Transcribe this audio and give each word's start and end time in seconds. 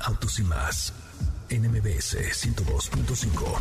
Autos 0.00 0.38
y 0.38 0.42
más 0.42 0.92
NMBS 1.50 2.16
102.5. 2.16 3.58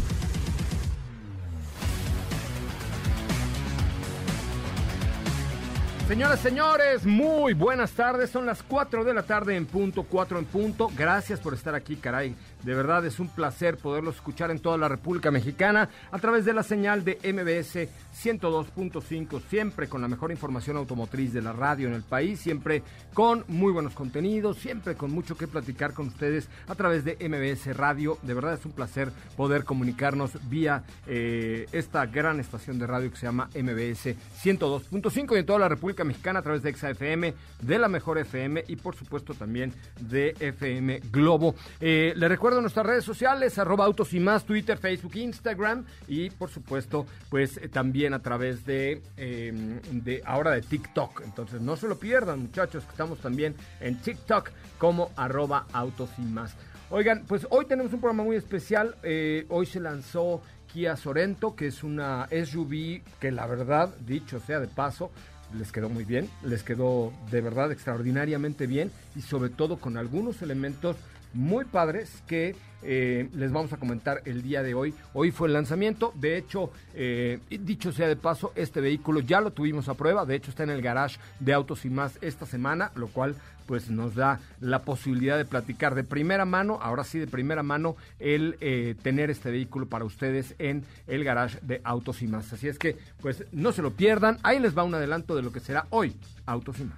Señoras, 6.08 6.40
señores, 6.40 7.06
muy 7.06 7.54
buenas 7.54 7.92
tardes. 7.92 8.30
Son 8.30 8.46
las 8.46 8.64
4 8.64 9.04
de 9.04 9.14
la 9.14 9.24
tarde 9.24 9.58
en 9.58 9.66
punto, 9.66 10.04
4 10.04 10.40
en 10.40 10.46
punto. 10.46 10.90
Gracias 10.96 11.40
por 11.42 11.54
estar 11.54 11.76
aquí, 11.76 11.98
caray. 11.98 12.34
De 12.68 12.76
verdad 12.76 13.06
es 13.06 13.22
un 13.22 13.30
placer 13.30 13.78
poderlos 13.78 14.16
escuchar 14.16 14.52
en 14.52 14.60
toda 14.60 14.78
la 14.78 14.90
República 14.90 15.32
Mexicana 15.32 15.88
a 16.12 16.20
través 16.20 16.44
de 16.44 16.52
la 16.52 16.64
señal 16.64 17.06
de 17.06 17.18
MBS 17.24 17.88
102.5, 18.22 19.42
siempre 19.50 19.88
con 19.88 20.02
la 20.02 20.10
mejor 20.10 20.32
información 20.32 20.76
automotriz 20.76 21.32
de 21.32 21.42
la 21.42 21.54
radio 21.54 21.88
en 21.88 21.94
el 21.94 22.04
país, 22.04 22.42
siempre 22.42 22.84
con 23.14 23.46
muy 23.48 23.72
buenos 23.72 23.94
contenidos, 23.94 24.58
siempre 24.58 24.96
con 24.96 25.12
mucho 25.12 25.38
que 25.38 25.48
platicar 25.48 25.94
con 25.94 26.08
ustedes 26.08 26.50
a 26.68 26.76
través 26.76 27.06
de 27.06 27.16
MBS 27.30 27.78
Radio. 27.78 28.18
De 28.24 28.34
verdad 28.34 28.56
es 28.56 28.66
un 28.66 28.74
placer 28.74 29.14
poder 29.38 29.64
comunicarnos 29.64 30.32
vía 30.50 30.84
eh, 31.08 31.68
esta 31.72 32.06
gran 32.06 32.42
estación 32.42 32.80
de 32.80 32.88
radio 32.88 33.10
que 33.10 33.16
se 33.16 33.28
llama 33.28 33.48
MBS 33.56 34.14
102.5 34.44 35.38
y 35.38 35.40
en 35.40 35.46
toda 35.46 35.60
la 35.60 35.70
República 35.70 36.04
Mexicana 36.04 36.40
a 36.40 36.44
través 36.44 36.64
de 36.64 36.74
XAFM, 36.74 37.34
de 37.62 37.80
la 37.80 37.88
Mejor 37.88 38.18
FM 38.18 38.66
y 38.68 38.76
por 38.76 38.94
supuesto 38.94 39.34
también 39.34 39.74
de 40.02 40.36
FM 40.38 41.00
Globo. 41.12 41.56
Eh, 41.80 42.12
le 42.14 42.28
recuerdo 42.28 42.57
nuestras 42.62 42.86
redes 42.86 43.04
sociales, 43.04 43.58
arroba 43.58 43.86
autos 43.86 44.14
y 44.14 44.20
más, 44.20 44.46
Twitter, 44.46 44.78
Facebook, 44.78 45.16
Instagram 45.16 45.86
y 46.08 46.30
por 46.30 46.50
supuesto 46.50 47.06
pues 47.30 47.58
eh, 47.58 47.70
también 47.70 48.14
a 48.14 48.22
través 48.22 48.66
de, 48.66 49.02
em, 49.18 49.80
de 49.92 50.22
ahora 50.26 50.52
de 50.52 50.62
TikTok. 50.62 51.22
Entonces 51.24 51.62
no 51.62 51.76
se 51.76 51.88
lo 51.88 51.98
pierdan 51.98 52.42
muchachos, 52.42 52.84
que 52.84 52.92
estamos 52.92 53.20
también 53.20 53.56
en 53.80 54.00
TikTok 54.02 54.52
como 54.78 55.12
arroba 55.16 55.66
autos 55.74 56.10
y 56.18 56.22
más. 56.22 56.56
Oigan, 56.90 57.26
pues 57.28 57.46
hoy 57.50 57.66
tenemos 57.66 57.92
un 57.94 58.00
programa 58.00 58.24
muy 58.24 58.38
especial. 58.38 58.96
Eh, 59.04 59.46
hoy 59.50 59.66
se 59.66 59.80
lanzó 59.80 60.42
Kia 60.72 60.96
Sorento, 60.96 61.56
que 61.56 61.68
es 61.68 61.84
una 61.84 62.28
SUV 62.30 63.02
que 63.20 63.32
la 63.32 63.46
verdad, 63.46 63.94
dicho 64.06 64.40
sea 64.40 64.60
de 64.60 64.68
paso, 64.68 65.12
les 65.58 65.72
quedó 65.72 65.90
muy 65.90 66.04
bien, 66.04 66.30
les 66.44 66.64
quedó 66.64 67.14
de 67.32 67.42
verdad 67.42 67.72
extraordinariamente 67.72 68.68
bien 68.68 68.92
y 69.16 69.22
sobre 69.22 69.50
todo 69.50 69.78
con 69.78 69.98
algunos 69.98 70.42
elementos 70.42 70.96
muy 71.38 71.66
padres 71.66 72.24
que 72.26 72.56
eh, 72.82 73.30
les 73.34 73.52
vamos 73.52 73.72
a 73.72 73.78
comentar 73.78 74.22
el 74.26 74.42
día 74.42 74.64
de 74.64 74.74
hoy. 74.74 74.94
Hoy 75.14 75.32
fue 75.32 75.48
el 75.48 75.54
lanzamiento, 75.54 76.12
de 76.16 76.38
hecho, 76.38 76.72
eh, 76.94 77.40
dicho 77.50 77.92
sea 77.92 78.08
de 78.08 78.16
paso, 78.16 78.52
este 78.56 78.82
vehículo 78.82 79.20
ya 79.20 79.40
lo 79.40 79.52
tuvimos 79.52 79.88
a 79.88 79.94
prueba, 79.94 80.26
de 80.26 80.36
hecho 80.36 80.50
está 80.50 80.64
en 80.64 80.72
el 80.72 80.82
garage 80.82 81.20
de 81.40 81.54
Autos 81.54 81.86
y 81.86 81.90
más 81.90 82.18
esta 82.22 82.46
semana, 82.46 82.92
lo 82.96 83.08
cual 83.08 83.36
pues 83.68 83.90
nos 83.90 84.16
da 84.16 84.40
la 84.62 84.84
posibilidad 84.84 85.38
de 85.38 85.46
platicar 85.46 85.94
de 85.94 86.04
primera 86.04 86.46
mano, 86.46 86.80
ahora 86.82 87.04
sí 87.04 87.20
de 87.20 87.28
primera 87.28 87.64
mano, 87.64 87.98
el 88.20 88.58
eh, 88.62 88.96
tener 89.04 89.30
este 89.30 89.52
vehículo 89.52 89.88
para 89.88 90.06
ustedes 90.06 90.56
en 90.58 90.86
el 91.06 91.24
garage 91.24 91.60
de 91.62 91.82
Autos 91.84 92.22
y 92.22 92.28
más. 92.28 92.52
Así 92.54 92.68
es 92.68 92.80
que 92.80 92.98
pues 93.22 93.44
no 93.52 93.74
se 93.74 93.82
lo 93.82 93.92
pierdan, 93.92 94.40
ahí 94.42 94.60
les 94.60 94.76
va 94.76 94.84
un 94.84 94.96
adelanto 94.96 95.36
de 95.36 95.44
lo 95.44 95.52
que 95.52 95.60
será 95.60 95.86
hoy 95.90 96.16
Autos 96.46 96.80
y 96.80 96.86
más. 96.86 96.98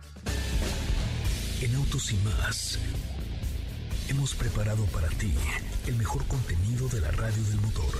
En 1.61 1.75
Autos 1.75 2.13
y 2.13 2.17
más 2.17 2.79
hemos 4.09 4.33
preparado 4.33 4.85
para 4.85 5.07
ti 5.09 5.31
el 5.85 5.95
mejor 5.95 6.25
contenido 6.25 6.87
de 6.89 6.99
la 6.99 7.11
radio 7.11 7.43
del 7.43 7.61
motor. 7.61 7.93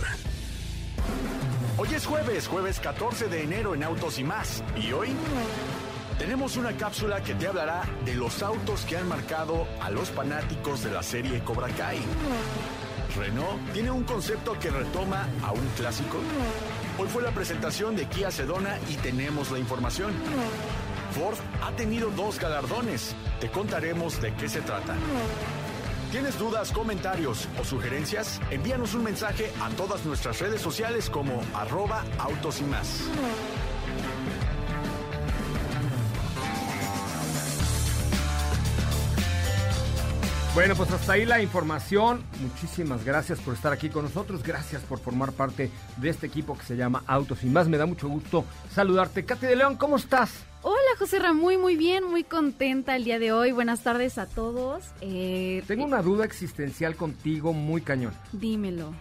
Hoy 1.78 1.88
es 1.94 2.06
jueves, 2.06 2.48
jueves 2.48 2.80
14 2.80 3.28
de 3.28 3.44
enero 3.44 3.76
en 3.76 3.84
Autos 3.84 4.18
y 4.18 4.24
más. 4.24 4.64
Y 4.76 4.92
hoy 4.92 5.10
tenemos 6.18 6.58
una 6.58 6.76
cápsula 6.76 7.22
que 7.22 7.36
te 7.36 7.48
hablará 7.48 7.84
de 8.06 8.16
los 8.16 8.42
autos 8.42 8.86
que 8.86 8.98
han 8.98 9.08
marcado 9.08 9.68
a 9.82 9.92
los 9.92 10.10
fanáticos 10.10 10.84
de 10.84 10.92
la 10.92 11.04
serie 11.04 11.44
Cobra 11.44 11.68
Kai. 11.68 12.00
Renault 13.16 13.72
tiene 13.74 13.92
un 13.92 14.04
concepto 14.04 14.58
que 14.60 14.72
retoma 14.72 15.28
a 15.44 15.52
un 15.52 15.68
clásico. 15.78 16.18
Hoy 16.98 17.08
fue 17.08 17.22
la 17.22 17.32
presentación 17.32 17.96
de 17.96 18.06
Kia 18.06 18.32
Sedona 18.32 18.80
y 18.90 18.96
tenemos 18.96 19.52
la 19.52 19.60
información. 19.60 20.12
Ford 21.12 21.38
ha 21.62 21.72
tenido 21.76 22.10
dos 22.12 22.40
galardones. 22.40 23.16
Te 23.40 23.50
contaremos 23.50 24.20
de 24.22 24.34
qué 24.34 24.50
se 24.50 24.62
trata. 24.62 24.96
¿Tienes 26.12 26.40
dudas, 26.40 26.72
comentarios 26.72 27.48
o 27.60 27.64
sugerencias? 27.64 28.42
Envíanos 28.50 28.96
un 28.96 29.04
mensaje 29.04 29.52
a 29.62 29.70
todas 29.70 30.04
nuestras 30.06 30.40
redes 30.40 30.60
sociales 30.60 31.08
como 31.08 31.40
arroba 31.54 32.04
autos 32.18 32.62
y 32.62 32.64
más. 32.64 33.04
Bueno, 40.56 40.76
pues 40.76 40.90
hasta 40.90 41.14
ahí 41.14 41.26
la 41.26 41.44
información. 41.44 42.24
Muchísimas 42.42 43.06
gracias 43.06 43.38
por 43.40 43.54
estar 43.54 43.72
aquí 43.72 43.90
con 43.90 44.06
nosotros. 44.06 44.42
Gracias 44.42 44.82
por 44.82 45.00
formar 45.00 45.32
parte 45.32 45.70
de 45.98 46.10
este 46.10 46.26
equipo 46.26 46.58
que 46.58 46.66
se 46.66 46.76
llama 46.76 47.04
Autos 47.06 47.44
y 47.44 47.48
más. 47.48 47.68
Me 47.68 47.78
da 47.78 47.86
mucho 47.86 48.10
gusto 48.10 48.46
saludarte. 48.74 49.26
Katy 49.26 49.46
de 49.46 49.56
León, 49.58 49.78
¿cómo 49.78 49.98
estás? 49.98 50.49
Hola 50.62 50.76
José 50.98 51.20
Ramón, 51.20 51.42
muy 51.42 51.58
muy 51.58 51.76
bien, 51.78 52.04
muy 52.04 52.24
contenta 52.24 52.96
el 52.96 53.06
día 53.06 53.18
de 53.18 53.32
hoy. 53.32 53.52
Buenas 53.52 53.82
tardes 53.82 54.18
a 54.18 54.26
todos. 54.26 54.84
Eh, 55.00 55.64
Tengo 55.68 55.86
una 55.86 56.02
duda 56.02 56.26
existencial 56.26 56.96
contigo 56.96 57.54
muy 57.54 57.82
cañón. 57.82 58.14
Dímelo. 58.34 58.94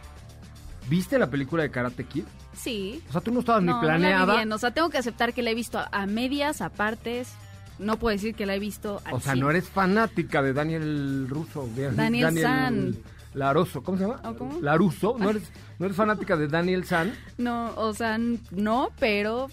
¿Viste 0.88 1.18
la 1.18 1.28
película 1.28 1.64
de 1.64 1.70
Karate 1.70 2.04
Kid? 2.04 2.24
Sí. 2.54 3.02
O 3.08 3.12
sea, 3.12 3.20
tú 3.20 3.32
no 3.32 3.40
estabas 3.40 3.62
ni 3.62 3.72
planeada. 3.72 4.26
No 4.26 4.34
bien. 4.36 4.52
O 4.52 4.58
sea, 4.58 4.70
tengo 4.70 4.88
que 4.88 4.98
aceptar 4.98 5.34
que 5.34 5.42
la 5.42 5.50
he 5.50 5.54
visto 5.54 5.80
a, 5.90 6.06
medias, 6.06 6.60
a 6.60 6.70
partes. 6.70 7.34
No 7.78 7.98
puedo 7.98 8.14
decir 8.14 8.34
que 8.34 8.46
la 8.46 8.54
he 8.54 8.58
visto 8.58 9.02
al 9.04 9.14
O 9.14 9.20
sea, 9.20 9.34
no 9.34 9.50
eres 9.50 9.68
fanática 9.68 10.42
de 10.42 10.52
Daniel 10.52 11.26
Russo. 11.28 11.68
De, 11.74 11.90
Daniel, 11.90 12.38
San. 12.40 12.96
Laroso, 13.34 13.82
¿cómo 13.82 13.98
se 13.98 14.04
llama? 14.04 14.22
¿Cómo? 14.36 14.60
Laruso, 14.60 15.16
¿no 15.18 15.30
eres, 15.30 15.52
¿no 15.78 15.86
eres 15.86 15.96
fanática 15.96 16.36
de 16.36 16.48
Daniel 16.48 16.84
San? 16.84 17.12
No, 17.38 17.72
o 17.76 17.92
sea, 17.92 18.18
no, 18.50 18.90
pero 18.98 19.48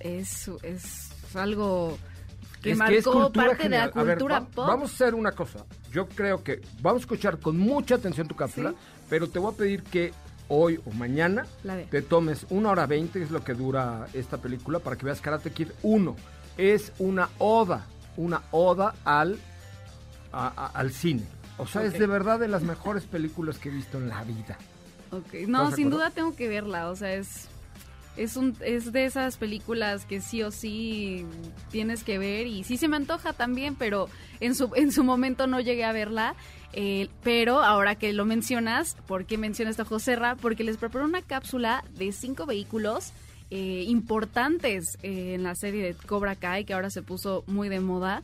es, 0.00 0.50
es 0.62 1.09
algo 1.36 1.98
que 2.62 2.74
marcó 2.74 3.32
parte 3.32 3.68
de 3.68 3.78
la 3.78 3.90
cultura 3.90 4.40
pop. 4.40 4.66
Vamos 4.66 4.90
a 4.90 4.94
hacer 4.94 5.14
una 5.14 5.32
cosa. 5.32 5.64
Yo 5.90 6.08
creo 6.08 6.42
que 6.42 6.60
vamos 6.80 7.00
a 7.00 7.04
escuchar 7.04 7.38
con 7.38 7.58
mucha 7.58 7.96
atención 7.96 8.28
tu 8.28 8.36
cápsula, 8.36 8.74
pero 9.08 9.28
te 9.28 9.38
voy 9.38 9.52
a 9.52 9.56
pedir 9.56 9.82
que 9.82 10.12
hoy 10.48 10.80
o 10.84 10.90
mañana 10.92 11.46
te 11.90 12.02
tomes 12.02 12.46
una 12.50 12.70
hora 12.70 12.86
veinte, 12.86 13.22
es 13.22 13.30
lo 13.30 13.42
que 13.42 13.54
dura 13.54 14.06
esta 14.12 14.38
película, 14.38 14.78
para 14.80 14.96
que 14.96 15.06
veas 15.06 15.20
Karate 15.20 15.50
Kid 15.52 15.68
1. 15.82 16.16
Es 16.58 16.92
una 16.98 17.28
oda, 17.38 17.86
una 18.16 18.42
oda 18.50 18.94
al, 19.04 19.38
al 20.32 20.90
cine. 20.92 21.22
O 21.56 21.66
sea, 21.66 21.84
es 21.84 21.92
de 21.92 22.06
verdad 22.06 22.38
de 22.38 22.48
las 22.48 22.62
mejores 22.62 23.04
películas 23.04 23.58
que 23.58 23.68
he 23.68 23.72
visto 23.72 23.98
en 23.98 24.08
la 24.08 24.24
vida. 24.24 24.58
No, 25.46 25.70
sin 25.72 25.90
duda 25.90 26.10
tengo 26.10 26.34
que 26.34 26.48
verla. 26.48 26.88
O 26.90 26.96
sea, 26.96 27.12
es 27.14 27.48
es, 28.20 28.36
un, 28.36 28.56
es 28.60 28.92
de 28.92 29.06
esas 29.06 29.38
películas 29.38 30.04
que 30.04 30.20
sí 30.20 30.42
o 30.42 30.50
sí 30.50 31.24
tienes 31.70 32.04
que 32.04 32.18
ver 32.18 32.46
y 32.46 32.64
sí 32.64 32.76
se 32.76 32.86
me 32.86 32.96
antoja 32.96 33.32
también, 33.32 33.74
pero 33.74 34.08
en 34.40 34.54
su, 34.54 34.70
en 34.74 34.92
su 34.92 35.04
momento 35.04 35.46
no 35.46 35.60
llegué 35.60 35.84
a 35.84 35.92
verla. 35.92 36.34
Eh, 36.72 37.08
pero 37.24 37.62
ahora 37.62 37.96
que 37.96 38.12
lo 38.12 38.24
mencionas, 38.24 38.96
¿por 39.06 39.24
qué 39.24 39.38
mencionas 39.38 39.72
esto, 39.72 39.84
José 39.84 40.16
Ra? 40.16 40.36
Porque 40.36 40.62
les 40.62 40.76
preparó 40.76 41.04
una 41.04 41.22
cápsula 41.22 41.82
de 41.96 42.12
cinco 42.12 42.46
vehículos 42.46 43.12
eh, 43.50 43.84
importantes 43.88 44.96
eh, 45.02 45.34
en 45.34 45.42
la 45.42 45.56
serie 45.56 45.82
de 45.82 45.94
Cobra 45.94 46.36
Kai, 46.36 46.64
que 46.64 46.74
ahora 46.74 46.90
se 46.90 47.02
puso 47.02 47.42
muy 47.46 47.68
de 47.68 47.80
moda. 47.80 48.22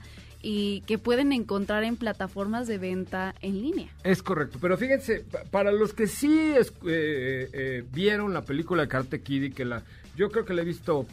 Y 0.49 0.83
que 0.83 0.97
pueden 0.97 1.33
encontrar 1.33 1.83
en 1.83 1.97
plataformas 1.97 2.69
de 2.69 2.79
venta 2.79 3.35
en 3.41 3.61
línea. 3.63 3.89
Es 4.05 4.23
correcto, 4.23 4.59
pero 4.61 4.79
fíjense, 4.79 5.25
para 5.51 5.73
los 5.73 5.93
que 5.93 6.07
sí 6.07 6.53
eh, 6.55 6.63
eh, 6.87 7.85
vieron 7.93 8.33
la 8.33 8.43
película 8.43 8.83
de 8.83 8.89
Karate 8.89 9.23
Kid 9.23 9.53
que 9.55 9.65
la, 9.65 9.83
yo 10.15 10.31
creo 10.31 10.45
que 10.45 10.55
la 10.55 10.63
he 10.63 10.65
visto 10.65 11.05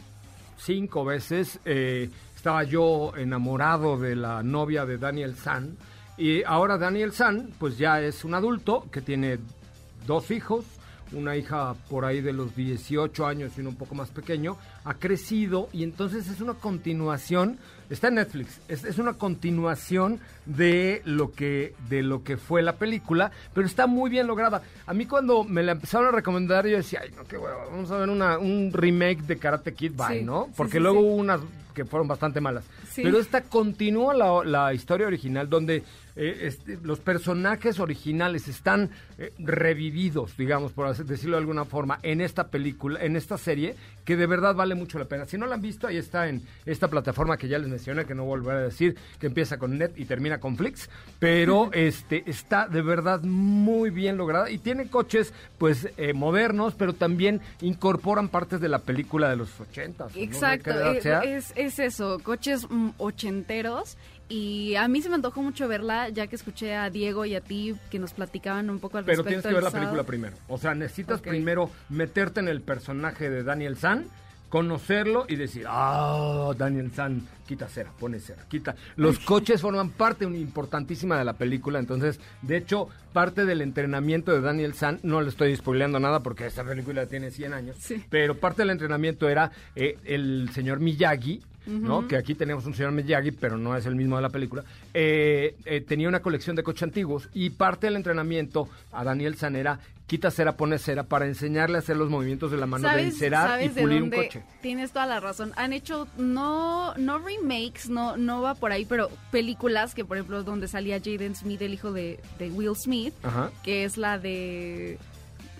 cinco 0.56 1.04
veces, 1.04 1.58
eh, 1.64 2.10
estaba 2.36 2.62
yo 2.62 3.12
enamorado 3.16 3.98
de 3.98 4.14
la 4.14 4.44
novia 4.44 4.86
de 4.86 4.98
Daniel 4.98 5.34
San 5.34 5.78
y 6.16 6.44
ahora 6.44 6.78
Daniel 6.78 7.10
San 7.10 7.50
pues 7.58 7.76
ya 7.76 8.00
es 8.00 8.24
un 8.24 8.34
adulto 8.34 8.86
que 8.92 9.00
tiene 9.00 9.40
dos 10.06 10.30
hijos, 10.30 10.64
una 11.14 11.36
hija 11.36 11.74
por 11.88 12.04
ahí 12.04 12.20
de 12.20 12.32
los 12.32 12.54
18 12.54 13.26
años 13.26 13.52
y 13.56 13.60
uno 13.60 13.70
un 13.70 13.76
poco 13.76 13.94
más 13.94 14.10
pequeño, 14.10 14.56
ha 14.84 14.94
crecido 14.94 15.68
y 15.72 15.82
entonces 15.82 16.28
es 16.28 16.40
una 16.40 16.54
continuación, 16.54 17.58
está 17.90 18.08
en 18.08 18.16
Netflix, 18.16 18.60
es, 18.68 18.98
una 18.98 19.14
continuación 19.14 20.20
de 20.46 21.02
lo 21.04 21.32
que 21.32 21.74
de 21.88 22.02
lo 22.02 22.22
que 22.22 22.36
fue 22.36 22.62
la 22.62 22.76
película, 22.76 23.30
pero 23.54 23.66
está 23.66 23.86
muy 23.86 24.10
bien 24.10 24.26
lograda. 24.26 24.62
A 24.86 24.94
mí 24.94 25.06
cuando 25.06 25.44
me 25.44 25.62
la 25.62 25.72
empezaron 25.72 26.08
a 26.08 26.10
recomendar 26.10 26.66
yo 26.66 26.76
decía, 26.76 27.00
ay 27.02 27.10
no, 27.16 27.24
qué 27.24 27.36
bueno, 27.36 27.56
vamos 27.70 27.90
a 27.90 27.98
ver 27.98 28.08
una, 28.08 28.38
un 28.38 28.70
remake 28.72 29.22
de 29.22 29.38
Karate 29.38 29.74
Kid, 29.74 29.92
bye, 29.96 30.22
¿no? 30.22 30.48
Porque 30.56 30.80
luego 30.80 31.00
hubo 31.00 31.14
unas 31.14 31.40
que 31.74 31.84
fueron 31.84 32.06
bastante 32.06 32.40
malas. 32.40 32.64
Pero 32.94 33.18
esta 33.18 33.42
continúa 33.42 34.14
la, 34.14 34.44
la 34.44 34.72
historia 34.72 35.08
original 35.08 35.50
donde 35.50 35.82
eh, 36.16 36.38
este, 36.42 36.78
los 36.82 37.00
personajes 37.00 37.80
originales 37.80 38.46
están 38.46 38.90
eh, 39.18 39.32
revividos, 39.38 40.36
digamos, 40.36 40.72
por 40.72 40.94
decirlo 40.96 41.36
de 41.36 41.40
alguna 41.40 41.64
forma, 41.64 41.98
en 42.02 42.20
esta 42.20 42.48
película, 42.48 43.02
en 43.02 43.16
esta 43.16 43.36
serie, 43.36 43.74
que 44.04 44.16
de 44.16 44.26
verdad 44.26 44.54
vale 44.54 44.74
mucho 44.74 44.98
la 44.98 45.06
pena. 45.06 45.26
Si 45.26 45.36
no 45.36 45.46
la 45.46 45.56
han 45.56 45.62
visto, 45.62 45.86
ahí 45.86 45.96
está 45.96 46.28
en 46.28 46.42
esta 46.66 46.88
plataforma 46.88 47.36
que 47.36 47.48
ya 47.48 47.58
les 47.58 47.68
mencioné, 47.68 48.04
que 48.04 48.14
no 48.14 48.24
volveré 48.24 48.58
a 48.58 48.62
decir, 48.62 48.96
que 49.18 49.26
empieza 49.26 49.58
con 49.58 49.76
Net 49.76 49.92
y 49.96 50.04
termina 50.04 50.38
con 50.38 50.56
Flix, 50.56 50.88
pero 51.18 51.70
este 51.72 52.22
está 52.26 52.68
de 52.68 52.82
verdad 52.82 53.22
muy 53.22 53.90
bien 53.90 54.16
lograda 54.16 54.50
y 54.50 54.58
tiene 54.58 54.88
coches, 54.88 55.32
pues, 55.58 55.88
eh, 55.96 56.12
modernos, 56.12 56.74
pero 56.74 56.92
también 56.92 57.40
incorporan 57.60 58.28
partes 58.28 58.60
de 58.60 58.68
la 58.68 58.78
película 58.78 59.28
de 59.30 59.36
los 59.36 59.60
ochentas. 59.60 60.12
Exacto, 60.14 60.70
es, 61.24 61.52
es, 61.56 61.78
eso, 61.78 62.20
coches 62.22 62.66
mm, 62.68 62.90
ochenteros 62.98 63.96
y 64.28 64.74
a 64.76 64.88
mí 64.88 65.02
se 65.02 65.08
me 65.08 65.16
antojó 65.16 65.42
mucho 65.42 65.68
verla, 65.68 66.08
ya 66.08 66.26
que 66.26 66.36
escuché 66.36 66.74
a 66.74 66.88
Diego 66.90 67.24
y 67.24 67.34
a 67.34 67.40
ti 67.40 67.74
que 67.90 67.98
nos 67.98 68.12
platicaban 68.14 68.70
un 68.70 68.78
poco 68.78 68.98
al 68.98 69.04
Pero 69.04 69.22
respecto. 69.22 69.30
Pero 69.30 69.42
tienes 69.42 69.46
que 69.46 69.54
ver 69.54 69.72
la 69.72 69.78
película 69.78 70.02
primero. 70.04 70.36
O 70.48 70.58
sea, 70.58 70.74
necesitas 70.74 71.20
primero 71.20 71.70
meterte 71.88 72.40
en 72.40 72.48
el 72.48 72.62
personaje 72.62 73.28
de 73.28 73.42
Daniel 73.42 73.76
San, 73.76 74.06
conocerlo 74.48 75.26
y 75.28 75.36
decir, 75.36 75.66
ah, 75.68 76.52
Daniel 76.56 76.92
San, 76.92 77.26
quita 77.44 77.68
cera, 77.68 77.90
pone 77.98 78.20
cera, 78.20 78.44
quita. 78.48 78.76
Los 78.94 79.18
coches 79.18 79.60
forman 79.60 79.90
parte 79.90 80.24
importantísima 80.24 81.18
de 81.18 81.24
la 81.24 81.32
película, 81.32 81.78
entonces, 81.78 82.20
de 82.42 82.56
hecho, 82.56 82.88
parte 83.12 83.46
del 83.46 83.62
entrenamiento 83.62 84.32
de 84.32 84.40
Daniel 84.40 84.74
San, 84.74 85.00
no 85.02 85.20
le 85.20 85.28
estoy 85.28 85.56
spoileando 85.56 85.98
nada 85.98 86.20
porque 86.20 86.46
esta 86.46 86.62
película 86.62 87.06
tiene 87.06 87.30
100 87.30 87.52
años, 87.52 87.76
pero 88.10 88.36
parte 88.36 88.62
del 88.62 88.70
entrenamiento 88.70 89.28
era 89.28 89.50
eh, 89.74 89.98
el 90.04 90.48
señor 90.54 90.78
Miyagi, 90.78 91.42
¿no? 91.66 92.06
Que 92.06 92.16
aquí 92.16 92.34
tenemos 92.34 92.66
un 92.66 92.74
señor 92.74 92.92
Miyagi, 92.92 93.32
pero 93.32 93.56
no 93.56 93.76
es 93.76 93.86
el 93.86 93.96
mismo 93.96 94.16
de 94.16 94.22
la 94.22 94.30
película. 94.30 94.64
Eh, 94.92 95.56
eh, 95.64 95.80
tenía 95.80 96.08
una 96.08 96.20
colección 96.20 96.56
de 96.56 96.62
coches 96.62 96.84
antiguos 96.84 97.28
y 97.32 97.50
parte 97.50 97.86
del 97.86 97.96
entrenamiento 97.96 98.68
a 98.92 99.04
Daniel 99.04 99.36
Sanera 99.36 99.80
quita 100.06 100.30
cera, 100.30 100.56
pone 100.56 100.78
cera 100.78 101.04
para 101.04 101.26
enseñarle 101.26 101.76
a 101.76 101.78
hacer 101.80 101.96
los 101.96 102.10
movimientos 102.10 102.50
de 102.50 102.58
la 102.58 102.66
mano 102.66 102.88
de 102.88 103.02
encerar 103.02 103.62
y 103.62 103.68
pulir 103.68 104.02
un 104.02 104.10
coche. 104.10 104.42
Tienes 104.60 104.92
toda 104.92 105.06
la 105.06 105.20
razón. 105.20 105.52
Han 105.56 105.72
hecho 105.72 106.06
no 106.18 106.94
no 106.96 107.18
remakes, 107.18 107.88
no 107.88 108.16
no 108.16 108.42
va 108.42 108.54
por 108.54 108.72
ahí, 108.72 108.84
pero 108.84 109.10
películas 109.30 109.94
que 109.94 110.04
por 110.04 110.16
ejemplo 110.16 110.42
donde 110.42 110.68
salía 110.68 110.98
Jaden 110.98 111.34
Smith, 111.34 111.62
el 111.62 111.74
hijo 111.74 111.92
de, 111.92 112.20
de 112.38 112.50
Will 112.50 112.76
Smith, 112.76 113.14
que 113.62 113.84
es 113.84 113.96
la 113.96 114.18
de 114.18 114.98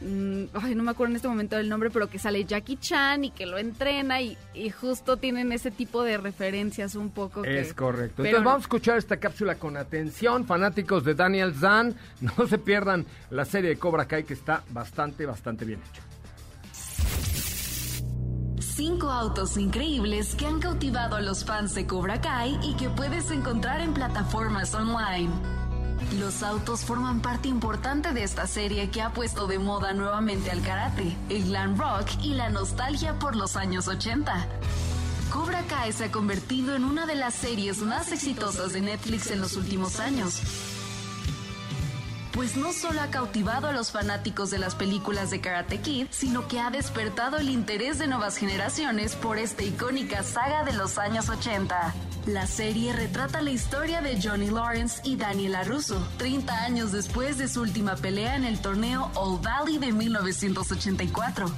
Mm, 0.04 0.44
ay, 0.52 0.74
no 0.74 0.82
me 0.82 0.90
acuerdo 0.90 1.12
en 1.12 1.16
este 1.16 1.28
momento 1.28 1.56
del 1.56 1.68
nombre, 1.68 1.88
pero 1.90 2.08
que 2.08 2.18
sale 2.18 2.44
Jackie 2.44 2.76
Chan 2.76 3.24
y 3.24 3.30
que 3.30 3.46
lo 3.46 3.56
entrena 3.56 4.20
y, 4.20 4.36
justo 4.78 5.16
tienen 5.16 5.50
ese 5.50 5.70
tipo 5.70 6.02
de 6.02 6.18
referencias 6.18 6.94
un 6.94 7.10
poco. 7.10 7.42
Es 7.44 7.72
correcto. 7.72 8.22
Entonces 8.22 8.44
vamos 8.44 8.60
a 8.60 8.64
escuchar 8.64 8.98
esta 8.98 9.16
cápsula 9.16 9.54
con 9.54 9.78
atención, 9.78 10.44
fanáticos 10.44 11.04
de 11.04 11.14
Daniel 11.14 11.54
Zan. 11.54 11.94
No 12.36 12.46
se 12.46 12.58
pierdan 12.58 13.06
la 13.30 13.44
serie 13.44 13.70
de 13.70 13.76
Cobra 13.76 14.06
Kai 14.06 14.24
que 14.24 14.34
está 14.34 14.62
bastante, 14.70 15.26
bastante 15.26 15.64
bien 15.64 15.80
hecha. 15.90 16.02
Cinco 18.60 19.10
autos 19.10 19.56
increíbles 19.56 20.34
que 20.34 20.46
han 20.46 20.58
cautivado 20.60 21.16
a 21.16 21.20
los 21.20 21.44
fans 21.44 21.74
de 21.74 21.86
Cobra 21.86 22.20
Kai 22.20 22.58
y 22.62 22.74
que 22.74 22.90
puedes 22.90 23.30
encontrar 23.30 23.80
en 23.80 23.94
plataformas 23.94 24.74
online. 24.74 25.30
Los 26.18 26.42
autos 26.42 26.80
forman 26.80 27.20
parte 27.20 27.48
importante 27.48 28.12
de 28.12 28.22
esta 28.22 28.46
serie 28.46 28.90
que 28.90 29.02
ha 29.02 29.12
puesto 29.12 29.46
de 29.46 29.58
moda 29.58 29.92
nuevamente 29.92 30.50
al 30.50 30.62
karate, 30.62 31.16
el 31.28 31.44
glam 31.44 31.76
rock 31.78 32.08
y 32.22 32.34
la 32.34 32.50
nostalgia 32.50 33.18
por 33.18 33.36
los 33.36 33.56
años 33.56 33.88
80. 33.88 34.46
Cobra 35.32 35.62
Kai 35.62 35.92
se 35.92 36.04
ha 36.04 36.12
convertido 36.12 36.76
en 36.76 36.84
una 36.84 37.06
de 37.06 37.16
las 37.16 37.34
series 37.34 37.78
más 37.78 38.12
exitosas 38.12 38.72
de 38.72 38.80
Netflix 38.80 39.30
en 39.30 39.40
los 39.40 39.56
últimos 39.56 39.98
años 39.98 40.40
pues 42.34 42.56
no 42.56 42.72
solo 42.72 43.00
ha 43.00 43.10
cautivado 43.10 43.68
a 43.68 43.72
los 43.72 43.92
fanáticos 43.92 44.50
de 44.50 44.58
las 44.58 44.74
películas 44.74 45.30
de 45.30 45.40
Karate 45.40 45.78
Kid, 45.78 46.08
sino 46.10 46.48
que 46.48 46.58
ha 46.58 46.70
despertado 46.70 47.36
el 47.36 47.48
interés 47.48 47.98
de 47.98 48.08
nuevas 48.08 48.36
generaciones 48.36 49.14
por 49.14 49.38
esta 49.38 49.62
icónica 49.62 50.24
saga 50.24 50.64
de 50.64 50.72
los 50.72 50.98
años 50.98 51.28
80. 51.28 51.94
La 52.26 52.46
serie 52.46 52.94
retrata 52.94 53.42
la 53.42 53.50
historia 53.50 54.00
de 54.00 54.18
Johnny 54.20 54.48
Lawrence 54.48 55.02
y 55.04 55.16
Daniela 55.16 55.62
Russo, 55.62 56.08
30 56.16 56.64
años 56.64 56.90
después 56.90 57.36
de 57.36 57.48
su 57.48 57.60
última 57.60 57.96
pelea 57.96 58.36
en 58.36 58.44
el 58.44 58.60
torneo 58.60 59.10
All 59.14 59.38
Valley 59.42 59.76
de 59.76 59.92
1984. 59.92 61.50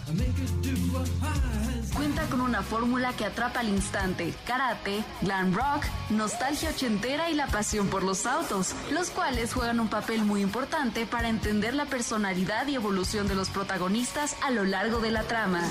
Cuenta 1.94 2.26
con 2.26 2.40
una 2.40 2.62
fórmula 2.62 3.12
que 3.12 3.24
atrapa 3.24 3.60
al 3.60 3.68
instante, 3.68 4.34
karate, 4.44 5.04
glam 5.22 5.54
rock, 5.54 5.84
nostalgia 6.10 6.70
ochentera 6.70 7.30
y 7.30 7.34
la 7.34 7.46
pasión 7.46 7.86
por 7.86 8.02
los 8.02 8.26
autos, 8.26 8.74
los 8.90 9.10
cuales 9.10 9.54
juegan 9.54 9.78
un 9.78 9.88
papel 9.88 10.24
muy 10.24 10.42
importante 10.42 11.06
para 11.06 11.28
entender 11.28 11.74
la 11.74 11.86
personalidad 11.86 12.66
y 12.66 12.74
evolución 12.74 13.28
de 13.28 13.36
los 13.36 13.50
protagonistas 13.50 14.34
a 14.42 14.50
lo 14.50 14.64
largo 14.64 14.98
de 14.98 15.12
la 15.12 15.22
trama. 15.22 15.62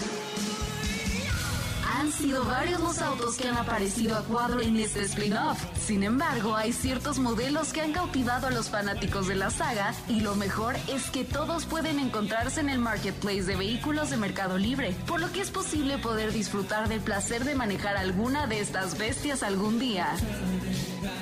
Han 2.05 2.11
sido 2.11 2.43
varios 2.45 2.81
los 2.81 3.01
autos 3.01 3.35
que 3.35 3.47
han 3.47 3.57
aparecido 3.57 4.15
a 4.15 4.21
cuadro 4.21 4.61
en 4.61 4.75
este 4.77 5.01
spin-off. 5.05 5.57
Sin 5.75 6.03
embargo, 6.03 6.55
hay 6.55 6.71
ciertos 6.71 7.17
modelos 7.17 7.73
que 7.73 7.81
han 7.81 7.93
cautivado 7.93 8.45
a 8.45 8.51
los 8.51 8.69
fanáticos 8.69 9.27
de 9.27 9.33
la 9.33 9.49
saga 9.49 9.91
y 10.07 10.19
lo 10.19 10.35
mejor 10.35 10.75
es 10.87 11.09
que 11.09 11.23
todos 11.23 11.65
pueden 11.65 11.97
encontrarse 11.97 12.59
en 12.59 12.69
el 12.69 12.77
marketplace 12.77 13.45
de 13.45 13.55
vehículos 13.55 14.11
de 14.11 14.17
Mercado 14.17 14.59
Libre, 14.59 14.95
por 15.07 15.19
lo 15.19 15.31
que 15.31 15.41
es 15.41 15.49
posible 15.49 15.97
poder 15.97 16.31
disfrutar 16.31 16.89
del 16.89 17.01
placer 17.01 17.43
de 17.43 17.55
manejar 17.55 17.97
alguna 17.97 18.45
de 18.45 18.59
estas 18.59 18.99
bestias 18.99 19.41
algún 19.41 19.79
día. 19.79 20.15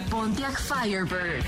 Pontiac 0.10 0.60
Firebird 0.60 1.46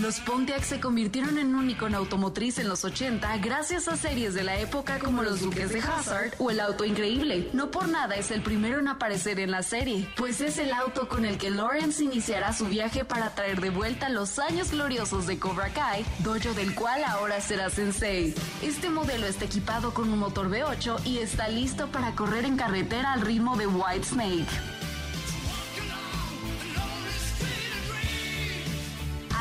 los 0.00 0.20
Pontiac 0.20 0.62
se 0.62 0.80
convirtieron 0.80 1.38
en 1.38 1.54
un 1.54 1.70
icono 1.70 1.98
automotriz 1.98 2.58
en 2.58 2.68
los 2.68 2.84
80 2.84 3.36
gracias 3.38 3.88
a 3.88 3.96
series 3.96 4.34
de 4.34 4.44
la 4.44 4.58
época 4.58 4.98
como 4.98 5.22
Los 5.22 5.40
Duques 5.40 5.70
de 5.70 5.80
Hazard 5.80 6.34
o 6.38 6.50
El 6.50 6.60
Auto 6.60 6.84
Increíble. 6.84 7.48
No 7.52 7.70
por 7.70 7.88
nada 7.88 8.16
es 8.16 8.30
el 8.30 8.42
primero 8.42 8.78
en 8.78 8.88
aparecer 8.88 9.40
en 9.40 9.50
la 9.50 9.62
serie, 9.62 10.08
pues 10.16 10.40
es 10.40 10.58
el 10.58 10.72
auto 10.72 11.08
con 11.08 11.24
el 11.24 11.38
que 11.38 11.50
Lawrence 11.50 12.04
iniciará 12.04 12.52
su 12.52 12.66
viaje 12.66 13.04
para 13.04 13.34
traer 13.34 13.60
de 13.60 13.70
vuelta 13.70 14.08
los 14.08 14.38
años 14.38 14.70
gloriosos 14.70 15.26
de 15.26 15.38
Cobra 15.38 15.70
Kai, 15.70 16.04
dojo 16.18 16.52
del 16.54 16.74
cual 16.74 17.02
ahora 17.04 17.40
será 17.40 17.70
sensei. 17.70 18.34
Este 18.62 18.90
modelo 18.90 19.26
está 19.26 19.46
equipado 19.46 19.94
con 19.94 20.12
un 20.12 20.18
motor 20.18 20.50
V8 20.50 21.06
y 21.06 21.18
está 21.18 21.48
listo 21.48 21.88
para 21.88 22.14
correr 22.14 22.44
en 22.44 22.56
carretera 22.56 23.12
al 23.12 23.22
ritmo 23.22 23.56
de 23.56 23.66
White 23.66 24.04
Snake. 24.04 24.75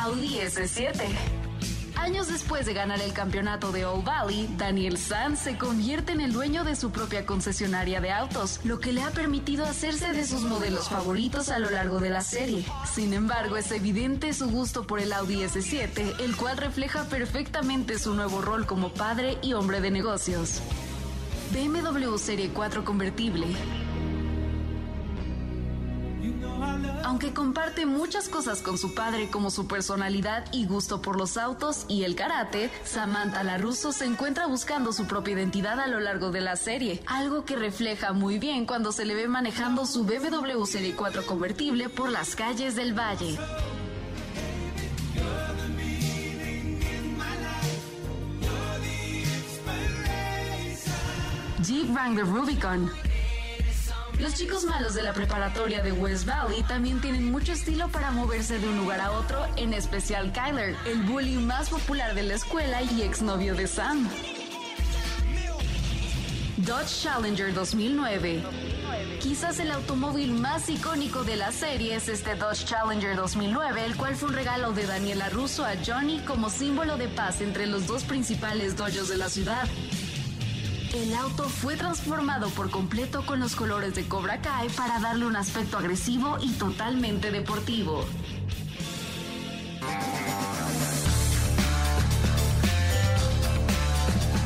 Audi 0.06 0.38
S7. 0.38 0.94
Años 1.96 2.28
después 2.28 2.68
de 2.68 2.76
ganar 2.76 3.02
el 3.02 3.12
campeonato 3.12 3.72
de 3.72 3.86
Old 3.86 4.06
Valley, 4.06 4.48
Daniel 4.56 5.00
Sanz 5.00 5.40
se 5.40 5.58
convierte 5.58 6.12
en 6.12 6.22
el 6.22 6.32
dueño 6.32 6.64
de 6.64 6.76
su 6.76 6.92
propia 6.92 7.26
concesionaria 7.26 8.00
de 8.02 8.12
autos, 8.12 8.60
lo 8.64 8.80
que 8.80 8.94
le 8.94 9.02
ha 9.02 9.10
permitido 9.10 9.66
hacerse 9.66 10.14
de 10.14 10.28
sus 10.28 10.44
modelos 10.44 10.90
favoritos 10.90 11.50
a 11.50 11.58
lo 11.58 11.72
largo 11.72 11.98
de 11.98 12.12
la 12.12 12.22
serie. 12.22 12.64
Sin 12.94 13.14
embargo, 13.14 13.58
es 13.58 13.72
evidente 13.72 14.32
su 14.34 14.48
gusto 14.48 14.86
por 14.86 15.00
el 15.00 15.12
Audi 15.12 15.38
S7, 15.38 16.20
el 16.20 16.36
cual 16.36 16.58
refleja 16.58 17.06
perfectamente 17.06 17.98
su 17.98 18.14
nuevo 18.14 18.44
rol 18.44 18.68
como 18.68 18.90
padre 18.90 19.40
y 19.42 19.54
hombre 19.54 19.82
de 19.82 19.90
negocios. 19.90 20.62
BMW 21.52 22.16
Serie 22.18 22.52
4 22.54 22.86
convertible. 22.86 23.48
Aunque 27.04 27.34
comparte 27.34 27.86
muchas 27.86 28.28
cosas 28.30 28.62
con 28.62 28.78
su 28.78 28.94
padre 28.94 29.30
como 29.30 29.50
su 29.50 29.68
personalidad 29.68 30.46
y 30.52 30.66
gusto 30.66 31.02
por 31.02 31.18
los 31.18 31.38
autos 31.38 31.86
y 31.88 32.04
el 32.04 32.16
karate, 32.16 32.70
Samantha 32.84 33.44
LaRusso 33.44 33.92
se 33.92 34.06
encuentra 34.06 34.48
buscando 34.48 34.92
su 34.92 35.06
propia 35.06 35.34
identidad 35.34 35.80
a 35.80 35.88
lo 35.88 36.00
largo 36.00 36.32
de 36.32 36.42
la 36.42 36.56
serie, 36.56 37.02
algo 37.06 37.46
que 37.46 37.56
refleja 37.56 38.14
muy 38.14 38.40
bien 38.40 38.66
cuando 38.66 38.92
se 38.92 39.06
le 39.06 39.16
ve 39.16 39.28
manejando 39.28 39.86
su 39.86 40.04
BMW 40.04 40.66
Serie 40.66 40.96
4 40.96 41.26
convertible 41.26 41.90
por 41.90 42.10
las 42.10 42.36
calles 42.36 42.76
del 42.76 42.94
valle. 42.98 43.38
Jeep 51.66 51.90
Wrangler 51.90 52.28
Rubicon. 52.28 53.05
Los 54.20 54.36
chicos 54.36 54.64
malos 54.64 54.94
de 54.94 55.04
la 55.04 55.14
preparatoria 55.14 55.84
de 55.84 55.92
West 55.92 56.26
Valley 56.26 56.64
también 56.64 57.02
tienen 57.02 57.32
mucho 57.32 57.52
estilo 57.52 57.90
para 57.90 58.12
moverse 58.12 58.60
de 58.60 58.68
un 58.68 58.78
lugar 58.78 59.02
a 59.02 59.12
otro, 59.12 59.46
en 59.58 59.74
especial 59.74 60.32
Kyler, 60.32 60.76
el 60.86 61.04
bully 61.04 61.36
más 61.36 61.70
popular 61.70 62.16
de 62.16 62.24
la 62.24 62.36
escuela 62.36 62.82
y 62.82 63.02
exnovio 63.02 63.56
de 63.56 63.68
Sam. 63.68 64.10
Dodge 66.58 67.04
Challenger 67.04 67.54
2009. 67.54 68.42
Quizás 69.20 69.60
el 69.60 69.72
automóvil 69.72 70.32
más 70.32 70.70
icónico 70.70 71.24
de 71.24 71.36
la 71.36 71.52
serie 71.52 71.96
es 71.96 72.08
este 72.08 72.36
Dodge 72.36 72.66
Challenger 72.66 73.16
2009, 73.16 73.86
el 73.86 73.98
cual 73.98 74.16
fue 74.16 74.30
un 74.30 74.36
regalo 74.36 74.72
de 74.72 74.86
Daniela 74.86 75.30
Russo 75.30 75.66
a 75.66 75.74
Johnny 75.86 76.20
como 76.20 76.50
símbolo 76.50 76.96
de 76.96 77.10
paz 77.10 77.42
entre 77.42 77.68
los 77.68 77.86
dos 77.86 78.04
principales 78.04 78.78
dojos 78.78 79.10
de 79.10 79.18
la 79.18 79.30
ciudad. 79.30 79.68
El 80.96 81.14
auto 81.14 81.44
fue 81.50 81.76
transformado 81.76 82.50
por 82.52 82.72
completo 82.72 83.26
con 83.26 83.42
los 83.42 83.54
colores 83.54 83.96
de 83.96 84.08
Cobra 84.08 84.40
Kai 84.40 84.70
para 84.70 84.98
darle 85.02 85.26
un 85.26 85.36
aspecto 85.36 85.78
agresivo 85.78 86.38
y 86.42 86.54
totalmente 86.54 87.32
deportivo. 87.32 88.06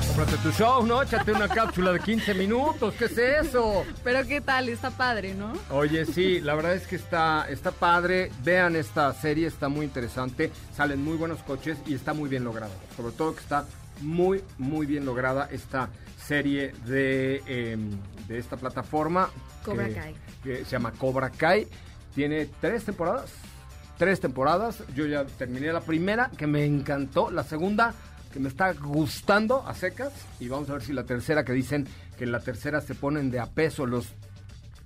Cómprate 0.08 0.38
tu 0.38 0.52
show, 0.54 0.84
¿no? 0.88 1.04
Échate 1.04 1.34
una 1.34 1.48
cápsula 1.48 1.94
de 1.94 2.00
15 2.00 2.34
minutos. 2.34 2.96
¿Qué 2.96 3.06
es 3.06 3.18
eso? 3.20 3.86
Pero 4.04 4.26
qué 4.26 4.42
tal, 4.42 4.70
está 4.70 4.90
padre, 4.90 5.36
¿no? 5.36 5.54
Oye, 5.70 6.04
sí, 6.08 6.42
la 6.42 6.56
verdad 6.56 6.74
es 6.74 6.88
que 6.88 6.96
está, 6.96 7.46
está 7.48 7.70
padre. 7.70 8.32
Vean 8.44 8.76
esta 8.76 9.14
serie, 9.14 9.46
está 9.46 9.70
muy 9.70 9.86
interesante. 9.86 10.52
Salen 10.76 11.04
muy 11.04 11.16
buenos 11.16 11.44
coches 11.44 11.78
y 11.86 11.94
está 11.94 12.16
muy 12.16 12.28
bien 12.28 12.44
lograda. 12.44 12.74
Sobre 12.98 13.14
todo 13.14 13.36
que 13.36 13.42
está 13.42 13.68
muy, 14.02 14.44
muy 14.58 14.88
bien 14.88 15.06
lograda 15.06 15.48
esta 15.52 15.90
serie 16.34 16.72
de, 16.86 17.42
em, 17.48 17.90
de 18.28 18.38
esta 18.38 18.56
plataforma. 18.56 19.30
Cobra 19.66 19.88
que- 19.88 19.94
Kai. 19.96 20.16
Que 20.44 20.58
se 20.64 20.72
llama 20.72 20.92
Cobra 20.92 21.32
Kai. 21.32 21.68
Tiene 22.14 22.48
tres 22.62 22.84
temporadas. 22.86 23.32
Tres 23.98 24.20
temporadas. 24.20 24.84
Yo 24.96 25.08
ya 25.08 25.26
terminé 25.26 25.74
la 25.74 25.82
primera, 25.82 26.30
que 26.38 26.46
me 26.46 26.64
encantó. 26.66 27.32
La 27.32 27.44
segunda, 27.44 27.96
que 28.32 28.40
me 28.40 28.48
está 28.48 28.74
gustando 28.74 29.68
a 29.68 29.74
secas. 29.74 30.14
Y 30.40 30.48
vamos 30.50 30.70
a 30.70 30.74
ver 30.74 30.84
si 30.84 30.94
la 30.94 31.04
tercera, 31.04 31.44
que 31.44 31.52
dicen 31.54 31.88
que 32.18 32.26
en 32.26 32.32
la 32.32 32.42
tercera 32.42 32.80
se 32.80 32.94
ponen 32.94 33.32
de 33.32 33.40
a 33.40 33.48
peso 33.48 33.88
los 33.88 34.10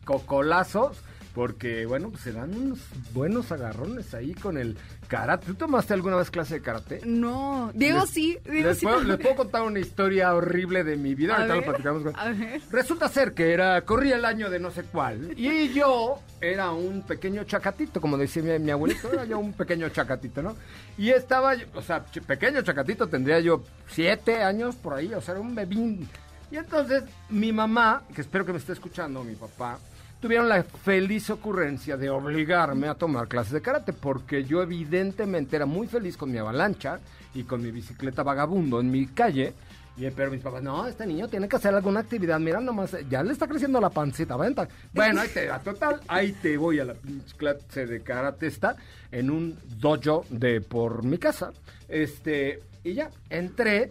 cocolazos. 0.05 0.97
Porque, 1.35 1.85
bueno, 1.87 2.09
pues 2.09 2.21
se 2.21 2.31
dan 2.31 2.55
unos 2.55 2.79
buenos 3.11 3.51
agarrones 3.51 4.13
ahí 4.13 4.33
con 4.35 4.55
el 4.57 4.77
karate. 5.17 5.45
¿Tú 5.47 5.55
tomaste 5.55 5.93
alguna 5.93 6.15
vez 6.15 6.31
clase 6.31 6.55
de 6.55 6.61
karate? 6.61 7.01
No, 7.05 7.71
Diego 7.73 8.01
Les- 8.01 8.09
sí. 8.09 8.37
Diego 8.45 8.69
les, 8.69 8.77
sí. 8.79 8.85
puedo, 8.85 9.03
les 9.03 9.17
puedo 9.17 9.35
contar 9.35 9.61
una 9.61 9.79
historia 9.79 10.33
horrible 10.33 10.83
de 10.83 10.97
mi 10.97 11.13
vida. 11.15 11.33
A 11.33 11.37
Ahorita 11.37 11.55
lo 11.55 11.63
platicamos. 11.63 12.03
con- 12.03 12.15
a 12.19 12.29
ver. 12.31 12.61
Resulta 12.71 13.07
ser 13.09 13.33
que 13.33 13.53
era, 13.53 13.81
corría 13.81 14.15
el 14.15 14.25
año 14.25 14.49
de 14.49 14.59
no 14.59 14.71
sé 14.71 14.83
cuál. 14.83 15.33
Y 15.37 15.71
yo 15.73 16.19
era 16.41 16.71
un 16.71 17.01
pequeño 17.03 17.43
chacatito, 17.43 18.01
como 18.01 18.17
decía 18.17 18.41
mi, 18.43 18.57
mi 18.59 18.71
abuelito, 18.71 19.11
era 19.13 19.25
yo 19.25 19.37
un 19.39 19.53
pequeño 19.53 19.87
chacatito, 19.89 20.41
¿no? 20.41 20.55
Y 20.97 21.09
estaba, 21.11 21.53
o 21.75 21.81
sea, 21.81 22.03
pequeño 22.03 22.61
chacatito, 22.61 23.07
tendría 23.07 23.39
yo 23.39 23.63
siete 23.87 24.41
años 24.43 24.75
por 24.75 24.93
ahí, 24.95 25.13
o 25.13 25.21
sea, 25.21 25.33
era 25.35 25.41
un 25.41 25.53
bebín. 25.55 26.07
Y 26.51 26.57
entonces 26.57 27.03
mi 27.29 27.51
mamá, 27.51 28.03
que 28.13 28.21
espero 28.21 28.45
que 28.45 28.51
me 28.51 28.59
esté 28.59 28.73
escuchando, 28.73 29.23
mi 29.23 29.35
papá, 29.35 29.79
tuvieron 30.23 30.47
la 30.47 30.63
feliz 30.63 31.29
ocurrencia 31.29 31.97
de 31.97 32.09
obligarme 32.09 32.87
a 32.87 32.95
tomar 32.95 33.27
clases 33.27 33.51
de 33.51 33.61
karate, 33.61 33.91
porque 33.91 34.45
yo 34.45 34.63
evidentemente 34.63 35.57
era 35.57 35.65
muy 35.65 35.85
feliz 35.85 36.15
con 36.15 36.31
mi 36.31 36.37
avalancha 36.37 37.01
y 37.33 37.43
con 37.43 37.61
mi 37.61 37.71
bicicleta 37.71 38.23
vagabundo 38.23 38.79
en 38.79 38.89
mi 38.89 39.07
calle. 39.07 39.53
Y, 39.97 40.09
pero 40.11 40.31
mis 40.31 40.39
papás, 40.39 40.63
no, 40.63 40.87
este 40.87 41.05
niño 41.05 41.27
tiene 41.27 41.49
que 41.49 41.57
hacer 41.57 41.75
alguna 41.75 41.99
actividad, 41.99 42.39
mira 42.39 42.61
nomás, 42.61 42.95
ya 43.09 43.21
le 43.21 43.33
está 43.33 43.47
creciendo 43.47 43.81
la 43.81 43.89
pancita, 43.89 44.37
venta. 44.37 44.65
Bueno, 44.93 45.19
ahí 45.19 45.27
te 45.27 45.45
va, 45.49 45.59
total, 45.59 45.99
ahí 46.07 46.31
te 46.31 46.55
voy 46.55 46.79
a 46.79 46.85
la 46.85 46.93
pinche 46.93 47.35
clase 47.35 47.85
de 47.85 48.01
karate 48.01 48.47
está 48.47 48.77
en 49.11 49.29
un 49.29 49.59
dojo 49.77 50.23
de 50.29 50.61
por 50.61 51.03
mi 51.03 51.17
casa. 51.17 51.51
Este, 51.89 52.61
y 52.85 52.93
ya, 52.93 53.09
entré 53.29 53.89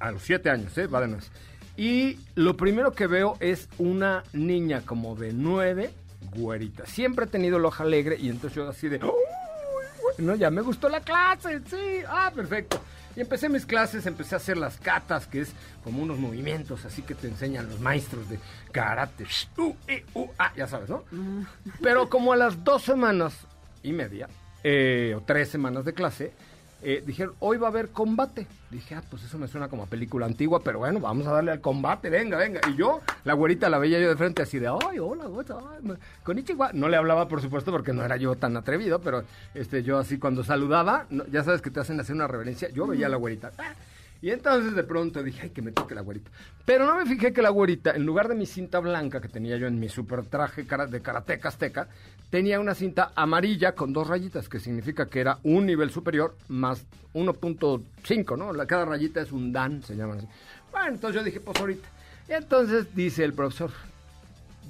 a 0.00 0.10
los 0.10 0.22
siete 0.22 0.50
años, 0.50 0.76
¿eh? 0.76 0.88
Vale, 0.88 1.06
más. 1.06 1.30
Y 1.80 2.18
lo 2.34 2.58
primero 2.58 2.92
que 2.92 3.06
veo 3.06 3.38
es 3.40 3.66
una 3.78 4.22
niña 4.34 4.82
como 4.84 5.16
de 5.16 5.32
nueve, 5.32 5.90
güerita. 6.36 6.84
Siempre 6.84 7.24
he 7.24 7.28
tenido 7.28 7.56
el 7.56 7.64
ojo 7.64 7.82
alegre 7.82 8.18
y 8.20 8.28
entonces 8.28 8.54
yo 8.54 8.68
así 8.68 8.90
de... 8.90 8.96
"Uy, 8.98 9.02
güey", 10.02 10.14
No, 10.18 10.34
ya 10.34 10.50
me 10.50 10.60
gustó 10.60 10.90
la 10.90 11.00
clase, 11.00 11.62
sí, 11.70 12.02
ah, 12.06 12.30
perfecto. 12.34 12.78
Y 13.16 13.22
empecé 13.22 13.48
mis 13.48 13.64
clases, 13.64 14.04
empecé 14.04 14.34
a 14.34 14.36
hacer 14.36 14.58
las 14.58 14.76
katas, 14.76 15.26
que 15.26 15.40
es 15.40 15.54
como 15.82 16.02
unos 16.02 16.18
movimientos 16.18 16.84
así 16.84 17.00
que 17.00 17.14
te 17.14 17.28
enseñan 17.28 17.70
los 17.70 17.80
maestros 17.80 18.28
de 18.28 18.38
karate. 18.72 19.24
Uh, 19.56 19.72
eh, 19.88 20.04
uh, 20.12 20.26
ah, 20.38 20.52
ya 20.54 20.66
sabes, 20.66 20.90
¿no? 20.90 21.04
Pero 21.80 22.10
como 22.10 22.34
a 22.34 22.36
las 22.36 22.62
dos 22.62 22.82
semanas 22.82 23.32
y 23.82 23.92
media, 23.92 24.28
eh, 24.62 25.14
o 25.16 25.22
tres 25.22 25.48
semanas 25.48 25.86
de 25.86 25.94
clase, 25.94 26.34
eh, 26.82 27.02
dijeron, 27.06 27.34
hoy 27.40 27.56
va 27.58 27.68
a 27.68 27.70
haber 27.70 27.88
combate. 27.90 28.46
Dije, 28.70 28.94
ah, 28.94 29.02
pues 29.10 29.22
eso 29.24 29.36
me 29.38 29.48
suena 29.48 29.68
como 29.68 29.86
película 29.86 30.26
antigua, 30.26 30.60
pero 30.62 30.78
bueno, 30.78 31.00
vamos 31.00 31.26
a 31.26 31.32
darle 31.32 31.50
al 31.52 31.60
combate, 31.60 32.08
venga, 32.10 32.36
venga. 32.36 32.60
Y 32.70 32.76
yo, 32.76 33.00
la 33.24 33.34
güerita 33.34 33.68
la 33.68 33.78
veía 33.78 33.98
yo 34.00 34.08
de 34.08 34.16
frente 34.16 34.42
así 34.42 34.58
de, 34.58 34.68
ay, 34.68 34.98
hola, 34.98 35.24
me- 35.82 35.94
konnichiwa. 36.22 36.70
No 36.72 36.88
le 36.88 36.96
hablaba, 36.96 37.26
por 37.28 37.40
supuesto, 37.42 37.70
porque 37.72 37.92
no 37.92 38.04
era 38.04 38.16
yo 38.16 38.36
tan 38.36 38.56
atrevido, 38.56 39.00
pero 39.00 39.24
este, 39.54 39.82
yo 39.82 39.98
así 39.98 40.18
cuando 40.18 40.44
saludaba, 40.44 41.06
ya 41.30 41.42
sabes 41.44 41.62
que 41.62 41.70
te 41.70 41.80
hacen 41.80 41.98
hacer 42.00 42.14
una 42.14 42.28
reverencia, 42.28 42.68
yo 42.70 42.86
veía 42.86 43.06
a 43.06 43.10
la 43.10 43.16
güerita. 43.16 43.52
ah, 43.58 43.72
y 44.22 44.30
entonces 44.30 44.74
de 44.74 44.84
pronto 44.84 45.22
dije, 45.22 45.40
ay, 45.44 45.50
que 45.50 45.62
me 45.62 45.72
toque 45.72 45.94
la 45.94 46.02
güerita. 46.02 46.30
Pero 46.64 46.86
no 46.86 46.96
me 46.96 47.06
fijé 47.06 47.32
que 47.32 47.42
la 47.42 47.48
güerita, 47.48 47.92
en 47.92 48.04
lugar 48.04 48.28
de 48.28 48.34
mi 48.34 48.46
cinta 48.46 48.78
blanca 48.78 49.20
que 49.20 49.28
tenía 49.28 49.56
yo 49.56 49.66
en 49.66 49.80
mi 49.80 49.88
super 49.88 50.24
traje 50.26 50.64
de 50.64 51.00
karateca 51.00 51.48
azteca, 51.48 51.88
tenía 52.28 52.60
una 52.60 52.74
cinta 52.74 53.12
amarilla 53.14 53.74
con 53.74 53.92
dos 53.92 54.06
rayitas, 54.08 54.48
que 54.48 54.60
significa 54.60 55.06
que 55.06 55.20
era 55.20 55.38
un 55.42 55.66
nivel 55.66 55.90
superior 55.90 56.36
más 56.48 56.84
1.5, 57.14 58.38
¿no? 58.38 58.66
Cada 58.66 58.84
rayita 58.84 59.20
es 59.20 59.32
un 59.32 59.52
dan, 59.52 59.82
se 59.82 59.96
llama 59.96 60.14
así. 60.14 60.28
Bueno, 60.70 60.88
entonces 60.88 61.16
yo 61.20 61.24
dije, 61.24 61.40
pues 61.40 61.58
ahorita. 61.58 61.88
Y 62.28 62.32
entonces 62.34 62.94
dice 62.94 63.24
el 63.24 63.32
profesor, 63.32 63.70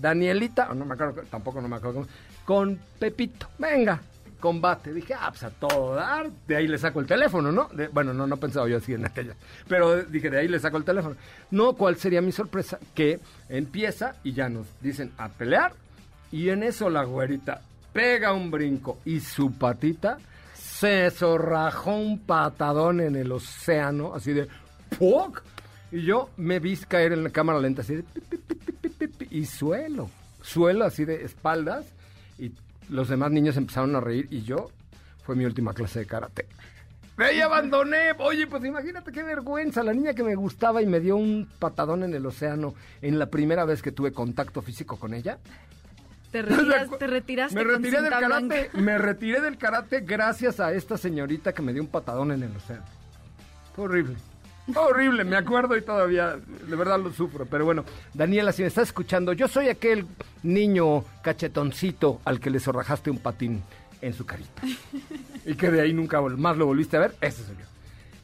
Danielita, 0.01 0.73
no 0.73 0.87
me 0.87 0.95
acuerdo, 0.95 1.23
tampoco 1.31 1.61
no 1.61 1.69
me 1.69 1.77
acuerdo, 1.77 2.07
con 2.47 2.81
Pepito, 2.99 3.49
venga, 3.59 4.01
combate. 4.41 4.93
Dije, 4.93 5.15
ah, 5.15 5.29
pues 5.31 5.43
a 5.45 5.51
todo 5.51 5.95
dar, 5.95 6.29
de 6.49 6.57
ahí 6.57 6.67
le 6.67 6.79
saco 6.79 6.99
el 7.01 7.07
teléfono, 7.07 7.53
¿no? 7.53 7.69
De- 7.73 7.89
bueno, 7.89 8.13
no, 8.13 8.27
no 8.27 8.37
pensaba 8.39 8.69
yo 8.69 8.79
así 8.79 8.95
en 8.95 9.05
aquella, 9.05 9.35
pero 9.69 10.03
dije, 10.03 10.29
de 10.31 10.39
ahí 10.39 10.49
le 10.49 10.59
saco 10.59 10.77
el 10.79 10.85
teléfono. 10.85 11.15
No, 11.51 11.75
¿cuál 11.75 11.97
sería 11.97 12.21
mi 12.21 12.33
sorpresa? 12.33 12.79
Que 12.95 13.21
empieza 13.49 14.17
y 14.25 14.33
ya 14.33 14.49
nos 14.49 14.67
dicen 14.81 15.13
a 15.19 15.29
pelear, 15.29 15.73
y 16.33 16.49
en 16.49 16.63
eso 16.63 16.91
la 16.91 17.05
güerita 17.05 17.61
pega 17.93 18.33
un 18.33 18.51
brinco 18.51 18.99
y 19.05 19.21
su 19.21 19.53
patita 19.53 20.19
se 20.55 21.11
zorrajó 21.11 21.95
un 21.97 22.19
patadón 22.21 23.01
en 23.01 23.17
el 23.17 23.31
océano, 23.33 24.15
así 24.15 24.33
de 24.33 24.49
¡puc! 24.99 25.43
Y 25.93 26.03
yo 26.03 26.31
me 26.37 26.61
vi 26.61 26.77
caer 26.77 27.13
en 27.13 27.25
la 27.25 27.31
cámara 27.31 27.59
lenta, 27.59 27.83
así 27.83 27.97
de 27.97 28.03
pi, 28.05 28.21
pi, 28.99 29.07
pi, 29.09 29.27
y 29.31 29.45
suelo, 29.45 30.09
suelo 30.41 30.85
así 30.85 31.05
de 31.05 31.25
espaldas, 31.25 31.85
y 32.39 32.53
los 32.91 33.09
demás 33.09 33.31
niños 33.31 33.57
empezaron 33.57 33.95
a 33.97 34.01
reír, 34.01 34.27
y 34.31 34.43
yo, 34.43 34.71
fue 35.25 35.37
mi 35.37 35.45
última 35.45 35.73
clase 35.73 36.01
de 36.01 36.07
karate. 36.07 36.47
¡Me 37.17 37.27
ahí 37.27 37.41
abandoné! 37.41 38.13
Oye, 38.19 38.47
pues 38.47 38.65
imagínate 38.65 39.13
qué 39.13 39.23
vergüenza, 39.23 39.83
la 39.83 39.93
niña 39.93 40.15
que 40.15 40.23
me 40.23 40.35
gustaba 40.35 40.81
y 40.83 40.87
me 40.87 41.01
dio 41.01 41.17
un 41.17 41.47
patadón 41.59 42.03
en 42.03 42.15
el 42.15 42.25
océano 42.25 42.75
en 43.03 43.19
la 43.19 43.27
primera 43.27 43.65
vez 43.65 43.83
que 43.83 43.93
tuve 43.93 44.13
contacto 44.13 44.63
físico 44.63 44.97
con 44.99 45.13
ella. 45.13 45.39
Te, 46.33 46.43
retiras- 46.43 46.89
te 46.99 47.07
retiraste 47.07 47.55
Me 47.57 47.65
con 47.65 47.75
retiré 47.83 48.01
del 48.03 48.11
karate, 48.11 48.45
blanca. 48.47 48.79
me 48.79 48.97
retiré 48.99 49.41
del 49.41 49.59
karate 49.59 50.01
gracias 50.01 50.61
a 50.61 50.73
esta 50.73 50.97
señorita 50.97 51.53
que 51.53 51.61
me 51.61 51.73
dio 51.75 51.83
un 51.83 51.89
patadón 51.89 52.33
en 52.33 52.43
el 52.45 52.57
océano. 52.57 52.85
Fue 53.75 53.85
horrible. 53.85 54.17
Horrible, 54.75 55.25
me 55.25 55.37
acuerdo 55.37 55.77
y 55.77 55.83
todavía, 55.83 56.37
de 56.37 56.77
verdad 56.77 57.01
lo 57.01 57.13
sufro. 57.13 57.47
Pero 57.47 57.65
bueno, 57.65 57.85
Daniela, 58.15 58.53
si 58.53 58.63
me 58.63 58.69
estás 58.69 58.89
escuchando, 58.89 59.33
yo 59.33 59.49
soy 59.49 59.69
aquel 59.69 60.07
niño 60.43 61.05
cachetoncito 61.23 62.21
al 62.25 62.41
que 62.41 62.51
le 62.51 62.61
zorrajaste 62.61 63.11
un 63.11 63.19
patín 63.19 63.63
en 64.01 64.15
su 64.15 64.25
carita. 64.25 64.63
Y 65.45 65.55
que 65.55 65.71
de 65.71 65.81
ahí 65.81 65.93
nunca 65.93 66.21
más 66.21 66.57
lo 66.57 66.67
volviste 66.67 66.97
a 66.97 67.01
ver, 67.01 67.15
ese 67.21 67.45
soy 67.45 67.57
yo. 67.57 67.65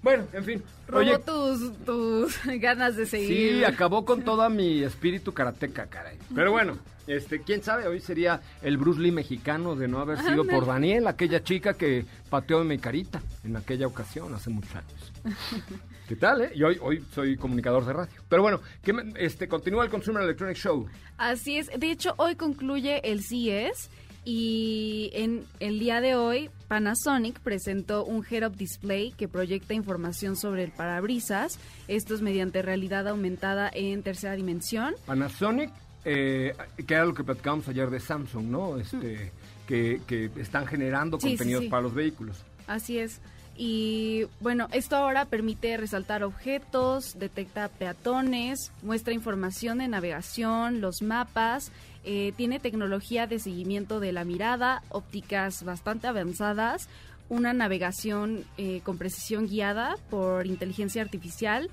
Bueno, 0.02 0.24
en 0.32 0.44
fin. 0.44 0.62
Robó 0.88 1.18
tus, 1.20 1.84
tus 1.84 2.38
ganas 2.60 2.96
de 2.96 3.06
seguir. 3.06 3.58
Sí, 3.58 3.64
acabó 3.64 4.04
con 4.04 4.22
toda 4.24 4.48
mi 4.48 4.82
espíritu 4.82 5.32
karateca, 5.32 5.86
caray. 5.86 6.18
Pero 6.34 6.52
bueno, 6.52 6.78
este, 7.06 7.40
quién 7.42 7.62
sabe, 7.62 7.86
hoy 7.86 8.00
sería 8.00 8.40
el 8.62 8.78
Bruce 8.78 9.00
Lee 9.00 9.12
mexicano 9.12 9.76
de 9.76 9.88
no 9.88 10.00
haber 10.00 10.18
sido 10.20 10.44
por 10.44 10.66
Daniel, 10.66 11.06
aquella 11.06 11.42
chica 11.42 11.74
que 11.74 12.04
pateó 12.28 12.62
en 12.62 12.68
mi 12.68 12.78
carita 12.78 13.20
en 13.44 13.56
aquella 13.56 13.86
ocasión 13.86 14.34
hace 14.34 14.50
muchos 14.50 14.74
años. 14.74 15.12
¿Qué 16.08 16.14
tal, 16.14 16.42
eh? 16.42 16.52
Y 16.54 16.62
hoy, 16.62 16.78
hoy 16.80 17.04
soy 17.12 17.36
comunicador 17.36 17.84
de 17.84 17.92
radio. 17.92 18.12
Pero 18.28 18.42
bueno, 18.42 18.60
¿qué 18.82 18.94
este, 19.16 19.48
continúa 19.48 19.84
el 19.84 19.90
Consumer 19.90 20.22
Electronic 20.22 20.56
Show. 20.56 20.86
Así 21.18 21.58
es. 21.58 21.68
De 21.76 21.90
hecho, 21.90 22.14
hoy 22.16 22.36
concluye 22.36 23.00
el 23.10 23.24
CES 23.24 23.90
y 24.24 25.10
en 25.14 25.44
el 25.58 25.78
día 25.80 26.00
de 26.00 26.14
hoy 26.14 26.50
Panasonic 26.68 27.40
presentó 27.40 28.04
un 28.04 28.24
head-up 28.28 28.56
display 28.56 29.12
que 29.12 29.28
proyecta 29.28 29.74
información 29.74 30.36
sobre 30.36 30.64
el 30.64 30.72
parabrisas. 30.72 31.58
Esto 31.88 32.14
es 32.14 32.22
mediante 32.22 32.62
realidad 32.62 33.06
aumentada 33.08 33.70
en 33.72 34.02
tercera 34.02 34.34
dimensión. 34.34 34.94
Panasonic, 35.06 35.70
eh, 36.04 36.54
que 36.86 36.94
era 36.94 37.04
lo 37.04 37.14
que 37.14 37.24
platicábamos 37.24 37.68
ayer 37.68 37.88
de 37.90 38.00
Samsung, 38.00 38.46
¿no? 38.46 38.78
Este, 38.78 39.30
que, 39.66 40.00
que, 40.06 40.30
están 40.36 40.66
generando 40.66 41.18
contenidos 41.18 41.66
para 41.66 41.82
los 41.82 41.94
vehículos. 41.94 42.44
Así 42.66 42.98
es. 42.98 43.20
Y 43.58 44.26
bueno, 44.40 44.68
esto 44.72 44.96
ahora 44.96 45.24
permite 45.24 45.76
resaltar 45.78 46.22
objetos, 46.22 47.18
detecta 47.18 47.68
peatones, 47.68 48.70
muestra 48.82 49.14
información 49.14 49.78
de 49.78 49.88
navegación, 49.88 50.82
los 50.82 51.00
mapas, 51.00 51.72
eh, 52.06 52.32
tiene 52.36 52.58
tecnología 52.60 53.26
de 53.26 53.38
seguimiento 53.38 54.00
de 54.00 54.12
la 54.12 54.24
mirada, 54.24 54.82
ópticas 54.88 55.62
bastante 55.64 56.06
avanzadas, 56.06 56.88
una 57.28 57.52
navegación 57.52 58.44
eh, 58.56 58.80
con 58.84 58.96
precisión 58.96 59.46
guiada 59.46 59.96
por 60.08 60.46
inteligencia 60.46 61.02
artificial, 61.02 61.68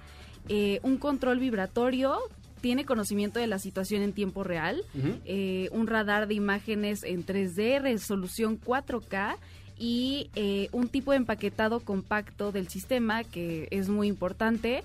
eh, 0.49 0.79
un 0.83 0.97
control 0.97 1.39
vibratorio, 1.39 2.19
tiene 2.59 2.83
conocimiento 2.83 3.39
de 3.39 3.47
la 3.47 3.59
situación 3.59 4.01
en 4.01 4.13
tiempo 4.13 4.43
real, 4.43 4.83
un 4.95 5.87
radar 5.87 6.27
de 6.27 6.33
imágenes 6.33 7.03
en 7.03 7.25
3D, 7.25 7.81
resolución 7.81 8.59
4K 8.59 9.37
y 9.77 10.29
eh, 10.35 10.69
un 10.71 10.87
tipo 10.87 11.11
de 11.11 11.17
empaquetado 11.17 11.79
compacto 11.79 12.51
del 12.51 12.67
sistema 12.67 13.23
que 13.23 13.67
es 13.71 13.89
muy 13.89 14.07
importante 14.07 14.83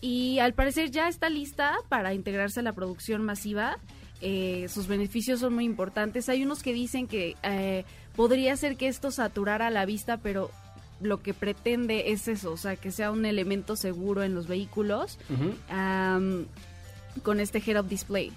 y 0.00 0.38
al 0.38 0.52
parecer 0.52 0.90
ya 0.90 1.08
está 1.08 1.30
lista 1.30 1.76
para 1.88 2.14
integrarse 2.14 2.60
a 2.60 2.62
la 2.62 2.72
producción 2.72 3.22
masiva. 3.22 3.78
Eh, 4.26 4.68
sus 4.70 4.86
beneficios 4.86 5.40
son 5.40 5.54
muy 5.54 5.64
importantes. 5.64 6.30
Hay 6.30 6.42
unos 6.42 6.62
que 6.62 6.72
dicen 6.72 7.06
que 7.06 7.36
eh, 7.42 7.84
podría 8.16 8.56
ser 8.56 8.76
que 8.76 8.88
esto 8.88 9.10
saturara 9.10 9.68
la 9.68 9.84
vista, 9.84 10.16
pero 10.16 10.50
lo 11.02 11.22
que 11.22 11.34
pretende 11.34 12.10
es 12.12 12.26
eso, 12.26 12.52
o 12.52 12.56
sea, 12.56 12.76
que 12.76 12.90
sea 12.90 13.10
un 13.10 13.26
elemento 13.26 13.76
seguro 13.76 14.22
en 14.22 14.34
los 14.34 14.46
vehículos 14.46 15.18
con 17.22 17.40
este 17.40 17.58
head-up 17.58 17.86
display. 17.86 18.32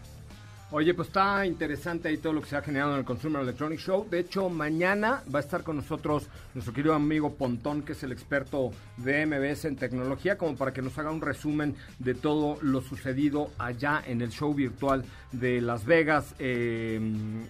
Oye, 0.69 0.93
pues 0.93 1.07
está 1.07 1.45
interesante 1.45 2.09
ahí 2.09 2.17
todo 2.17 2.33
lo 2.33 2.41
que 2.41 2.49
se 2.49 2.57
ha 2.57 2.61
generado 2.61 2.91
en 2.91 2.99
el 2.99 3.05
Consumer 3.05 3.41
Electronic 3.41 3.79
Show. 3.79 4.05
De 4.09 4.19
hecho, 4.19 4.49
mañana 4.49 5.23
va 5.33 5.39
a 5.39 5.41
estar 5.41 5.63
con 5.63 5.77
nosotros 5.77 6.27
nuestro 6.53 6.73
querido 6.73 6.93
amigo 6.93 7.35
Pontón, 7.35 7.83
que 7.83 7.93
es 7.93 8.03
el 8.03 8.11
experto 8.11 8.71
de 8.97 9.25
MBS 9.25 9.63
en 9.63 9.77
tecnología, 9.77 10.37
como 10.37 10.57
para 10.57 10.73
que 10.73 10.81
nos 10.81 10.97
haga 10.97 11.09
un 11.09 11.21
resumen 11.21 11.73
de 11.99 12.15
todo 12.15 12.57
lo 12.61 12.81
sucedido 12.81 13.49
allá 13.57 14.03
en 14.05 14.21
el 14.21 14.29
show 14.29 14.53
virtual 14.53 15.05
de 15.31 15.61
Las 15.61 15.85
Vegas 15.85 16.35
eh, 16.37 16.99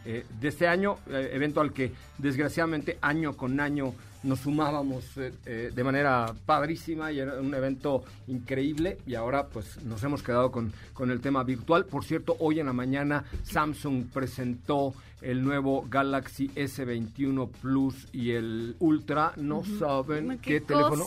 eh, 0.05 0.24
de 0.39 0.47
este 0.47 0.67
año, 0.67 0.97
eh, 1.09 1.31
evento 1.33 1.59
al 1.59 1.74
que 1.74 1.93
desgraciadamente 2.19 3.00
año 3.01 3.36
con 3.36 3.59
año 3.59 3.95
nos 4.27 4.41
sumábamos 4.41 5.05
eh, 5.17 5.72
de 5.74 5.84
manera 5.84 6.34
padrísima 6.46 7.12
y 7.12 7.19
era 7.19 7.39
un 7.39 7.53
evento 7.53 8.03
increíble 8.27 8.98
y 9.07 9.15
ahora 9.15 9.48
pues 9.48 9.84
nos 9.84 10.03
hemos 10.03 10.22
quedado 10.22 10.51
con, 10.51 10.74
con 10.93 11.10
el 11.12 11.22
tema 11.22 11.43
virtual. 11.43 11.86
Por 11.86 12.03
cierto, 12.03 12.36
hoy 12.39 12.60
en 12.60 12.67
la 12.67 12.74
mañana 12.74 13.24
Samsung 13.43 14.07
presentó 14.13 14.93
el 15.22 15.43
nuevo 15.43 15.86
Galaxy 15.89 16.50
S21 16.50 17.50
Plus 17.62 18.07
y 18.12 18.31
el 18.31 18.75
Ultra. 18.79 19.34
No 19.38 19.63
saben 19.63 20.38
qué, 20.39 20.62
teléfono. 20.62 21.05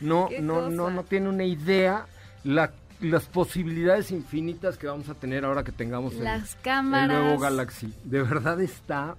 No, 0.00 0.28
no, 0.40 0.70
no, 0.70 0.90
no 0.90 1.04
tiene 1.04 1.28
una 1.28 1.44
idea 1.44 2.06
la 2.44 2.72
las 3.00 3.24
posibilidades 3.24 4.12
infinitas 4.12 4.78
que 4.78 4.86
vamos 4.86 5.08
a 5.08 5.14
tener 5.14 5.44
ahora 5.44 5.64
que 5.64 5.72
tengamos 5.72 6.14
las 6.14 6.54
cámaras. 6.56 7.16
el 7.16 7.24
nuevo 7.24 7.40
Galaxy. 7.40 7.92
De 8.04 8.22
verdad 8.22 8.60
está 8.60 9.16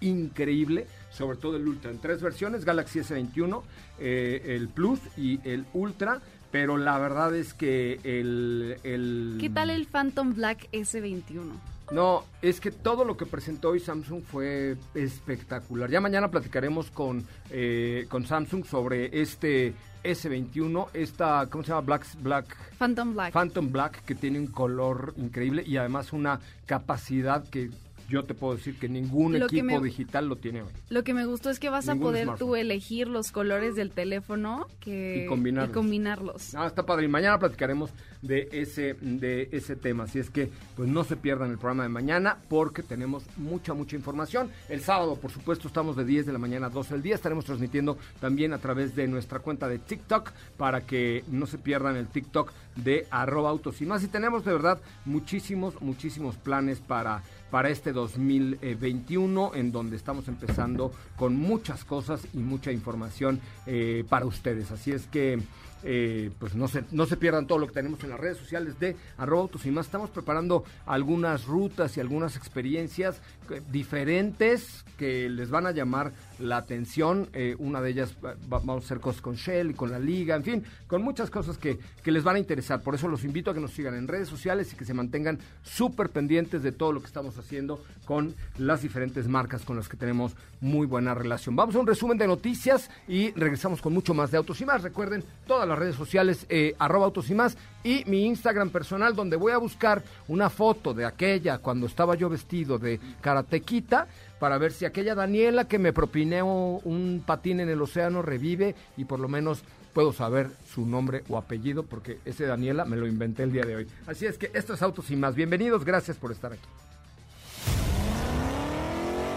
increíble 0.00 0.86
sobre 1.16 1.38
todo 1.38 1.56
el 1.56 1.66
Ultra, 1.66 1.90
en 1.90 1.98
tres 1.98 2.20
versiones, 2.20 2.64
Galaxy 2.64 3.00
S21, 3.00 3.62
eh, 3.98 4.42
el 4.56 4.68
Plus 4.68 5.00
y 5.16 5.40
el 5.48 5.64
Ultra, 5.72 6.20
pero 6.50 6.76
la 6.76 6.98
verdad 6.98 7.34
es 7.34 7.54
que 7.54 8.00
el, 8.04 8.76
el... 8.84 9.38
¿Qué 9.40 9.50
tal 9.50 9.70
el 9.70 9.86
Phantom 9.86 10.34
Black 10.34 10.68
S21? 10.72 11.52
No, 11.92 12.24
es 12.42 12.60
que 12.60 12.70
todo 12.72 13.04
lo 13.04 13.16
que 13.16 13.26
presentó 13.26 13.70
hoy 13.70 13.80
Samsung 13.80 14.22
fue 14.24 14.76
espectacular. 14.94 15.88
Ya 15.88 16.00
mañana 16.00 16.30
platicaremos 16.30 16.90
con, 16.90 17.24
eh, 17.50 18.06
con 18.08 18.26
Samsung 18.26 18.64
sobre 18.64 19.20
este 19.20 19.72
S21, 20.02 20.88
esta, 20.94 21.46
¿cómo 21.48 21.62
se 21.62 21.70
llama? 21.70 21.82
Black, 21.82 22.06
Black... 22.20 22.56
Phantom 22.78 23.14
Black. 23.14 23.32
Phantom 23.32 23.72
Black, 23.72 24.04
que 24.04 24.14
tiene 24.14 24.38
un 24.38 24.48
color 24.48 25.14
increíble 25.16 25.62
y 25.66 25.76
además 25.76 26.12
una 26.12 26.40
capacidad 26.66 27.48
que 27.48 27.70
yo 28.08 28.24
te 28.24 28.34
puedo 28.34 28.56
decir 28.56 28.78
que 28.78 28.88
ningún 28.88 29.36
equipo 29.36 29.80
digital 29.80 30.28
lo 30.28 30.36
tiene 30.36 30.62
hoy. 30.62 30.70
Lo 30.88 31.02
que 31.02 31.14
me 31.14 31.26
gustó 31.26 31.50
es 31.50 31.58
que 31.58 31.70
vas 31.70 31.88
a 31.88 31.96
poder 31.96 32.28
tú 32.38 32.56
elegir 32.56 33.08
los 33.08 33.32
colores 33.32 33.74
del 33.74 33.90
teléfono 33.90 34.66
que, 34.80 35.24
y 35.24 35.26
combinarlos. 35.26 35.70
Y 35.70 35.74
combinarlos. 35.74 36.54
Ah, 36.54 36.66
está 36.66 36.84
padre. 36.84 37.06
Y 37.06 37.08
mañana 37.08 37.38
platicaremos 37.38 37.90
de 38.22 38.48
ese, 38.52 38.94
de 38.94 39.48
ese 39.52 39.76
tema. 39.76 40.04
Así 40.04 40.18
es 40.18 40.30
que, 40.30 40.50
pues 40.76 40.88
no 40.88 41.04
se 41.04 41.16
pierdan 41.16 41.50
el 41.50 41.58
programa 41.58 41.82
de 41.82 41.88
mañana 41.88 42.38
porque 42.48 42.82
tenemos 42.82 43.24
mucha, 43.36 43.74
mucha 43.74 43.96
información. 43.96 44.50
El 44.68 44.80
sábado, 44.80 45.16
por 45.16 45.30
supuesto, 45.30 45.68
estamos 45.68 45.96
de 45.96 46.04
10 46.04 46.26
de 46.26 46.32
la 46.32 46.38
mañana 46.38 46.66
a 46.66 46.70
12 46.70 46.94
del 46.94 47.02
día. 47.02 47.14
Estaremos 47.14 47.44
transmitiendo 47.44 47.98
también 48.20 48.52
a 48.52 48.58
través 48.58 48.94
de 48.94 49.06
nuestra 49.08 49.40
cuenta 49.40 49.68
de 49.68 49.78
TikTok 49.78 50.30
para 50.56 50.82
que 50.82 51.24
no 51.28 51.46
se 51.46 51.58
pierdan 51.58 51.96
el 51.96 52.06
TikTok 52.06 52.52
de 52.76 53.06
arroba 53.10 53.50
autos 53.50 53.80
y 53.80 53.86
más. 53.86 54.02
Y 54.02 54.08
tenemos 54.08 54.44
de 54.44 54.52
verdad 54.52 54.80
muchísimos, 55.04 55.80
muchísimos 55.80 56.36
planes 56.36 56.78
para 56.80 57.22
para 57.50 57.68
este 57.70 57.92
2021, 57.92 59.54
en 59.54 59.72
donde 59.72 59.96
estamos 59.96 60.28
empezando 60.28 60.92
con 61.16 61.36
muchas 61.36 61.84
cosas 61.84 62.26
y 62.34 62.38
mucha 62.38 62.72
información 62.72 63.40
eh, 63.66 64.04
para 64.08 64.26
ustedes. 64.26 64.70
Así 64.70 64.92
es 64.92 65.06
que 65.06 65.40
eh, 65.88 66.32
pues 66.40 66.56
no 66.56 66.66
se, 66.66 66.82
no 66.90 67.06
se 67.06 67.16
pierdan 67.16 67.46
todo 67.46 67.58
lo 67.58 67.68
que 67.68 67.74
tenemos 67.74 68.02
en 68.02 68.10
las 68.10 68.18
redes 68.18 68.38
sociales 68.38 68.78
de 68.80 68.96
arroba 69.16 69.42
autos 69.42 69.64
y 69.66 69.70
más. 69.70 69.86
Estamos 69.86 70.10
preparando 70.10 70.64
algunas 70.84 71.44
rutas 71.44 71.96
y 71.96 72.00
algunas 72.00 72.36
experiencias 72.36 73.20
eh, 73.50 73.62
diferentes 73.70 74.84
que 74.98 75.28
les 75.28 75.48
van 75.48 75.66
a 75.66 75.70
llamar 75.70 76.12
la 76.40 76.56
atención. 76.56 77.28
Eh, 77.32 77.54
una 77.58 77.80
de 77.80 77.90
ellas 77.90 78.16
vamos 78.48 78.82
a 78.82 78.84
hacer 78.84 78.98
cosas 78.98 79.22
con 79.22 79.36
Shell 79.36 79.70
y 79.70 79.74
con 79.74 79.92
la 79.92 80.00
liga, 80.00 80.34
en 80.34 80.42
fin, 80.42 80.64
con 80.88 81.02
muchas 81.02 81.30
cosas 81.30 81.56
que, 81.56 81.78
que 82.02 82.10
les 82.10 82.24
van 82.24 82.36
a 82.36 82.40
interesar. 82.40 82.82
Por 82.82 82.96
eso 82.96 83.06
los 83.06 83.24
invito 83.24 83.52
a 83.52 83.54
que 83.54 83.60
nos 83.60 83.72
sigan 83.72 83.94
en 83.94 84.08
redes 84.08 84.28
sociales 84.28 84.72
y 84.72 84.76
que 84.76 84.84
se 84.84 84.94
mantengan 84.94 85.38
súper 85.62 86.10
pendientes 86.10 86.64
de 86.64 86.72
todo 86.72 86.92
lo 86.92 87.00
que 87.00 87.06
estamos 87.06 87.38
haciendo 87.38 87.80
con 88.06 88.34
las 88.58 88.82
diferentes 88.82 89.28
marcas 89.28 89.64
con 89.64 89.76
las 89.76 89.88
que 89.88 89.96
tenemos 89.96 90.34
muy 90.60 90.86
buena 90.86 91.14
relación. 91.14 91.54
Vamos 91.54 91.74
a 91.76 91.78
un 91.78 91.86
resumen 91.86 92.18
de 92.18 92.26
noticias 92.26 92.90
y 93.06 93.30
regresamos 93.32 93.80
con 93.80 93.92
mucho 93.92 94.14
más 94.14 94.30
de 94.30 94.38
autos 94.38 94.60
y 94.60 94.64
más. 94.64 94.82
Recuerden 94.82 95.22
todas 95.46 95.68
las 95.68 95.75
redes 95.76 95.96
sociales, 95.96 96.46
eh, 96.48 96.74
arroba 96.78 97.06
autos 97.06 97.30
y 97.30 97.34
más, 97.34 97.56
y 97.84 98.04
mi 98.06 98.24
Instagram 98.26 98.70
personal, 98.70 99.14
donde 99.14 99.36
voy 99.36 99.52
a 99.52 99.58
buscar 99.58 100.02
una 100.28 100.50
foto 100.50 100.94
de 100.94 101.04
aquella 101.04 101.58
cuando 101.58 101.86
estaba 101.86 102.14
yo 102.14 102.28
vestido 102.28 102.78
de 102.78 102.98
karatequita, 103.20 104.08
para 104.38 104.58
ver 104.58 104.72
si 104.72 104.84
aquella 104.84 105.14
Daniela 105.14 105.66
que 105.66 105.78
me 105.78 105.92
propinó 105.92 106.80
un 106.84 107.22
patín 107.24 107.60
en 107.60 107.68
el 107.68 107.80
océano 107.80 108.22
revive 108.22 108.74
y 108.96 109.04
por 109.04 109.20
lo 109.20 109.28
menos 109.28 109.62
puedo 109.92 110.12
saber 110.12 110.50
su 110.74 110.84
nombre 110.84 111.24
o 111.28 111.38
apellido, 111.38 111.82
porque 111.82 112.18
ese 112.24 112.44
Daniela 112.44 112.84
me 112.84 112.96
lo 112.96 113.06
inventé 113.06 113.44
el 113.44 113.52
día 113.52 113.64
de 113.64 113.76
hoy. 113.76 113.86
Así 114.06 114.26
es 114.26 114.36
que 114.36 114.50
esto 114.52 114.74
es 114.74 114.82
Autos 114.82 115.10
y 115.10 115.16
más. 115.16 115.34
Bienvenidos, 115.34 115.84
gracias 115.84 116.18
por 116.18 116.32
estar 116.32 116.52
aquí. 116.52 116.68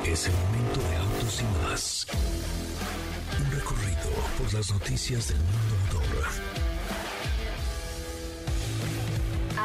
Es 0.05 0.27
el 0.27 0.33
momento 0.33 0.81
de 0.89 0.95
Autos 0.97 1.41
y 1.41 1.63
más 1.63 2.07
un 3.39 3.51
recorrido 3.51 4.09
por 4.37 4.53
las 4.53 4.71
noticias 4.71 5.29
del 5.29 5.37
mundo. 5.37 5.68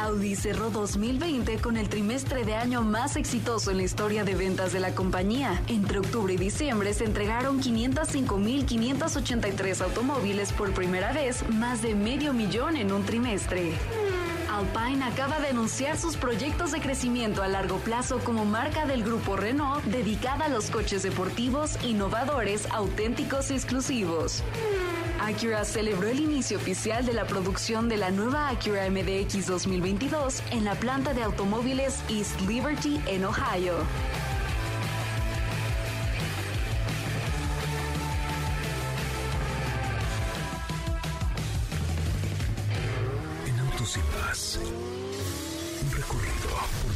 Audi 0.05 0.35
cerró 0.35 0.69
2020 0.69 1.57
con 1.57 1.75
el 1.77 1.89
trimestre 1.89 2.45
de 2.45 2.53
año 2.55 2.83
más 2.83 3.15
exitoso 3.15 3.71
en 3.71 3.77
la 3.77 3.83
historia 3.83 4.23
de 4.23 4.35
ventas 4.35 4.71
de 4.71 4.79
la 4.79 4.93
compañía. 4.93 5.63
Entre 5.67 5.97
octubre 5.99 6.31
y 6.33 6.37
diciembre 6.37 6.93
se 6.93 7.05
entregaron 7.05 7.59
505.583 7.59 9.81
automóviles 9.81 10.51
por 10.51 10.71
primera 10.73 11.11
vez, 11.11 11.43
más 11.49 11.81
de 11.81 11.95
medio 11.95 12.33
millón 12.33 12.75
en 12.75 12.91
un 12.91 13.03
trimestre. 13.03 13.73
Alpine 14.55 15.03
acaba 15.03 15.41
de 15.41 15.49
anunciar 15.49 15.97
sus 15.97 16.15
proyectos 16.15 16.71
de 16.71 16.79
crecimiento 16.79 17.43
a 17.43 17.49
largo 17.49 17.75
plazo 17.79 18.19
como 18.19 18.45
marca 18.45 18.85
del 18.85 19.03
grupo 19.03 19.35
Renault 19.35 19.83
dedicada 19.83 20.45
a 20.45 20.49
los 20.49 20.69
coches 20.69 21.03
deportivos, 21.03 21.77
innovadores, 21.83 22.65
auténticos 22.71 23.51
y 23.51 23.55
exclusivos. 23.55 24.43
Acura 25.19 25.65
celebró 25.65 26.07
el 26.07 26.21
inicio 26.21 26.57
oficial 26.57 27.05
de 27.05 27.11
la 27.11 27.25
producción 27.25 27.89
de 27.89 27.97
la 27.97 28.11
nueva 28.11 28.47
Acura 28.47 28.89
MDX 28.89 29.45
2022 29.47 30.41
en 30.51 30.63
la 30.63 30.75
planta 30.75 31.13
de 31.13 31.23
automóviles 31.23 32.01
East 32.09 32.39
Liberty 32.41 33.01
en 33.07 33.25
Ohio. 33.25 33.73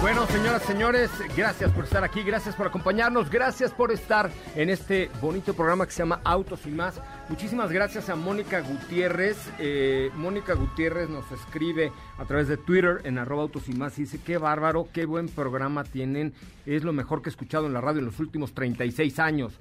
Bueno, 0.00 0.26
señoras, 0.28 0.62
señores, 0.62 1.10
gracias 1.36 1.70
por 1.72 1.84
estar 1.84 2.02
aquí, 2.02 2.22
gracias 2.22 2.56
por 2.56 2.66
acompañarnos, 2.66 3.28
gracias 3.28 3.70
por 3.70 3.92
estar 3.92 4.30
en 4.56 4.70
este 4.70 5.10
bonito 5.20 5.52
programa 5.52 5.84
que 5.84 5.92
se 5.92 5.98
llama 5.98 6.22
Autos 6.24 6.64
y 6.64 6.70
más. 6.70 6.98
Muchísimas 7.28 7.70
gracias 7.70 8.08
a 8.08 8.16
Mónica 8.16 8.62
Gutiérrez. 8.62 9.36
Eh, 9.58 10.10
Mónica 10.14 10.54
Gutiérrez 10.54 11.10
nos 11.10 11.30
escribe 11.30 11.92
a 12.16 12.24
través 12.24 12.48
de 12.48 12.56
Twitter 12.56 13.02
en 13.04 13.18
arroba 13.18 13.42
autos 13.42 13.68
y 13.68 13.74
más 13.74 13.98
y 13.98 14.02
dice, 14.02 14.18
qué 14.24 14.38
bárbaro, 14.38 14.88
qué 14.90 15.04
buen 15.04 15.28
programa 15.28 15.84
tienen, 15.84 16.32
es 16.64 16.82
lo 16.82 16.94
mejor 16.94 17.20
que 17.20 17.28
he 17.28 17.32
escuchado 17.32 17.66
en 17.66 17.74
la 17.74 17.82
radio 17.82 17.98
en 17.98 18.06
los 18.06 18.20
últimos 18.20 18.54
36 18.54 19.18
años. 19.18 19.60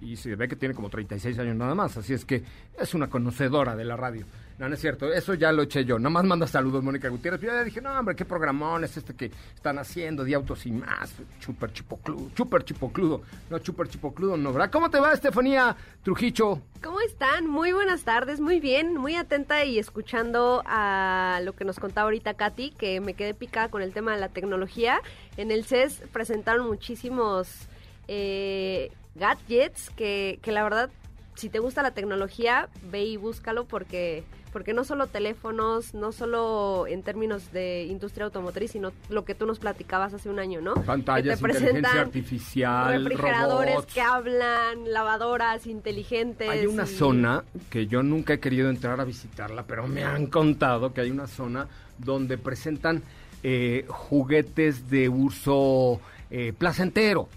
Y 0.00 0.16
se 0.16 0.36
ve 0.36 0.46
que 0.46 0.56
tiene 0.56 0.74
como 0.74 0.88
36 0.88 1.38
años 1.38 1.56
nada 1.56 1.74
más, 1.74 1.96
así 1.96 2.12
es 2.12 2.24
que 2.24 2.42
es 2.78 2.94
una 2.94 3.08
conocedora 3.08 3.74
de 3.74 3.84
la 3.84 3.96
radio. 3.96 4.24
No, 4.58 4.70
no 4.70 4.74
es 4.74 4.80
cierto, 4.80 5.12
eso 5.12 5.34
ya 5.34 5.52
lo 5.52 5.62
eché 5.62 5.84
yo. 5.84 5.98
Nomás 5.98 6.24
manda 6.24 6.46
saludos, 6.46 6.82
Mónica 6.82 7.10
Gutiérrez. 7.10 7.42
Yo 7.42 7.48
ya 7.48 7.62
dije, 7.62 7.82
no, 7.82 7.90
hombre, 7.90 8.16
qué 8.16 8.24
programón 8.24 8.84
es 8.84 8.96
este 8.96 9.14
que 9.14 9.30
están 9.54 9.78
haciendo 9.78 10.24
de 10.24 10.34
autos 10.34 10.64
y 10.64 10.72
más. 10.72 11.14
Chuper 11.40 11.72
chipocludo, 11.74 12.30
chuper 12.34 12.64
chipocludo. 12.64 13.22
No, 13.50 13.58
chuper 13.58 13.88
chipocludo, 13.88 14.38
no, 14.38 14.54
¿verdad? 14.54 14.70
¿Cómo 14.70 14.88
te 14.88 14.98
va, 14.98 15.12
Estefanía 15.12 15.76
Trujillo? 16.02 16.62
¿Cómo 16.82 17.00
están? 17.02 17.46
Muy 17.46 17.72
buenas 17.72 18.04
tardes, 18.04 18.40
muy 18.40 18.58
bien, 18.58 18.96
muy 18.96 19.14
atenta 19.14 19.62
y 19.66 19.78
escuchando 19.78 20.62
a 20.64 21.40
lo 21.44 21.52
que 21.52 21.66
nos 21.66 21.78
contaba 21.78 22.04
ahorita 22.04 22.32
Katy, 22.32 22.70
que 22.70 23.00
me 23.00 23.12
quedé 23.12 23.34
picada 23.34 23.68
con 23.68 23.82
el 23.82 23.92
tema 23.92 24.14
de 24.14 24.20
la 24.20 24.30
tecnología. 24.30 25.02
En 25.36 25.50
el 25.50 25.66
CES 25.66 26.02
presentaron 26.14 26.66
muchísimos 26.66 27.68
eh, 28.08 28.90
gadgets 29.18 29.90
que, 29.90 30.38
que 30.42 30.52
la 30.52 30.62
verdad, 30.62 30.90
si 31.34 31.48
te 31.48 31.58
gusta 31.58 31.82
la 31.82 31.92
tecnología, 31.92 32.68
ve 32.90 33.04
y 33.04 33.16
búscalo 33.16 33.64
porque 33.64 34.24
porque 34.56 34.72
no 34.72 34.84
solo 34.84 35.06
teléfonos, 35.06 35.92
no 35.92 36.12
solo 36.12 36.86
en 36.86 37.02
términos 37.02 37.52
de 37.52 37.84
industria 37.84 38.24
automotriz, 38.24 38.70
sino 38.70 38.90
lo 39.10 39.26
que 39.26 39.34
tú 39.34 39.44
nos 39.44 39.58
platicabas 39.58 40.14
hace 40.14 40.30
un 40.30 40.38
año, 40.38 40.62
¿no? 40.62 40.72
Pantallas, 40.76 41.38
que 41.38 41.46
te 41.46 41.58
inteligencia 41.58 42.00
artificial, 42.00 43.04
refrigeradores 43.04 43.74
robots. 43.74 43.92
que 43.92 44.00
hablan, 44.00 44.90
lavadoras 44.90 45.66
inteligentes. 45.66 46.48
Hay 46.48 46.64
una 46.64 46.84
y- 46.84 46.86
zona 46.86 47.44
que 47.68 47.86
yo 47.86 48.02
nunca 48.02 48.32
he 48.32 48.40
querido 48.40 48.70
entrar 48.70 48.98
a 48.98 49.04
visitarla, 49.04 49.64
pero 49.66 49.86
me 49.88 50.04
han 50.04 50.24
contado 50.28 50.94
que 50.94 51.02
hay 51.02 51.10
una 51.10 51.26
zona 51.26 51.68
donde 51.98 52.38
presentan 52.38 53.02
eh, 53.42 53.84
juguetes 53.88 54.88
de 54.88 55.10
uso 55.10 56.00
eh, 56.30 56.54
placentero, 56.56 57.28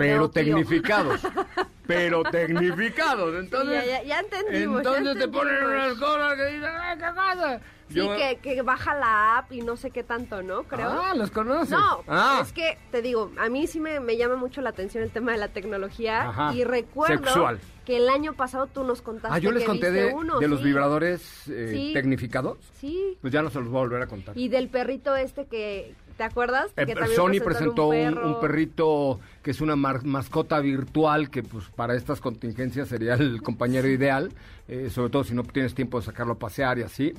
pero 0.00 0.30
tecnificados. 0.30 1.20
pero 1.86 2.22
tecnificados. 2.24 3.34
Entonces, 3.34 3.84
ya, 3.84 4.02
ya, 4.02 4.02
ya 4.04 4.20
entendimos. 4.20 4.82
ya 4.82 4.96
entonces 4.96 5.18
te 5.24 5.28
ponen 5.28 5.64
unas 5.64 5.94
cosas 5.98 6.34
que 6.36 6.46
dicen, 6.46 6.70
¡ay, 6.80 6.98
qué 6.98 7.04
pasa! 7.14 7.60
Sí, 7.88 7.96
Yo- 7.96 8.16
que, 8.16 8.38
que 8.40 8.62
baja 8.62 8.94
la 8.94 9.38
app 9.38 9.50
y 9.52 9.62
no 9.62 9.76
sé 9.76 9.90
qué 9.90 10.04
tanto, 10.04 10.42
¿no? 10.44 10.62
Creo. 10.62 10.88
Ah, 10.88 11.12
¿los 11.16 11.32
conoces? 11.32 11.70
No, 11.70 12.04
Ah. 12.06 12.38
es 12.40 12.52
que 12.52 12.78
te 12.92 13.02
digo, 13.02 13.32
a 13.36 13.48
mí 13.48 13.66
sí 13.66 13.80
me, 13.80 13.98
me 13.98 14.16
llama 14.16 14.36
mucho 14.36 14.60
la 14.60 14.70
atención 14.70 15.02
el 15.02 15.10
tema 15.10 15.32
de 15.32 15.38
la 15.38 15.48
tecnología 15.48 16.28
Ajá, 16.28 16.54
y 16.54 16.62
recuerdo 16.62 17.16
sexual. 17.24 17.58
que 17.84 17.96
el 17.96 18.08
año 18.08 18.34
pasado 18.34 18.68
tú 18.68 18.84
nos 18.84 19.02
contaste 19.02 19.36
Ah, 19.36 19.40
yo 19.40 19.50
les 19.50 19.62
que 19.62 19.66
conté 19.66 19.90
de, 19.90 20.06
uno, 20.14 20.38
de 20.38 20.46
los 20.46 20.62
vibradores 20.62 21.48
eh, 21.48 21.70
Sí. 21.72 21.90
tecnificados. 21.92 22.58
Sí, 22.80 23.18
Pues 23.20 23.32
ya 23.32 23.42
no 23.42 23.50
se 23.50 23.58
los 23.58 23.68
voy 23.68 23.78
a 23.78 23.80
volver 23.82 24.02
a 24.02 24.06
contar. 24.06 24.38
y 24.38 24.48
del 24.48 24.68
perrito 24.68 25.16
este 25.16 25.46
que, 25.46 25.92
¿te 26.20 26.24
acuerdas? 26.24 26.70
Eh, 26.76 26.84
que 26.84 27.06
Sony 27.14 27.42
presentó 27.42 27.88
un, 27.88 28.38
perrito 28.42 29.18
que 29.42 29.52
es 29.52 29.62
una 29.62 29.74
mascota 29.74 30.60
virtual 30.60 31.30
que 31.30 31.42
pues 31.42 31.64
para 31.74 31.94
estas 31.94 32.20
contingencias 32.20 32.88
sería 32.88 33.14
el 33.14 33.40
compañero 33.40 33.88
ideal, 33.88 34.30
eh, 34.68 34.90
sobre 34.90 35.08
todo 35.08 35.24
si 35.24 35.32
no 35.32 35.44
tienes 35.44 35.74
tiempo 35.74 35.98
de 35.98 36.04
sacarlo 36.04 36.34
a 36.34 36.38
pasear 36.38 36.78
y 36.78 36.82
así. 36.82 37.14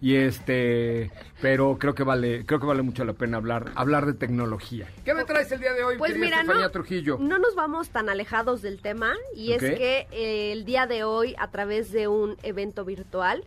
Y 0.00 0.14
este, 0.14 1.10
pero 1.42 1.76
creo 1.76 1.96
que 1.96 2.04
vale, 2.04 2.46
creo 2.46 2.60
que 2.60 2.66
vale 2.66 2.82
mucho 2.82 3.04
la 3.04 3.14
pena 3.14 3.38
hablar, 3.38 3.72
hablar 3.74 4.06
de 4.06 4.12
tecnología. 4.12 4.86
¿Qué 5.04 5.12
me 5.12 5.24
traes 5.24 5.50
el 5.50 5.58
día 5.58 5.72
de 5.72 5.82
hoy, 5.82 5.98
Pues 5.98 6.16
mira, 6.16 6.44
no, 6.44 6.70
Trujillo? 6.70 7.18
no 7.18 7.40
nos 7.40 7.56
vamos 7.56 7.88
tan 7.88 8.08
alejados 8.08 8.62
del 8.62 8.80
tema 8.80 9.14
y 9.34 9.54
es 9.54 9.60
que 9.60 10.06
eh, 10.12 10.52
el 10.52 10.64
día 10.64 10.86
de 10.86 11.02
hoy 11.02 11.34
a 11.36 11.50
través 11.50 11.90
de 11.90 12.06
un 12.06 12.36
evento 12.44 12.84
virtual 12.84 13.42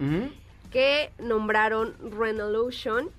que 0.71 1.13
nombraron 1.19 1.95
Renolution, 2.19 3.11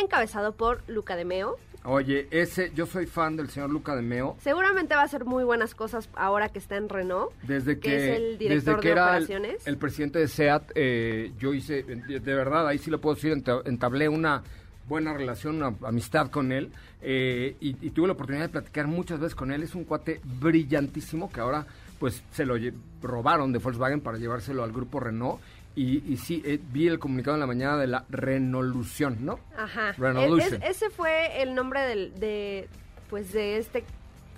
encabezado 0.00 0.52
por 0.52 0.82
Luca 0.88 1.16
de 1.16 1.24
Meo. 1.24 1.56
Oye, 1.84 2.28
ese, 2.30 2.70
yo 2.76 2.86
soy 2.86 3.06
fan 3.06 3.36
del 3.36 3.48
señor 3.50 3.70
Luca 3.70 3.96
de 3.96 4.02
Meo. 4.02 4.36
Seguramente 4.40 4.94
va 4.94 5.00
a 5.00 5.04
hacer 5.04 5.24
muy 5.24 5.42
buenas 5.42 5.74
cosas 5.74 6.08
ahora 6.14 6.48
que 6.48 6.60
está 6.60 6.76
en 6.76 6.88
Renault. 6.88 7.32
Desde 7.42 7.80
que 7.80 7.88
que, 7.90 7.96
es 8.12 8.16
el 8.20 8.38
director 8.38 8.74
desde 8.76 8.80
que 8.82 8.88
de 8.88 8.92
era 8.92 9.16
el, 9.16 9.24
operaciones. 9.24 9.66
el 9.66 9.76
presidente 9.78 10.18
de 10.20 10.28
SEAT, 10.28 10.70
eh, 10.76 11.32
yo 11.38 11.52
hice, 11.54 11.82
de, 11.82 12.20
verdad, 12.20 12.68
ahí 12.68 12.78
sí 12.78 12.88
lo 12.88 13.00
puedo 13.00 13.16
decir, 13.16 13.32
enta- 13.34 13.62
entablé 13.64 14.08
una 14.08 14.44
buena 14.88 15.12
relación, 15.12 15.56
una 15.56 15.74
amistad 15.88 16.30
con 16.30 16.52
él, 16.52 16.70
eh, 17.00 17.56
y, 17.60 17.70
y 17.84 17.90
tuve 17.90 18.06
la 18.06 18.12
oportunidad 18.12 18.44
de 18.44 18.50
platicar 18.50 18.86
muchas 18.86 19.18
veces 19.18 19.34
con 19.34 19.50
él. 19.50 19.64
Es 19.64 19.74
un 19.74 19.82
cuate 19.84 20.20
brillantísimo 20.40 21.32
que 21.32 21.40
ahora 21.40 21.66
pues 21.98 22.22
se 22.32 22.44
lo 22.44 22.54
robaron 23.00 23.52
de 23.52 23.58
Volkswagen 23.58 24.00
para 24.00 24.18
llevárselo 24.18 24.62
al 24.62 24.72
grupo 24.72 25.00
Renault. 25.00 25.40
Y, 25.74 26.02
y 26.12 26.16
sí, 26.18 26.42
eh, 26.44 26.58
vi 26.70 26.86
el 26.88 26.98
comunicado 26.98 27.34
en 27.36 27.40
la 27.40 27.46
mañana 27.46 27.78
de 27.78 27.86
la 27.86 28.04
Renolución, 28.10 29.18
¿no? 29.24 29.38
Ajá. 29.56 29.92
Renolution. 29.96 30.62
Es- 30.62 30.76
ese 30.76 30.90
fue 30.90 31.42
el 31.42 31.54
nombre 31.54 31.80
del, 31.82 32.14
de, 32.20 32.68
pues 33.08 33.32
de 33.32 33.56
este 33.58 33.84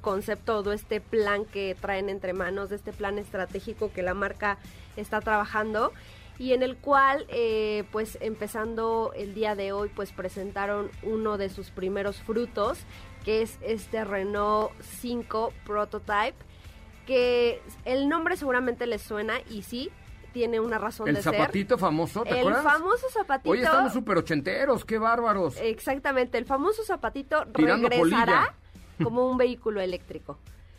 concepto, 0.00 0.62
de 0.62 0.74
este 0.76 1.00
plan 1.00 1.44
que 1.46 1.76
traen 1.80 2.08
entre 2.08 2.32
manos, 2.34 2.68
de 2.70 2.76
este 2.76 2.92
plan 2.92 3.18
estratégico 3.18 3.90
que 3.92 4.02
la 4.02 4.14
marca 4.14 4.58
está 4.96 5.20
trabajando 5.20 5.92
y 6.38 6.52
en 6.52 6.62
el 6.62 6.76
cual, 6.76 7.24
eh, 7.30 7.84
pues 7.90 8.18
empezando 8.20 9.12
el 9.16 9.34
día 9.34 9.54
de 9.54 9.72
hoy, 9.72 9.88
pues 9.94 10.12
presentaron 10.12 10.90
uno 11.02 11.38
de 11.38 11.48
sus 11.48 11.70
primeros 11.70 12.16
frutos, 12.22 12.78
que 13.24 13.42
es 13.42 13.58
este 13.62 14.04
Renault 14.04 14.72
5 15.00 15.52
Prototype, 15.64 16.34
que 17.06 17.60
el 17.84 18.08
nombre 18.08 18.36
seguramente 18.36 18.86
les 18.86 19.00
suena 19.02 19.34
y 19.50 19.62
sí, 19.62 19.90
tiene 20.34 20.58
una 20.60 20.78
razón 20.78 21.08
El 21.08 21.14
de 21.14 21.22
ser. 21.22 21.32
zapatito 21.32 21.78
famoso, 21.78 22.24
¿te 22.24 22.30
el 22.30 22.38
acuerdas? 22.40 22.64
famoso 22.64 23.08
zapatito. 23.08 23.50
Oye, 23.50 23.62
estamos 23.62 23.92
súper 23.92 24.18
ochenteros, 24.18 24.84
qué 24.84 24.98
bárbaros. 24.98 25.56
Exactamente, 25.58 26.36
el 26.36 26.44
famoso 26.44 26.82
zapatito 26.84 27.46
Tirando 27.54 27.88
regresará 27.88 28.54
como 29.02 29.30
un 29.30 29.38
vehículo 29.38 29.80
eléctrico. 29.80 30.36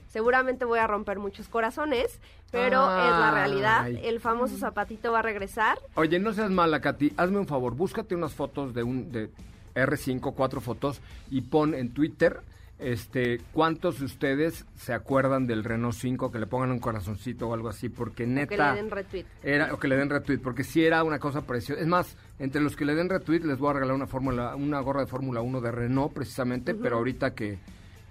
Seguramente 0.10 0.66
voy 0.66 0.80
a 0.80 0.88
romper 0.88 1.20
muchos 1.20 1.48
corazones, 1.48 2.20
pero 2.52 2.82
es 2.84 3.12
la 3.12 3.32
realidad. 3.32 3.88
El 3.88 4.20
famoso 4.20 4.58
zapatito 4.58 5.12
va 5.14 5.20
a 5.20 5.22
regresar. 5.22 5.80
Oye, 5.96 6.20
no 6.20 6.34
seas 6.34 6.52
mala, 6.52 6.82
Katy. 6.82 7.14
Hazme 7.18 7.40
un 7.40 7.48
favor, 7.48 7.76
búscate 7.76 8.14
unas 8.14 8.34
fotos 8.34 8.74
de 8.74 8.84
un 8.84 9.12
de 9.12 9.30
R5, 9.74 10.34
cuatro 10.36 10.60
fotos, 10.62 11.02
y 11.32 11.42
pon 11.42 11.74
en 11.74 11.94
Twitter 11.94 12.42
este 12.78 13.40
cuántos 13.54 14.00
de 14.00 14.06
ustedes 14.06 14.66
se 14.76 14.94
acuerdan 14.94 15.48
del 15.48 15.64
Renault 15.64 15.96
5, 15.96 16.32
que 16.32 16.40
le 16.40 16.48
pongan 16.48 16.72
un 16.72 16.80
corazoncito 16.80 17.48
o 17.48 17.54
algo 17.54 17.70
así, 17.70 17.90
porque 17.90 18.24
o 18.24 18.28
neta... 18.28 18.48
que 18.48 18.58
le 18.58 18.76
den 18.76 18.92
retweet. 18.92 19.26
Era, 19.44 19.74
o 19.74 19.80
que 19.80 19.88
le 19.88 19.96
den 19.96 20.10
retweet, 20.10 20.40
porque 20.40 20.64
sí 20.64 20.86
era 20.86 21.04
una 21.04 21.20
cosa 21.20 21.42
preciosa. 21.42 21.82
Es 21.82 21.88
más, 21.88 22.18
entre 22.40 22.62
los 22.62 22.76
que 22.76 22.86
le 22.86 22.96
den 22.96 23.10
retweet 23.10 23.42
les 23.42 23.58
voy 23.58 23.70
a 23.70 23.74
regalar 23.74 23.96
una 23.96 24.08
fórmula, 24.08 24.56
una 24.56 24.80
gorra 24.82 25.02
de 25.02 25.08
Fórmula 25.08 25.42
1 25.42 25.62
de 25.62 25.72
Renault, 25.72 26.14
precisamente, 26.14 26.76
pero 26.76 26.98
ahorita 26.98 27.34
que, 27.34 27.60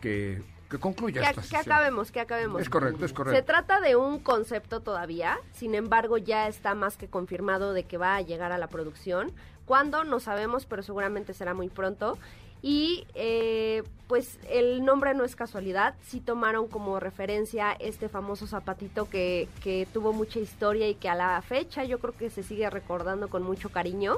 que, 0.01 0.43
que 0.71 0.79
concluya 0.79 1.21
Que, 1.21 1.41
esta 1.41 1.43
que 1.43 1.57
acabemos, 1.57 2.11
que 2.11 2.21
acabemos. 2.21 2.63
Es 2.63 2.71
correcto, 2.71 3.05
es 3.05 3.11
Se 3.11 3.15
correcto. 3.17 3.45
trata 3.45 3.81
de 3.81 3.97
un 3.97 4.19
concepto 4.19 4.81
todavía, 4.81 5.39
sin 5.53 5.75
embargo 5.75 6.17
ya 6.17 6.49
está 6.49 6.75
más 6.75 6.97
que 6.97 7.09
confirmado 7.09 7.75
de 7.75 7.85
que 7.85 7.99
va 7.99 8.17
a 8.17 8.23
llegar 8.23 8.51
a 8.51 8.59
la 8.59 8.69
producción. 8.69 9.33
¿Cuándo? 9.67 10.05
No 10.05 10.21
sabemos, 10.21 10.67
pero 10.67 10.83
seguramente 10.83 11.33
será 11.33 11.55
muy 11.55 11.69
pronto. 11.69 12.19
Y 12.67 13.07
eh, 13.15 13.83
pues 14.07 14.39
el 14.49 14.87
nombre 14.87 15.13
no 15.13 15.23
es 15.25 15.37
casualidad, 15.37 15.95
sí 16.03 16.21
tomaron 16.21 16.67
como 16.67 16.99
referencia 16.99 17.73
este 17.73 18.09
famoso 18.09 18.47
zapatito 18.47 19.07
que, 19.11 19.49
que 19.63 19.87
tuvo 19.93 20.15
mucha 20.15 20.39
historia 20.39 20.89
y 20.89 20.95
que 20.95 21.11
a 21.11 21.15
la 21.15 21.43
fecha 21.43 21.85
yo 21.85 21.99
creo 21.99 22.17
que 22.17 22.31
se 22.31 22.43
sigue 22.43 22.71
recordando 22.71 23.29
con 23.29 23.43
mucho 23.43 23.69
cariño. 23.69 24.17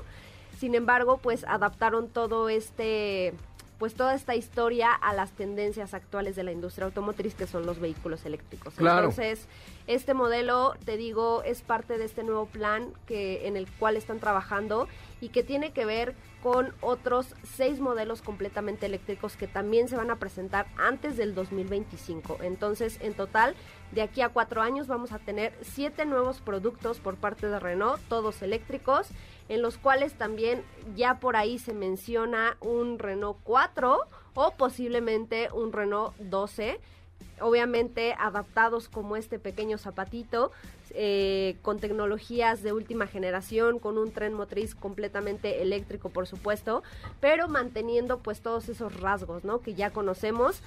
Sin 0.61 0.77
embargo, 0.77 1.19
pues 1.19 1.43
adaptaron 1.43 2.09
todo 2.09 2.49
este 2.49 3.35
pues 3.79 3.95
toda 3.95 4.15
esta 4.15 4.37
historia 4.37 4.93
a 4.93 5.13
las 5.13 5.33
tendencias 5.33 5.93
actuales 5.93 6.37
de 6.37 6.45
la 6.45 6.53
industria 6.53 6.87
automotriz 6.87 7.35
que 7.35 7.49
son 7.49 7.67
los 7.67 7.81
vehículos 7.81 8.25
eléctricos. 8.25 8.75
Claro. 8.75 9.09
Entonces, 9.09 9.49
este 9.87 10.14
modelo, 10.14 10.75
te 10.85 10.96
digo, 10.96 11.42
es 11.42 11.62
parte 11.62 11.99
de 11.99 12.05
este 12.05 12.25
nuevo 12.25 12.46
plan 12.46 12.92
que 13.07 13.46
en 13.46 13.57
el 13.57 13.70
cual 13.70 13.96
están 13.96 14.18
trabajando 14.18 14.88
y 15.20 15.29
que 15.29 15.42
tiene 15.42 15.72
que 15.72 15.85
ver 15.85 16.14
con 16.42 16.72
otros 16.81 17.35
seis 17.42 17.81
modelos 17.81 18.22
completamente 18.22 18.87
eléctricos 18.87 19.37
que 19.37 19.49
también 19.49 19.88
se 19.88 19.96
van 19.96 20.11
a 20.11 20.16
presentar 20.16 20.66
antes 20.77 21.16
del 21.16 21.35
2025. 21.35 22.38
Entonces, 22.42 22.99
en 23.01 23.14
total, 23.14 23.55
de 23.92 24.03
aquí 24.03 24.20
a 24.20 24.29
cuatro 24.29 24.62
años 24.62 24.87
vamos 24.87 25.12
a 25.12 25.18
tener 25.18 25.53
siete 25.62 26.05
nuevos 26.05 26.40
productos 26.40 26.99
por 27.01 27.16
parte 27.16 27.49
de 27.49 27.59
Renault, 27.59 28.01
todos 28.09 28.42
eléctricos, 28.42 29.09
en 29.49 29.62
los 29.62 29.79
cuales 29.79 30.14
también 30.14 30.62
ya 30.94 31.18
por 31.18 31.37
ahí 31.37 31.59
se 31.59 31.72
menciona 31.72 32.57
un 32.61 32.99
Renault 32.99 33.38
4 33.44 34.01
o 34.35 34.51
posiblemente 34.53 35.49
un 35.53 35.72
Renault 35.72 36.16
12 36.18 36.81
obviamente 37.40 38.14
adaptados 38.18 38.88
como 38.88 39.16
este 39.16 39.38
pequeño 39.38 39.79
zapatito, 39.79 40.52
eh, 40.90 41.57
con 41.62 41.79
tecnologías 41.79 42.62
de 42.62 42.72
última 42.72 43.07
generación, 43.07 43.79
con 43.79 43.98
un 43.98 44.12
tren 44.12 44.33
motriz 44.33 44.74
completamente 44.74 45.62
eléctrico, 45.62 46.09
por 46.09 46.26
supuesto, 46.26 46.83
pero 47.20 47.48
manteniendo 47.48 48.18
pues 48.18 48.40
todos 48.40 48.68
esos 48.68 48.98
rasgos, 49.00 49.44
¿no? 49.44 49.61
Que 49.61 49.74
ya 49.74 49.90
conocemos. 49.90 50.62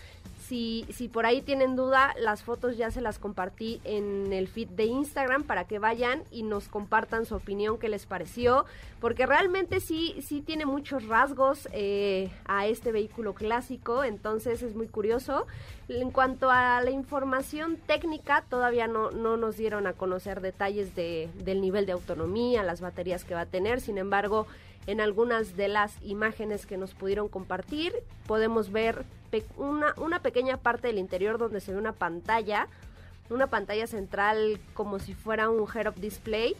Si, 0.49 0.87
si 0.89 1.09
por 1.09 1.27
ahí 1.27 1.43
tienen 1.43 1.75
duda, 1.75 2.15
las 2.19 2.41
fotos 2.41 2.75
ya 2.75 2.89
se 2.89 3.01
las 3.01 3.19
compartí 3.19 3.81
en 3.83 4.33
el 4.33 4.47
feed 4.47 4.69
de 4.69 4.85
Instagram 4.85 5.43
para 5.43 5.65
que 5.65 5.77
vayan 5.77 6.23
y 6.31 6.41
nos 6.41 6.67
compartan 6.67 7.27
su 7.27 7.35
opinión, 7.35 7.77
qué 7.77 7.87
les 7.87 8.07
pareció, 8.07 8.65
porque 8.99 9.27
realmente 9.27 9.79
sí, 9.79 10.15
sí 10.25 10.41
tiene 10.41 10.65
muchos 10.65 11.07
rasgos 11.07 11.69
eh, 11.71 12.31
a 12.45 12.65
este 12.65 12.91
vehículo 12.91 13.35
clásico, 13.35 14.03
entonces 14.03 14.63
es 14.63 14.75
muy 14.75 14.87
curioso. 14.87 15.45
En 15.87 16.09
cuanto 16.09 16.49
a 16.49 16.81
la 16.81 16.89
información 16.89 17.77
técnica, 17.77 18.43
todavía 18.49 18.87
no, 18.87 19.11
no 19.11 19.37
nos 19.37 19.55
dieron 19.55 19.85
a 19.85 19.93
conocer 19.93 20.41
detalles 20.41 20.95
de, 20.95 21.29
del 21.43 21.61
nivel 21.61 21.85
de 21.85 21.91
autonomía, 21.91 22.63
las 22.63 22.81
baterías 22.81 23.23
que 23.23 23.35
va 23.35 23.41
a 23.41 23.45
tener, 23.45 23.81
sin 23.81 23.99
embargo, 23.99 24.47
en 24.87 25.01
algunas 25.01 25.55
de 25.55 25.67
las 25.67 25.93
imágenes 26.01 26.65
que 26.65 26.77
nos 26.77 26.93
pudieron 26.93 27.27
compartir, 27.27 27.93
podemos 28.27 28.71
ver 28.71 29.05
pe- 29.29 29.45
una, 29.57 29.93
una 29.97 30.21
pequeña 30.21 30.57
parte 30.57 30.87
del 30.87 30.97
interior 30.97 31.37
donde 31.37 31.61
se 31.61 31.71
ve 31.73 31.77
una 31.77 31.93
pantalla, 31.93 32.67
una 33.29 33.47
pantalla 33.47 33.85
central 33.87 34.59
como 34.73 34.99
si 34.99 35.13
fuera 35.13 35.49
un 35.49 35.67
head-up 35.73 35.95
display, 35.95 36.55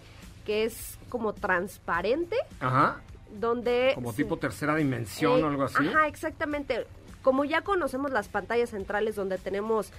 que 0.45 0.63
es 0.65 0.97
como 1.09 1.33
transparente, 1.33 2.35
Ajá, 2.59 3.01
donde... 3.39 3.91
como 3.95 4.11
se- 4.11 4.17
tipo 4.23 4.37
tercera 4.37 4.75
dimensión 4.75 5.39
eh, 5.39 5.43
o 5.43 5.47
algo 5.47 5.63
así. 5.63 5.87
Ajá, 5.87 6.07
exactamente. 6.07 6.85
Como 7.23 7.43
ya 7.45 7.61
conocemos 7.61 8.11
las 8.11 8.29
pantallas 8.29 8.69
centrales 8.69 9.15
donde 9.15 9.37
tenemos 9.37 9.91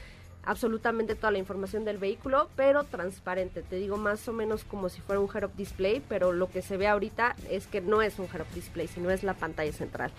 absolutamente 0.45 1.15
toda 1.15 1.31
la 1.31 1.39
información 1.39 1.85
del 1.85 1.99
vehículo, 1.99 2.49
pero 2.57 2.85
transparente. 2.85 3.63
Te 3.63 3.77
digo 3.77 3.97
más 3.97 4.27
o 4.29 4.33
menos 4.33 4.65
como 4.65 4.89
si 4.89 5.01
fuera 5.01 5.21
un 5.21 5.29
head-up 5.35 5.53
display, 5.57 6.03
pero 6.09 6.33
lo 6.33 6.49
que 6.51 6.63
se 6.63 6.77
ve 6.77 6.87
ahorita 6.89 7.37
es 7.49 7.67
que 7.67 7.81
no 7.81 8.03
es 8.03 8.19
un 8.19 8.27
head-up 8.27 8.47
display, 8.55 8.89
sino 8.89 9.11
es 9.11 9.23
la 9.23 9.35
pantalla 9.35 9.73
central. 9.73 10.11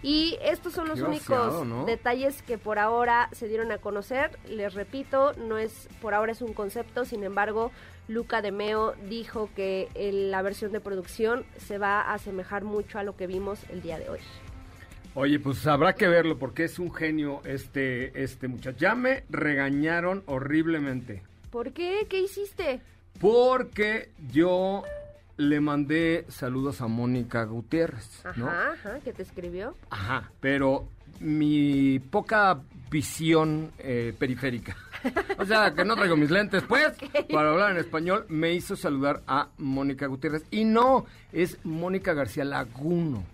Y 0.00 0.38
estos 0.42 0.74
son 0.74 0.86
los 0.88 1.00
Qué 1.00 1.04
únicos 1.06 1.86
detalles 1.86 2.42
que 2.42 2.56
por 2.56 2.78
ahora 2.78 3.28
se 3.32 3.48
dieron 3.48 3.72
a 3.72 3.78
conocer. 3.78 4.38
Les 4.48 4.72
repito, 4.74 5.32
no 5.34 5.58
es 5.58 5.88
por 6.00 6.14
ahora 6.14 6.30
es 6.30 6.40
un 6.40 6.52
concepto, 6.54 7.04
sin 7.04 7.24
embargo, 7.24 7.72
Luca 8.06 8.40
de 8.40 8.52
Meo 8.52 8.94
dijo 9.08 9.50
que 9.56 9.88
el- 9.94 10.30
la 10.30 10.40
versión 10.42 10.70
de 10.72 10.78
producción 10.80 11.44
se 11.56 11.78
va 11.78 12.00
a 12.00 12.14
asemejar 12.14 12.62
mucho 12.62 12.98
a 12.98 13.02
lo 13.02 13.16
que 13.16 13.26
vimos 13.26 13.58
el 13.70 13.82
día 13.82 13.98
de 13.98 14.08
hoy. 14.08 14.20
Oye, 15.20 15.40
pues 15.40 15.66
habrá 15.66 15.94
que 15.94 16.06
verlo 16.06 16.38
porque 16.38 16.62
es 16.62 16.78
un 16.78 16.94
genio 16.94 17.40
este, 17.44 18.22
este 18.22 18.46
muchacho. 18.46 18.78
Ya 18.78 18.94
me 18.94 19.24
regañaron 19.30 20.22
horriblemente. 20.26 21.24
¿Por 21.50 21.72
qué? 21.72 22.06
¿Qué 22.08 22.20
hiciste? 22.20 22.80
Porque 23.20 24.10
yo 24.30 24.84
le 25.36 25.58
mandé 25.58 26.24
saludos 26.28 26.80
a 26.82 26.86
Mónica 26.86 27.42
Gutiérrez, 27.42 28.24
Ajá, 28.24 28.38
¿no? 28.38 28.48
ajá, 28.48 29.00
que 29.00 29.12
te 29.12 29.24
escribió. 29.24 29.74
Ajá, 29.90 30.30
pero 30.38 30.88
mi 31.18 31.98
poca 31.98 32.60
visión 32.88 33.72
eh, 33.80 34.14
periférica, 34.16 34.76
o 35.36 35.44
sea, 35.44 35.74
que 35.74 35.84
no 35.84 35.96
traigo 35.96 36.16
mis 36.16 36.30
lentes, 36.30 36.62
pues, 36.62 36.92
para 37.32 37.50
hablar 37.50 37.72
en 37.72 37.78
español, 37.78 38.24
me 38.28 38.52
hizo 38.52 38.76
saludar 38.76 39.24
a 39.26 39.48
Mónica 39.58 40.06
Gutiérrez. 40.06 40.44
Y 40.52 40.62
no, 40.64 41.06
es 41.32 41.58
Mónica 41.64 42.14
García 42.14 42.44
Laguno. 42.44 43.24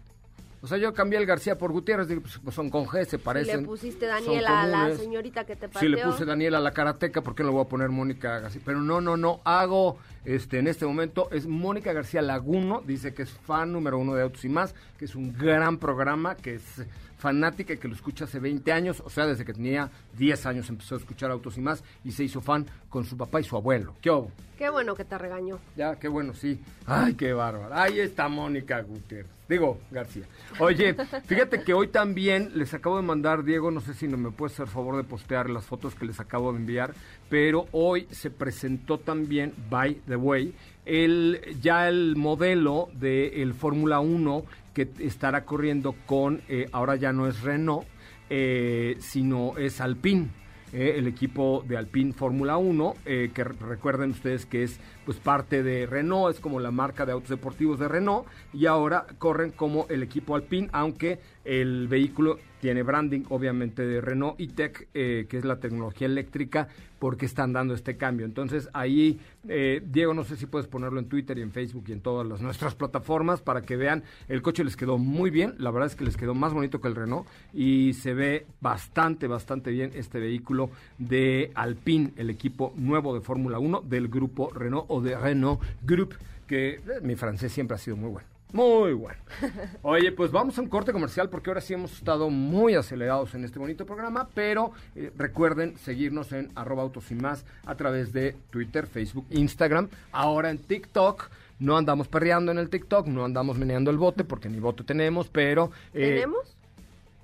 O 0.64 0.66
sea, 0.66 0.78
yo 0.78 0.94
cambié 0.94 1.18
el 1.18 1.26
García 1.26 1.58
por 1.58 1.72
Gutiérrez, 1.72 2.08
digo, 2.08 2.22
pues, 2.22 2.38
pues 2.42 2.56
son 2.56 2.70
con 2.70 2.86
G, 2.86 3.04
se 3.04 3.18
parecen. 3.18 3.60
le 3.60 3.66
pusiste 3.66 4.06
Daniela 4.06 4.62
a 4.62 4.66
la 4.66 4.96
señorita 4.96 5.44
que 5.44 5.56
te 5.56 5.66
Sí, 5.66 5.72
pateó. 5.74 5.88
le 5.90 6.02
puse 6.02 6.24
Daniela 6.24 6.56
a 6.56 6.60
la 6.62 6.70
karateca, 6.70 7.20
¿por 7.20 7.34
qué 7.34 7.42
no 7.42 7.50
le 7.50 7.56
voy 7.56 7.64
a 7.66 7.68
poner 7.68 7.90
Mónica 7.90 8.40
García? 8.40 8.62
Pero 8.64 8.80
no, 8.80 9.02
no, 9.02 9.18
no, 9.18 9.42
hago, 9.44 9.98
este, 10.24 10.60
en 10.60 10.66
este 10.66 10.86
momento, 10.86 11.28
es 11.32 11.46
Mónica 11.46 11.92
García 11.92 12.22
Laguno, 12.22 12.80
dice 12.86 13.12
que 13.12 13.24
es 13.24 13.30
fan 13.30 13.72
número 13.72 13.98
uno 13.98 14.14
de 14.14 14.22
Autos 14.22 14.42
y 14.46 14.48
Más, 14.48 14.74
que 14.98 15.04
es 15.04 15.14
un 15.14 15.36
gran 15.36 15.76
programa, 15.76 16.34
que 16.34 16.54
es 16.54 16.82
fanática 17.24 17.74
que 17.76 17.88
lo 17.88 17.94
escucha 17.94 18.26
hace 18.26 18.38
20 18.38 18.70
años, 18.70 19.02
o 19.02 19.08
sea, 19.08 19.24
desde 19.24 19.46
que 19.46 19.54
tenía 19.54 19.90
10 20.18 20.44
años 20.44 20.68
empezó 20.68 20.94
a 20.94 20.98
escuchar 20.98 21.30
Autos 21.30 21.56
y 21.56 21.62
Más 21.62 21.82
y 22.04 22.12
se 22.12 22.22
hizo 22.22 22.42
fan 22.42 22.66
con 22.90 23.06
su 23.06 23.16
papá 23.16 23.40
y 23.40 23.44
su 23.44 23.56
abuelo. 23.56 23.94
¿Qué 24.02 24.10
hubo? 24.10 24.30
Qué 24.58 24.68
bueno 24.68 24.94
que 24.94 25.06
te 25.06 25.16
regañó. 25.16 25.58
Ya, 25.74 25.98
qué 25.98 26.06
bueno, 26.06 26.34
sí. 26.34 26.60
Ay, 26.84 27.14
qué 27.14 27.32
bárbaro. 27.32 27.74
Ahí 27.74 27.98
está 27.98 28.28
Mónica 28.28 28.82
Gutiérrez. 28.82 29.32
Digo, 29.48 29.78
García. 29.90 30.24
Oye, 30.58 30.94
fíjate 31.26 31.62
que 31.62 31.72
hoy 31.72 31.88
también 31.88 32.50
les 32.54 32.74
acabo 32.74 32.98
de 32.98 33.02
mandar, 33.02 33.42
Diego, 33.42 33.70
no 33.70 33.80
sé 33.80 33.94
si 33.94 34.06
no 34.06 34.18
me 34.18 34.30
puedes 34.30 34.52
hacer 34.52 34.68
favor 34.68 34.98
de 34.98 35.04
postear 35.04 35.48
las 35.48 35.64
fotos 35.64 35.94
que 35.94 36.04
les 36.04 36.20
acabo 36.20 36.52
de 36.52 36.58
enviar, 36.58 36.92
pero 37.30 37.66
hoy 37.72 38.06
se 38.10 38.30
presentó 38.30 38.98
también, 38.98 39.54
by 39.70 39.94
the 40.06 40.16
way, 40.16 40.54
el, 40.86 41.40
ya 41.60 41.88
el 41.88 42.16
modelo 42.16 42.88
del 42.94 43.54
Fórmula 43.54 44.00
1 44.00 44.44
que 44.74 44.88
estará 45.00 45.44
corriendo 45.44 45.94
con, 46.06 46.42
eh, 46.48 46.66
ahora 46.72 46.96
ya 46.96 47.12
no 47.12 47.26
es 47.28 47.42
Renault, 47.42 47.86
eh, 48.30 48.96
sino 48.98 49.56
es 49.56 49.80
Alpine 49.80 50.28
eh, 50.72 50.94
el 50.96 51.06
equipo 51.06 51.64
de 51.68 51.76
Alpine 51.76 52.12
Fórmula 52.12 52.56
1, 52.56 52.94
eh, 53.06 53.30
que 53.32 53.44
re- 53.44 53.54
recuerden 53.60 54.10
ustedes 54.10 54.44
que 54.44 54.64
es 54.64 54.80
pues 55.04 55.18
parte 55.18 55.62
de 55.62 55.86
Renault, 55.86 56.34
es 56.34 56.40
como 56.40 56.60
la 56.60 56.70
marca 56.70 57.06
de 57.06 57.12
autos 57.12 57.30
deportivos 57.30 57.78
de 57.78 57.88
Renault, 57.88 58.26
y 58.52 58.66
ahora 58.66 59.06
corren 59.18 59.50
como 59.50 59.86
el 59.88 60.02
equipo 60.02 60.34
Alpine, 60.34 60.68
aunque 60.72 61.20
el 61.44 61.88
vehículo 61.88 62.38
tiene 62.60 62.82
branding 62.82 63.24
obviamente 63.28 63.86
de 63.86 64.00
Renault 64.00 64.40
y 64.40 64.48
Tech, 64.48 64.88
eh, 64.94 65.26
que 65.28 65.36
es 65.36 65.44
la 65.44 65.60
tecnología 65.60 66.06
eléctrica, 66.06 66.68
porque 66.98 67.26
están 67.26 67.52
dando 67.52 67.74
este 67.74 67.98
cambio. 67.98 68.24
Entonces 68.24 68.70
ahí, 68.72 69.20
eh, 69.46 69.82
Diego, 69.84 70.14
no 70.14 70.24
sé 70.24 70.36
si 70.36 70.46
puedes 70.46 70.66
ponerlo 70.66 70.98
en 70.98 71.06
Twitter 71.06 71.36
y 71.36 71.42
en 71.42 71.52
Facebook 71.52 71.84
y 71.88 71.92
en 71.92 72.00
todas 72.00 72.26
las, 72.26 72.40
nuestras 72.40 72.74
plataformas 72.74 73.42
para 73.42 73.60
que 73.60 73.76
vean, 73.76 74.04
el 74.28 74.40
coche 74.40 74.64
les 74.64 74.76
quedó 74.76 74.96
muy 74.96 75.28
bien, 75.28 75.54
la 75.58 75.70
verdad 75.70 75.88
es 75.88 75.96
que 75.96 76.06
les 76.06 76.16
quedó 76.16 76.34
más 76.34 76.54
bonito 76.54 76.80
que 76.80 76.88
el 76.88 76.94
Renault 76.94 77.28
y 77.52 77.92
se 77.92 78.14
ve 78.14 78.46
bastante, 78.62 79.26
bastante 79.26 79.70
bien 79.70 79.90
este 79.94 80.18
vehículo 80.18 80.70
de 80.96 81.50
Alpine, 81.54 82.14
el 82.16 82.30
equipo 82.30 82.72
nuevo 82.76 83.12
de 83.12 83.20
Fórmula 83.20 83.58
1 83.58 83.82
del 83.82 84.08
grupo 84.08 84.50
Renault 84.54 84.86
o 84.94 85.00
de 85.00 85.16
Renault 85.16 85.60
Group, 85.82 86.14
que 86.46 86.74
eh, 86.74 86.80
mi 87.02 87.16
francés 87.16 87.52
siempre 87.52 87.74
ha 87.74 87.78
sido 87.78 87.96
muy 87.96 88.10
bueno. 88.10 88.28
Muy 88.52 88.92
bueno. 88.92 89.18
Oye, 89.82 90.12
pues 90.12 90.30
vamos 90.30 90.56
a 90.56 90.60
un 90.62 90.68
corte 90.68 90.92
comercial 90.92 91.28
porque 91.28 91.50
ahora 91.50 91.60
sí 91.60 91.74
hemos 91.74 91.92
estado 91.94 92.30
muy 92.30 92.76
acelerados 92.76 93.34
en 93.34 93.44
este 93.44 93.58
bonito 93.58 93.84
programa, 93.84 94.28
pero 94.32 94.70
eh, 94.94 95.10
recuerden 95.16 95.76
seguirnos 95.78 96.30
en 96.30 96.52
arroba 96.54 96.82
autos 96.84 97.10
y 97.10 97.16
más 97.16 97.44
a 97.66 97.74
través 97.74 98.12
de 98.12 98.36
Twitter, 98.50 98.86
Facebook, 98.86 99.26
Instagram, 99.30 99.88
ahora 100.12 100.50
en 100.50 100.58
TikTok. 100.58 101.30
No 101.58 101.76
andamos 101.76 102.06
perreando 102.06 102.52
en 102.52 102.58
el 102.58 102.68
TikTok, 102.68 103.08
no 103.08 103.24
andamos 103.24 103.58
meneando 103.58 103.90
el 103.90 103.98
bote 103.98 104.22
porque 104.22 104.48
ni 104.48 104.60
bote 104.60 104.84
tenemos, 104.84 105.28
pero... 105.28 105.72
eh, 105.92 106.10
¿Tenemos? 106.14 106.56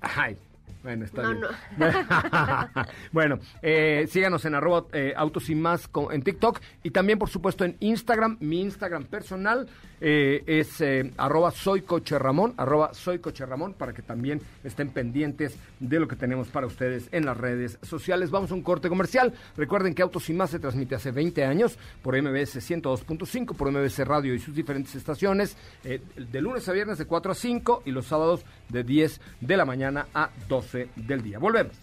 Ay, 0.01 0.35
bueno, 0.83 1.05
está 1.05 1.21
No, 1.23 1.29
bien. 1.31 1.41
no. 1.77 1.87
bueno, 3.11 3.39
eh, 3.61 4.05
síganos 4.09 4.43
en 4.45 4.55
arroba 4.55 4.85
eh, 4.93 5.13
autos 5.15 5.49
y 5.49 5.55
más 5.55 5.87
con- 5.87 6.13
en 6.13 6.21
TikTok 6.23 6.59
y 6.83 6.91
también, 6.91 7.19
por 7.19 7.29
supuesto, 7.29 7.63
en 7.65 7.77
Instagram. 7.79 8.37
Mi 8.39 8.61
Instagram 8.61 9.05
personal 9.05 9.67
eh, 9.99 10.43
es 10.47 10.81
eh, 10.81 11.11
arroba 11.17 11.51
soy 11.51 11.81
coche 11.81 12.17
Ramón, 12.17 12.53
arroba 12.57 12.93
soy 12.93 13.19
coche 13.19 13.45
Ramón, 13.45 13.73
para 13.73 13.93
que 13.93 14.01
también 14.01 14.41
estén 14.63 14.89
pendientes 14.89 15.55
de 15.81 15.99
lo 15.99 16.07
que 16.07 16.15
tenemos 16.15 16.47
para 16.47 16.67
ustedes 16.67 17.09
en 17.11 17.25
las 17.25 17.35
redes 17.35 17.77
sociales. 17.81 18.31
Vamos 18.31 18.51
a 18.51 18.53
un 18.53 18.61
corte 18.61 18.87
comercial. 18.87 19.33
Recuerden 19.57 19.93
que 19.93 20.01
Autos 20.01 20.29
y 20.29 20.33
más 20.33 20.51
se 20.51 20.59
transmite 20.59 20.95
hace 20.95 21.11
20 21.11 21.43
años 21.43 21.77
por 22.01 22.15
MBS 22.15 22.57
102.5, 22.57 23.55
por 23.55 23.71
MBS 23.71 24.07
Radio 24.07 24.33
y 24.33 24.39
sus 24.39 24.55
diferentes 24.55 24.95
estaciones, 24.95 25.57
eh, 25.83 26.01
de 26.15 26.41
lunes 26.41 26.69
a 26.69 26.71
viernes 26.71 26.97
de 26.97 27.05
4 27.05 27.31
a 27.31 27.35
5 27.35 27.83
y 27.85 27.91
los 27.91 28.05
sábados 28.05 28.45
de 28.69 28.83
10 28.83 29.19
de 29.41 29.57
la 29.57 29.65
mañana 29.65 30.07
a 30.13 30.29
12 30.47 30.89
del 30.95 31.21
día. 31.21 31.39
Volvemos. 31.39 31.75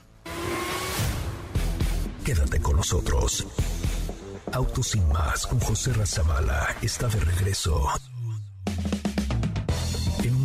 Quédate 2.25 2.61
con 2.61 2.77
nosotros. 2.77 3.47
Autos 4.53 4.89
sin 4.89 5.07
más 5.09 5.47
con 5.47 5.59
José 5.61 5.93
Razabala 5.93 6.77
está 6.83 7.09
de 7.09 7.21
regreso. 7.21 7.89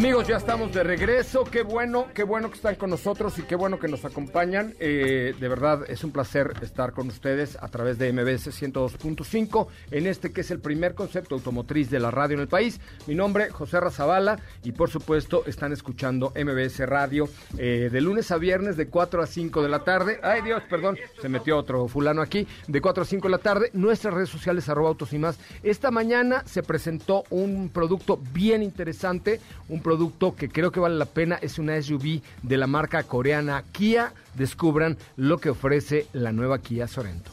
Amigos, 0.00 0.26
ya 0.26 0.38
estamos 0.38 0.72
de 0.72 0.82
regreso. 0.82 1.44
Qué 1.44 1.62
bueno, 1.62 2.06
qué 2.14 2.22
bueno 2.22 2.48
que 2.48 2.56
están 2.56 2.76
con 2.76 2.88
nosotros 2.88 3.38
y 3.38 3.42
qué 3.42 3.54
bueno 3.54 3.78
que 3.78 3.86
nos 3.86 4.02
acompañan. 4.06 4.72
Eh, 4.80 5.34
de 5.38 5.48
verdad, 5.48 5.82
es 5.88 6.02
un 6.04 6.10
placer 6.10 6.54
estar 6.62 6.94
con 6.94 7.08
ustedes 7.08 7.58
a 7.60 7.68
través 7.68 7.98
de 7.98 8.10
MBS 8.10 8.48
102.5 8.48 9.66
en 9.90 10.06
este 10.06 10.32
que 10.32 10.40
es 10.40 10.50
el 10.50 10.60
primer 10.60 10.94
concepto 10.94 11.34
automotriz 11.34 11.90
de 11.90 12.00
la 12.00 12.10
radio 12.10 12.36
en 12.36 12.40
el 12.40 12.48
país. 12.48 12.80
Mi 13.06 13.14
nombre, 13.14 13.50
José 13.50 13.78
Razabala, 13.78 14.38
y 14.64 14.72
por 14.72 14.88
supuesto 14.88 15.44
están 15.44 15.74
escuchando 15.74 16.32
MBS 16.34 16.78
Radio 16.88 17.28
eh, 17.58 17.90
de 17.92 18.00
lunes 18.00 18.30
a 18.30 18.38
viernes 18.38 18.78
de 18.78 18.88
4 18.88 19.20
a 19.20 19.26
5 19.26 19.62
de 19.62 19.68
la 19.68 19.84
tarde. 19.84 20.18
Ay 20.22 20.40
Dios, 20.40 20.62
perdón, 20.70 20.96
se 21.20 21.28
metió 21.28 21.58
otro 21.58 21.88
fulano 21.88 22.22
aquí. 22.22 22.46
De 22.68 22.80
4 22.80 23.02
a 23.02 23.06
5 23.06 23.28
de 23.28 23.32
la 23.32 23.36
tarde, 23.36 23.68
nuestras 23.74 24.14
redes 24.14 24.30
sociales, 24.30 24.66
arroba 24.70 24.88
autos 24.88 25.12
y 25.12 25.18
más. 25.18 25.38
Esta 25.62 25.90
mañana 25.90 26.42
se 26.46 26.62
presentó 26.62 27.24
un 27.28 27.68
producto 27.68 28.18
bien 28.32 28.62
interesante, 28.62 29.42
un 29.68 29.82
producto 29.82 29.89
que 30.36 30.48
creo 30.48 30.70
que 30.70 30.80
vale 30.80 30.96
la 30.96 31.06
pena, 31.06 31.36
es 31.36 31.58
una 31.58 31.80
SUV 31.80 32.20
de 32.42 32.56
la 32.56 32.66
marca 32.66 33.02
coreana 33.02 33.64
Kia. 33.72 34.12
Descubran 34.34 34.96
lo 35.16 35.38
que 35.38 35.50
ofrece 35.50 36.06
la 36.12 36.32
nueva 36.32 36.58
Kia 36.58 36.86
Sorento. 36.86 37.30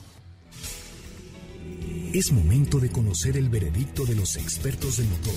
Es 2.14 2.32
momento 2.32 2.80
de 2.80 2.90
conocer 2.90 3.38
el 3.38 3.50
veredicto 3.50 4.06
de 4.06 4.16
los 4.16 4.38
expertos 4.38 4.98
de 4.98 5.04
motor 5.04 5.34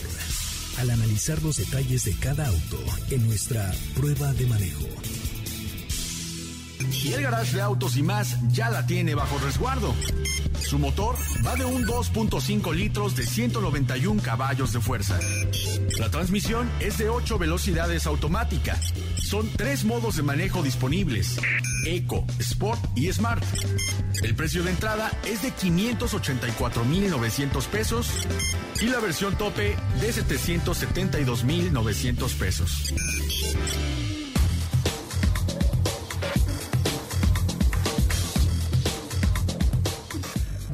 al 0.78 0.90
analizar 0.90 1.42
los 1.42 1.56
detalles 1.56 2.04
de 2.04 2.14
cada 2.14 2.46
auto 2.46 2.78
en 3.10 3.26
nuestra 3.26 3.70
prueba 3.94 4.32
de 4.32 4.46
manejo. 4.46 4.86
Y 6.92 7.12
el 7.12 7.22
garage 7.22 7.56
de 7.56 7.62
autos 7.62 7.96
y 7.96 8.02
más 8.02 8.36
ya 8.48 8.68
la 8.70 8.86
tiene 8.86 9.14
bajo 9.14 9.38
resguardo. 9.38 9.94
Su 10.60 10.78
motor 10.78 11.16
va 11.46 11.54
de 11.56 11.64
un 11.64 11.86
2.5 11.86 12.74
litros 12.74 13.16
de 13.16 13.26
191 13.26 14.22
caballos 14.22 14.72
de 14.72 14.80
fuerza. 14.80 15.18
La 15.98 16.10
transmisión 16.10 16.70
es 16.80 16.98
de 16.98 17.08
8 17.08 17.38
velocidades 17.38 18.06
automática. 18.06 18.78
Son 19.16 19.48
tres 19.56 19.84
modos 19.84 20.16
de 20.16 20.22
manejo 20.22 20.62
disponibles: 20.62 21.38
Eco, 21.86 22.26
Sport 22.38 22.80
y 22.96 23.10
Smart. 23.12 23.42
El 24.22 24.34
precio 24.34 24.62
de 24.62 24.70
entrada 24.70 25.10
es 25.24 25.42
de 25.42 25.52
584.900 25.52 27.66
pesos 27.66 28.08
y 28.80 28.86
la 28.86 29.00
versión 29.00 29.36
tope 29.36 29.76
de 30.00 30.12
772.900 30.12 32.34
pesos. 32.34 32.94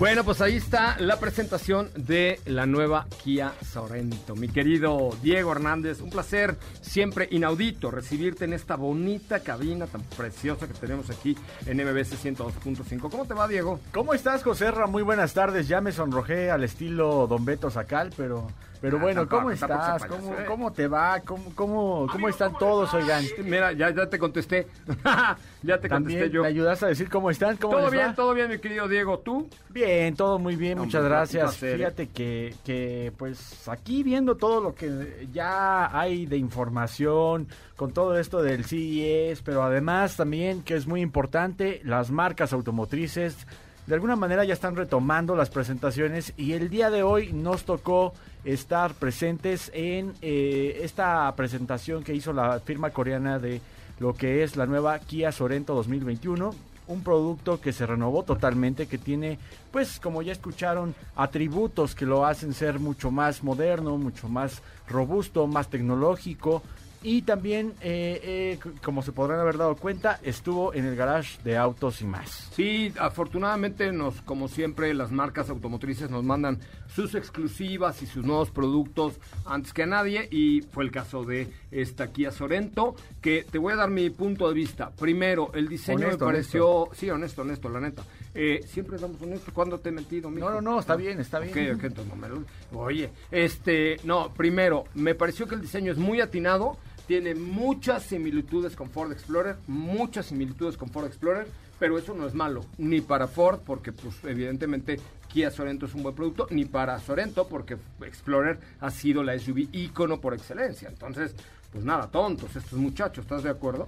Bueno, 0.07 0.23
pues 0.23 0.41
ahí 0.41 0.55
está 0.55 0.97
la 1.01 1.19
presentación 1.19 1.91
de 1.97 2.39
la 2.47 2.65
nueva 2.65 3.09
Kia 3.25 3.55
Sorento. 3.61 4.37
Mi 4.37 4.47
querido 4.47 5.11
Diego 5.21 5.51
Hernández, 5.51 6.01
un 6.01 6.11
placer 6.11 6.57
siempre 6.81 7.27
inaudito 7.33 7.91
recibirte 7.91 8.45
en 8.45 8.53
esta 8.53 8.77
bonita 8.77 9.41
cabina 9.41 9.89
tan 9.89 10.03
preciosa 10.03 10.69
que 10.69 10.75
tenemos 10.75 11.11
aquí 11.11 11.37
en 11.67 11.79
MBS 11.79 12.25
102.5. 12.25 13.11
¿Cómo 13.11 13.25
te 13.25 13.35
va, 13.35 13.49
Diego? 13.49 13.81
¿Cómo 13.93 14.15
estás, 14.15 14.45
José 14.45 14.71
Ra? 14.71 14.87
Muy 14.87 15.03
buenas 15.03 15.35
tardes. 15.35 15.67
Ya 15.67 15.81
me 15.81 15.91
sonrojé 15.91 16.53
al 16.53 16.63
estilo 16.63 17.27
Don 17.27 17.45
Beto 17.45 17.69
Sacal, 17.69 18.13
pero 18.17 18.47
Pero 18.81 18.99
Ah, 18.99 19.03
bueno, 19.03 19.29
¿cómo 19.29 19.51
estás? 19.51 20.05
¿Cómo, 20.05 20.35
¿eh? 20.35 20.45
¿Cómo 20.47 20.73
te 20.73 20.89
va? 20.89 21.21
¿Cómo, 21.21 21.45
cómo, 21.55 22.07
cómo 22.11 22.29
están 22.29 22.57
todos, 22.59 22.93
oigan? 22.95 23.25
Mira, 23.45 23.73
ya, 23.73 23.91
ya 23.91 24.09
te 24.09 24.19
contesté. 24.19 24.67
ya 25.63 25.79
te 25.79 25.89
contesté 25.89 26.31
yo. 26.31 26.43
me 26.43 26.49
ayudas 26.49 26.83
a 26.83 26.89
decir 26.89 27.09
cómo 27.09 27.31
están, 27.31 27.57
cómo 27.57 27.79
Todo 27.79 27.91
bien, 27.91 28.09
va? 28.09 28.15
todo 28.15 28.35
bien, 28.35 28.51
mi 28.51 28.59
querido 28.59 28.89
Diego. 28.89 29.19
¿Tú? 29.19 29.49
Bien, 29.71 30.15
todo 30.15 30.39
muy 30.39 30.57
bien, 30.57 30.79
muchas 30.79 31.05
gracias. 31.05 31.63
¿eh? 31.63 31.77
Fíjate 31.77 32.09
que, 32.09 32.55
que, 32.65 33.13
pues 33.17 33.69
aquí 33.69 34.03
viendo 34.03 34.37
todo 34.37 34.61
lo 34.61 34.75
que 34.75 35.29
ya 35.33 35.99
hay 35.99 36.27
de 36.27 36.37
información 36.37 37.49
con 37.77 37.93
todo 37.93 38.19
esto 38.19 38.43
del 38.43 38.65
CES, 38.65 39.43
pero 39.43 39.63
además 39.63 40.17
también 40.17 40.63
que 40.63 40.75
es 40.75 40.87
muy 40.87 41.01
importante, 41.01 41.81
las 41.85 42.11
marcas 42.11 42.53
automotrices 42.53 43.47
de 43.87 43.95
alguna 43.95 44.17
manera 44.17 44.45
ya 44.45 44.53
están 44.53 44.75
retomando 44.75 45.37
las 45.37 45.49
presentaciones 45.51 46.33
y 46.37 46.53
el 46.53 46.69
día 46.71 46.91
de 46.91 47.05
hoy 47.05 47.33
nos 47.33 47.65
tocó 47.65 48.15
estar 48.47 48.95
presentes 48.95 49.71
en 49.75 50.15
eh, 50.23 50.81
esta 50.83 51.35
presentación 51.37 52.03
que 52.05 52.15
hizo 52.15 52.33
la 52.33 52.61
firma 52.61 52.91
coreana 52.91 53.39
de 53.39 53.61
lo 53.99 54.15
que 54.15 54.43
es 54.43 54.57
la 54.57 54.67
nueva 54.67 54.99
Kia 55.01 55.33
Sorento 55.33 55.75
2021 55.75 56.55
un 56.89 57.03
producto 57.03 57.61
que 57.61 57.73
se 57.73 57.87
renovó 57.87 58.23
totalmente, 58.23 58.87
que 58.87 58.99
tiene, 58.99 59.39
pues 59.73 59.99
como 59.99 60.23
ya 60.23 60.33
escucharon, 60.33 60.95
atributos 61.17 61.95
que 61.95 62.07
lo 62.07 62.25
hacen 62.25 62.55
ser 62.55 62.79
mucho 62.79 63.11
más 63.11 63.43
moderno, 63.43 63.97
mucho 63.99 64.29
más 64.29 64.63
robusto, 64.89 65.47
más 65.47 65.69
tecnológico. 65.69 66.63
Y 67.09 67.23
también, 67.23 67.73
eh, 67.83 68.59
eh, 68.65 68.71
como 68.83 69.01
se 69.01 69.13
podrán 69.13 69.39
haber 69.39 69.57
dado 69.59 69.77
cuenta, 69.77 70.19
estuvo 70.25 70.75
en 70.75 70.87
el 70.87 70.97
garage 70.97 71.39
de 71.45 71.57
autos 71.57 72.01
y 72.01 72.05
más. 72.05 72.49
Sí, 72.53 72.93
afortunadamente 72.99 73.93
nos, 73.93 74.21
como 74.23 74.49
siempre, 74.49 74.93
las 74.93 75.13
marcas 75.13 75.49
automotrices 75.49 76.11
nos 76.11 76.25
mandan 76.25 76.59
sus 76.93 77.15
exclusivas 77.15 78.03
y 78.03 78.07
sus 78.07 78.25
nuevos 78.25 78.51
productos 78.51 79.15
antes 79.45 79.73
que 79.73 79.85
a 79.85 79.87
nadie 79.87 80.27
y 80.33 80.63
fue 80.63 80.83
el 80.83 80.91
caso 80.91 81.23
de 81.23 81.49
esta 81.71 82.09
Kia 82.13 82.33
Sorento, 82.33 82.97
que 83.23 83.47
te 83.49 83.59
voy 83.59 83.75
a 83.75 83.77
dar 83.77 83.91
mi 83.91 84.11
punto 84.11 84.49
de 84.49 84.55
vista. 84.55 84.91
Primero, 84.91 85.53
el 85.55 85.69
diseño 85.69 85.99
Honesto, 86.07 86.25
me 86.27 86.33
pareció, 86.33 86.89
sí, 86.93 87.09
honesto, 87.09 87.43
honesto, 87.43 87.69
la 87.69 87.79
neta. 87.81 88.03
Eh, 88.35 88.63
siempre 88.67 88.99
damos 88.99 89.23
honesto. 89.23 89.53
¿Cuándo 89.55 89.79
te 89.79 89.91
he 89.91 89.93
mentido, 89.93 90.29
mijo? 90.29 90.49
No, 90.51 90.61
no, 90.61 90.73
no, 90.73 90.81
está 90.81 90.97
bien, 90.97 91.21
está 91.21 91.39
bien. 91.39 91.53
Ok, 91.53 91.77
ok, 91.79 91.85
entonces 91.85 92.13
no 92.13 92.21
me 92.21 92.29
lo- 92.29 92.45
Oye, 92.81 93.11
este, 93.31 93.99
no, 94.03 94.35
primero, 94.35 94.87
me 94.95 95.15
pareció 95.15 95.47
que 95.47 95.55
el 95.55 95.61
diseño 95.61 95.93
es 95.93 95.99
muy 95.99 96.21
atinado, 96.21 96.77
tiene 97.07 97.35
muchas 97.35 98.03
similitudes 98.03 98.75
con 98.77 98.91
Ford 98.91 99.13
Explorer, 99.13 99.57
muchas 99.67 100.27
similitudes 100.27 100.77
con 100.77 100.89
Ford 100.89 101.07
Explorer, 101.07 101.47
pero 101.79 101.99
eso 101.99 102.15
no 102.15 102.27
es 102.27 102.35
malo, 102.35 102.65
ni 102.79 103.01
para 103.01 103.29
Ford, 103.29 103.61
porque 103.65 103.93
pues 103.93 104.17
evidentemente 104.25 104.99
Kia 105.29 105.51
Sorento 105.51 105.87
es 105.87 105.95
un 105.95 106.03
buen 106.03 106.15
producto, 106.15 106.47
ni 106.51 106.65
para 106.65 106.99
Sorento, 106.99 107.47
porque 107.49 107.77
Explorer 108.03 108.59
ha 108.81 108.91
sido 108.91 109.23
la 109.23 109.39
SUV 109.39 109.69
ícono 109.73 110.21
por 110.21 110.35
excelencia. 110.35 110.89
Entonces, 110.89 111.35
pues 111.73 111.85
nada, 111.85 112.11
tontos 112.11 112.57
estos 112.57 112.79
muchachos, 112.79 113.25
¿estás 113.25 113.43
de 113.43 113.51
acuerdo? 113.51 113.87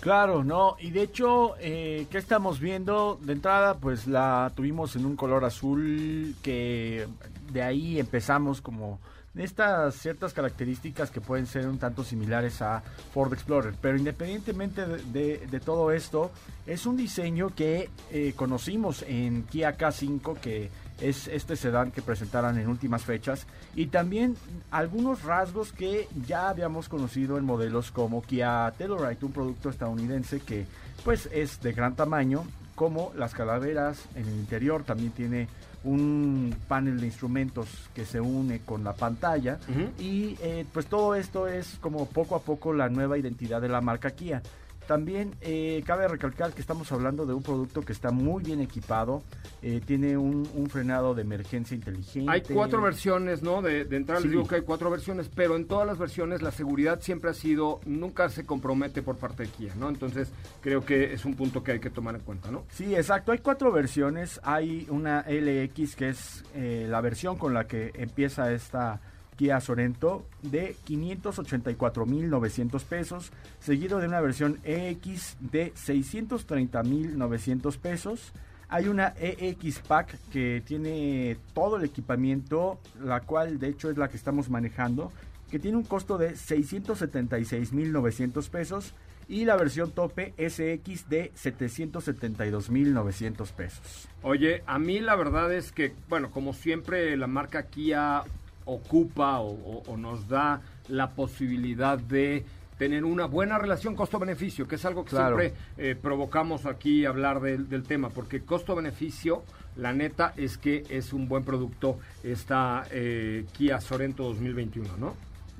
Claro, 0.00 0.44
no, 0.44 0.76
y 0.78 0.90
de 0.90 1.02
hecho, 1.02 1.54
eh, 1.58 2.06
¿qué 2.10 2.18
estamos 2.18 2.60
viendo? 2.60 3.18
De 3.22 3.32
entrada, 3.32 3.78
pues 3.78 4.06
la 4.06 4.52
tuvimos 4.54 4.94
en 4.94 5.06
un 5.06 5.16
color 5.16 5.44
azul 5.44 6.34
que 6.42 7.06
de 7.52 7.62
ahí 7.62 7.98
empezamos 7.98 8.60
como 8.60 9.00
estas 9.38 9.94
ciertas 9.96 10.32
características 10.32 11.10
que 11.10 11.20
pueden 11.20 11.46
ser 11.46 11.68
un 11.68 11.78
tanto 11.78 12.04
similares 12.04 12.62
a 12.62 12.82
Ford 13.12 13.32
Explorer, 13.32 13.74
pero 13.80 13.98
independientemente 13.98 14.86
de, 14.86 15.60
todo 15.64 15.92
esto, 15.92 16.30
es 16.66 16.86
un 16.86 16.96
diseño 16.96 17.54
que 17.54 17.90
eh, 18.10 18.32
conocimos 18.36 19.04
en 19.06 19.42
Kia 19.44 19.76
K5, 19.76 20.38
que 20.38 20.70
es 21.00 21.28
este 21.28 21.56
sedán 21.56 21.92
que 21.92 22.02
presentaron 22.02 22.58
en 22.58 22.68
últimas 22.68 23.04
fechas, 23.04 23.46
y 23.74 23.86
también 23.86 24.36
algunos 24.70 25.22
rasgos 25.22 25.72
que 25.72 26.08
ya 26.26 26.48
habíamos 26.48 26.88
conocido 26.88 27.36
en 27.36 27.44
modelos 27.44 27.90
como 27.90 28.22
Kia 28.22 28.72
Telluride, 28.76 29.18
un 29.22 29.32
producto 29.32 29.68
estadounidense 29.68 30.40
que 30.40 30.66
pues 31.04 31.28
es 31.32 31.60
de 31.60 31.72
gran 31.72 31.94
tamaño, 31.94 32.44
como 32.74 33.12
las 33.16 33.32
calaveras 33.32 34.04
en 34.14 34.26
el 34.26 34.34
interior, 34.34 34.84
también 34.84 35.10
tiene 35.10 35.48
un 35.86 36.54
panel 36.68 37.00
de 37.00 37.06
instrumentos 37.06 37.68
que 37.94 38.04
se 38.04 38.20
une 38.20 38.60
con 38.60 38.82
la 38.84 38.92
pantalla 38.92 39.58
y 39.98 40.36
eh, 40.42 40.66
pues 40.72 40.86
todo 40.86 41.14
esto 41.14 41.46
es 41.46 41.78
como 41.80 42.06
poco 42.06 42.34
a 42.34 42.40
poco 42.40 42.72
la 42.72 42.88
nueva 42.88 43.16
identidad 43.16 43.60
de 43.60 43.68
la 43.68 43.80
marca 43.80 44.10
Kia. 44.10 44.42
También 44.86 45.34
eh, 45.40 45.82
cabe 45.86 46.06
recalcar 46.08 46.52
que 46.52 46.60
estamos 46.60 46.90
hablando 46.92 47.26
de 47.26 47.34
un 47.34 47.42
producto 47.42 47.82
que 47.82 47.92
está 47.92 48.10
muy 48.10 48.42
bien 48.42 48.60
equipado, 48.60 49.22
eh, 49.62 49.80
tiene 49.84 50.16
un, 50.16 50.48
un 50.54 50.68
frenado 50.70 51.14
de 51.14 51.22
emergencia 51.22 51.74
inteligente. 51.74 52.30
Hay 52.30 52.42
cuatro 52.42 52.80
versiones, 52.80 53.42
¿no? 53.42 53.62
De, 53.62 53.84
de 53.84 53.96
entrada 53.96 54.20
les 54.20 54.30
Sí. 54.30 54.36
digo 54.36 54.46
que 54.48 54.56
hay 54.56 54.62
cuatro 54.62 54.90
versiones, 54.90 55.28
pero 55.34 55.56
en 55.56 55.66
todas 55.66 55.86
las 55.86 55.98
versiones 55.98 56.42
la 56.42 56.50
seguridad 56.50 57.00
siempre 57.00 57.30
ha 57.30 57.34
sido, 57.34 57.80
nunca 57.84 58.28
se 58.28 58.46
compromete 58.46 59.02
por 59.02 59.16
parte 59.16 59.44
de 59.44 59.48
Kia, 59.48 59.72
¿no? 59.76 59.88
Entonces 59.88 60.30
creo 60.60 60.84
que 60.84 61.12
es 61.12 61.24
un 61.24 61.34
punto 61.34 61.62
que 61.62 61.72
hay 61.72 61.80
que 61.80 61.90
tomar 61.90 62.14
en 62.14 62.20
cuenta, 62.22 62.50
¿no? 62.50 62.64
Sí, 62.70 62.94
exacto. 62.94 63.32
Hay 63.32 63.38
cuatro 63.38 63.72
versiones. 63.72 64.40
Hay 64.44 64.86
una 64.90 65.24
LX 65.28 65.96
que 65.96 66.08
es 66.10 66.44
eh, 66.54 66.86
la 66.88 67.00
versión 67.00 67.36
con 67.36 67.54
la 67.54 67.66
que 67.66 67.90
empieza 67.94 68.52
esta 68.52 69.00
Kia 69.36 69.60
Sorento 69.60 70.26
de 70.42 70.74
584.900 70.86 72.84
pesos, 72.84 73.32
seguido 73.60 73.98
de 73.98 74.08
una 74.08 74.20
versión 74.20 74.58
EX 74.64 75.36
de 75.40 75.72
630.900 75.74 77.78
pesos. 77.78 78.32
Hay 78.68 78.88
una 78.88 79.14
EX 79.18 79.78
Pack 79.80 80.18
que 80.32 80.62
tiene 80.66 81.38
todo 81.54 81.76
el 81.76 81.84
equipamiento, 81.84 82.80
la 83.00 83.20
cual 83.20 83.60
de 83.60 83.68
hecho 83.68 83.88
es 83.90 83.96
la 83.96 84.08
que 84.08 84.16
estamos 84.16 84.50
manejando, 84.50 85.12
que 85.50 85.60
tiene 85.60 85.76
un 85.76 85.84
costo 85.84 86.18
de 86.18 86.34
676.900 86.34 88.50
pesos 88.50 88.92
y 89.28 89.44
la 89.44 89.56
versión 89.56 89.90
tope 89.90 90.34
SX 90.36 91.08
de 91.08 91.32
772.900 91.34 93.50
pesos. 93.52 94.08
Oye, 94.22 94.62
a 94.66 94.78
mí 94.78 95.00
la 95.00 95.16
verdad 95.16 95.52
es 95.52 95.72
que, 95.72 95.92
bueno, 96.08 96.30
como 96.30 96.52
siempre 96.52 97.16
la 97.16 97.26
marca 97.26 97.64
Kia 97.64 98.22
ocupa 98.66 99.38
o, 99.40 99.50
o- 99.52 99.82
o 99.86 99.96
nos 99.96 100.28
da 100.28 100.60
la 100.88 101.10
posibilidad 101.10 101.98
de 101.98 102.44
tener 102.78 103.04
una 103.06 103.24
buena 103.24 103.58
relación 103.58 103.94
costo-beneficio, 103.96 104.68
que 104.68 104.74
es 104.74 104.84
algo 104.84 105.04
que 105.04 105.10
Claro. 105.10 105.38
siempre 105.38 105.58
eh, 105.78 105.96
provocamos 106.00 106.66
aquí 106.66 107.06
hablar 107.06 107.40
del, 107.40 107.70
del 107.70 107.84
tema, 107.84 108.10
porque 108.10 108.42
costo-beneficio, 108.42 109.42
la 109.76 109.94
neta 109.94 110.34
es 110.36 110.58
que 110.58 110.84
es 110.90 111.14
un 111.14 111.26
buen 111.26 111.42
producto 111.42 111.98
esta 112.22 112.84
eh, 112.90 113.46
Kia 113.56 113.80
Sorento 113.80 114.24
2021, 114.24 114.96
¿no? 114.98 115.14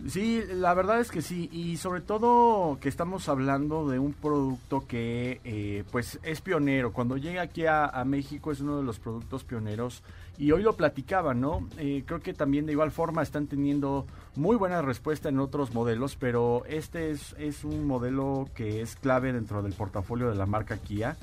Sí, 0.09 0.45
la 0.53 0.75
verdad 0.75 1.01
es 1.01 1.11
que 1.11 1.23
sí, 1.23 1.49
y 1.51 1.79
sobre 1.79 2.01
todo 2.01 2.79
que 2.81 2.89
estamos 2.89 3.29
hablando 3.29 3.89
de 3.89 3.99
un 3.99 4.13
producto 4.13 4.87
que 4.87 5.41
eh, 5.43 5.85
pues 5.91 6.21
es 6.23 6.43
pionero. 6.43 6.93
Cuando 6.93 7.17
llega 7.17 7.43
aquí 7.43 7.65
a, 7.67 7.91
México 8.05 8.53
es 8.53 8.61
uno 8.61 8.77
de 8.77 8.85
los 8.85 9.01
productos 9.01 9.43
pioneros 9.43 10.03
y 10.39 10.53
hoy 10.53 10.63
lo 10.63 10.75
platicaba, 10.75 11.35
¿no? 11.35 11.67
Eh, 11.79 12.05
creo 12.07 12.21
que 12.21 12.35
también 12.35 12.67
de 12.67 12.73
igual 12.73 12.93
forma 12.93 13.23
están 13.23 13.47
teniendo 13.47 14.07
muy 14.37 14.55
buena 14.55 14.83
respuesta 14.83 15.31
en 15.31 15.41
otros 15.41 15.75
modelos, 15.75 16.15
pero 16.15 16.63
este 16.67 17.11
es, 17.11 17.35
es 17.39 17.65
un 17.65 17.87
modelo 17.87 18.49
que 18.55 18.83
es 18.83 18.97
clave 18.97 19.33
dentro 19.33 19.63
del 19.63 19.73
portafolio 19.73 20.29
de 20.29 20.37
la 20.37 20.47
marca 20.47 20.77
Kia. 20.77 21.17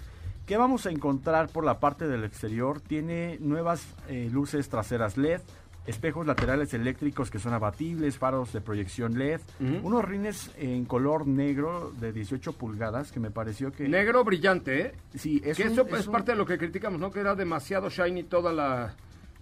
¿Qué 0.46 0.58
vamos 0.58 0.86
a 0.86 0.92
encontrar 0.92 1.48
por 1.48 1.64
la 1.64 1.80
parte 1.80 2.08
del 2.08 2.26
exterior? 2.26 2.82
Tiene 2.82 3.38
nuevas 3.40 3.86
eh, 4.10 4.30
luces 4.30 4.68
traseras 4.68 5.16
LED, 5.16 5.40
espejos 5.86 6.26
laterales 6.26 6.74
eléctricos 6.74 7.30
que 7.30 7.40
son 7.40 7.54
abatibles, 7.54 8.18
faros 8.18 8.54
de 8.54 8.62
proyección 8.62 9.18
LED, 9.18 9.42
unos 9.84 10.06
rines 10.06 10.52
en 10.58 10.86
color 10.86 11.28
negro 11.28 11.92
de 12.00 12.14
18 12.14 12.54
pulgadas 12.54 13.12
que 13.12 13.20
me 13.20 13.32
pareció 13.32 13.72
que... 13.72 13.88
Negro 13.90 14.24
brillante, 14.24 14.82
¿eh? 14.82 14.92
Sí, 15.16 15.42
es 15.44 15.58
que 15.58 15.64
un- 15.64 15.74
eso 15.74 15.88
es 15.88 16.00
es, 16.02 16.08
un- 16.08 16.14
parte 16.14 16.32
de 16.32 16.38
lo 16.38 16.46
que 16.46 16.58
criticamos, 16.58 17.00
¿no? 17.02 17.12
Que 17.12 17.20
era 17.20 17.36
demasiado 17.36 17.90
shiny 17.90 18.24
toda 18.24 18.54
la... 18.54 18.96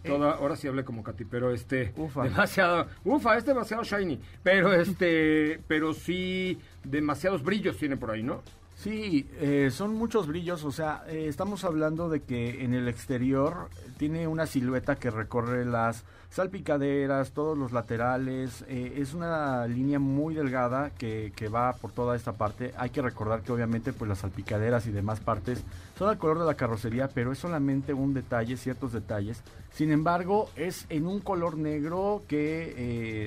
Toda, 0.04 0.32
ahora 0.32 0.56
sí 0.56 0.68
hablé 0.68 0.84
como 0.84 1.04
Katy, 1.04 1.26
pero 1.26 1.52
este... 1.52 1.94
Ufa. 1.96 2.24
Demasiado... 2.24 2.88
Ufa, 3.06 3.38
es 3.38 3.46
demasiado 3.46 3.84
shiny. 3.84 4.20
Pero 4.42 4.74
este... 4.74 5.60
Pero 5.68 5.94
sí... 5.94 6.58
Demasiados 6.84 7.44
brillos 7.44 7.78
tiene 7.78 7.98
por 7.98 8.10
ahí, 8.10 8.24
¿no? 8.24 8.42
Sí, 8.82 9.30
eh, 9.40 9.70
son 9.72 9.94
muchos 9.94 10.26
brillos, 10.26 10.64
o 10.64 10.72
sea, 10.72 11.04
eh, 11.08 11.28
estamos 11.28 11.64
hablando 11.66 12.10
de 12.10 12.24
que 12.24 12.64
en 12.64 12.74
el 12.74 12.88
exterior 12.88 13.70
tiene 14.00 14.28
una 14.28 14.48
silueta 14.48 14.96
que 14.96 15.12
recorre 15.12 15.66
las 15.66 16.04
salpicaderas, 16.32 17.30
todos 17.30 17.56
los 17.56 17.74
laterales, 17.74 18.66
eh, 18.68 18.94
es 18.98 19.14
una 19.14 19.68
línea 19.68 20.00
muy 20.00 20.34
delgada 20.34 20.90
que, 20.98 21.32
que 21.36 21.48
va 21.48 21.74
por 21.74 21.92
toda 21.92 22.16
esta 22.16 22.34
parte. 22.34 22.74
Hay 22.76 22.90
que 22.90 23.04
recordar 23.04 23.44
que 23.44 23.52
obviamente 23.52 23.94
pues 23.94 24.10
las 24.10 24.18
salpicaderas 24.18 24.88
y 24.88 24.92
demás 24.92 25.20
partes 25.20 25.64
son 26.02 26.10
al 26.10 26.18
color 26.18 26.40
de 26.40 26.46
la 26.46 26.56
carrocería, 26.56 27.08
pero 27.14 27.32
es 27.32 27.38
solamente 27.38 27.94
un 27.94 28.14
detalle, 28.16 28.58
ciertos 28.58 28.92
detalles. 28.92 29.44
Sin 29.72 29.92
embargo, 29.92 30.50
es 30.56 30.86
en 30.90 31.06
un 31.06 31.20
color 31.20 31.58
negro 31.58 32.24
que 32.28 32.74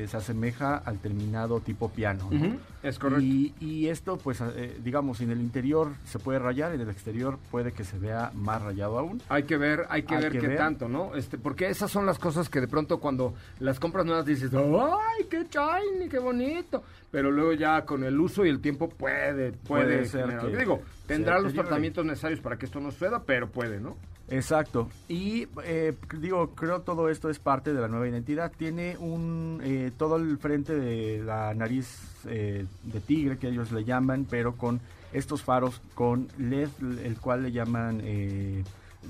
eh, 0.03 0.09
se 0.09 0.17
asemeja 0.17 0.77
al 0.77 0.99
terminado 0.99 1.61
tipo 1.61 1.89
piano. 1.91 2.29
¿no? 2.31 2.37
Ujú, 2.37 2.57
es 2.83 2.99
correcto. 2.99 3.23
Y, 3.25 3.55
y 3.61 3.89
esto, 3.89 4.19
pues, 4.19 4.41
eh, 4.43 4.77
digamos, 4.83 5.21
en 5.21 5.31
el 5.31 5.41
interior 5.41 5.93
se 6.05 6.19
puede 6.19 6.41
rayar, 6.41 6.75
en 6.75 6.81
el 6.81 6.91
exterior 6.91 7.39
puede 7.53 7.71
que 7.73 7.85
se 7.85 7.97
vea 7.99 8.33
más 8.35 8.61
rayado 8.61 8.99
aún. 8.99 9.23
Hay 9.29 9.45
que 9.45 9.57
ver, 9.57 9.87
hay 9.89 10.03
que 10.03 10.17
Hay 10.17 10.23
ver 10.25 10.33
que 10.33 10.41
qué 10.41 10.49
ver. 10.49 10.59
tanto, 10.59 10.89
¿no? 10.89 11.15
Este, 11.15 11.39
porque 11.39 11.69
esas 11.69 11.91
son 11.93 12.05
las 12.07 12.19
cosas 12.19 12.49
que 12.49 12.61
de 12.61 12.67
pronto 12.69 12.99
cuando 12.99 13.35
las 13.61 13.79
compras 13.79 14.05
nuevas 14.05 14.27
dices, 14.27 14.51
¡ay, 14.53 15.27
qué 15.31 15.47
shiny, 15.49 16.09
qué 16.11 16.19
bonito! 16.19 16.83
Pero 17.15 17.31
luego 17.31 17.53
ya 17.53 17.85
con 17.85 18.03
el 18.03 18.19
uso 18.19 18.45
y 18.45 18.49
el 18.49 18.61
tiempo 18.61 18.89
puede, 18.89 19.53
puede, 19.53 19.99
Puede 19.99 20.05
ser 20.07 20.37
que 20.37 20.57
Digo, 20.57 20.83
tendrá 21.07 21.39
los 21.39 21.55
tratamientos 21.55 22.05
necesarios 22.05 22.41
para 22.41 22.57
que 22.57 22.67
esto 22.67 22.81
no 22.81 22.91
suceda, 22.91 23.23
pero 23.23 23.49
puede, 23.49 23.79
¿no? 23.79 23.97
Exacto. 24.29 24.89
Y 25.07 25.47
eh, 25.63 25.95
digo, 26.19 26.57
creo 26.57 26.81
todo 26.81 27.09
esto 27.09 27.31
es 27.31 27.39
parte 27.39 27.73
de 27.73 27.81
la 27.81 27.87
nueva 27.87 28.09
identidad. 28.09 28.51
Tiene 28.59 28.97
un 28.99 29.61
eh, 29.63 29.93
todo 29.97 30.17
el 30.17 30.39
frente 30.39 30.75
de 30.75 31.23
la 31.23 31.55
nariz 31.55 32.01
eh, 32.27 32.67
de 32.83 33.01
tigre 33.01 33.39
que 33.39 33.47
ellos 33.47 33.71
le 33.71 33.85
llaman, 33.85 34.27
pero 34.29 34.57
con 34.57 34.81
estos 35.13 35.45
faros 35.45 35.81
con 35.95 36.27
LED, 36.37 36.71
el 37.05 37.21
cual 37.21 37.45
le 37.45 37.53
llaman 37.53 38.01
eh, 38.03 38.65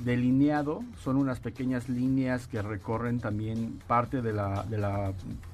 delineado. 0.04 0.82
Son 1.02 1.16
unas 1.16 1.40
pequeñas 1.40 1.88
líneas 1.88 2.46
que 2.46 2.62
recorren 2.62 3.20
también 3.20 3.80
parte 3.86 4.22
de 4.22 4.32
la, 4.32 4.64
de 4.64 4.78
la, 4.78 5.12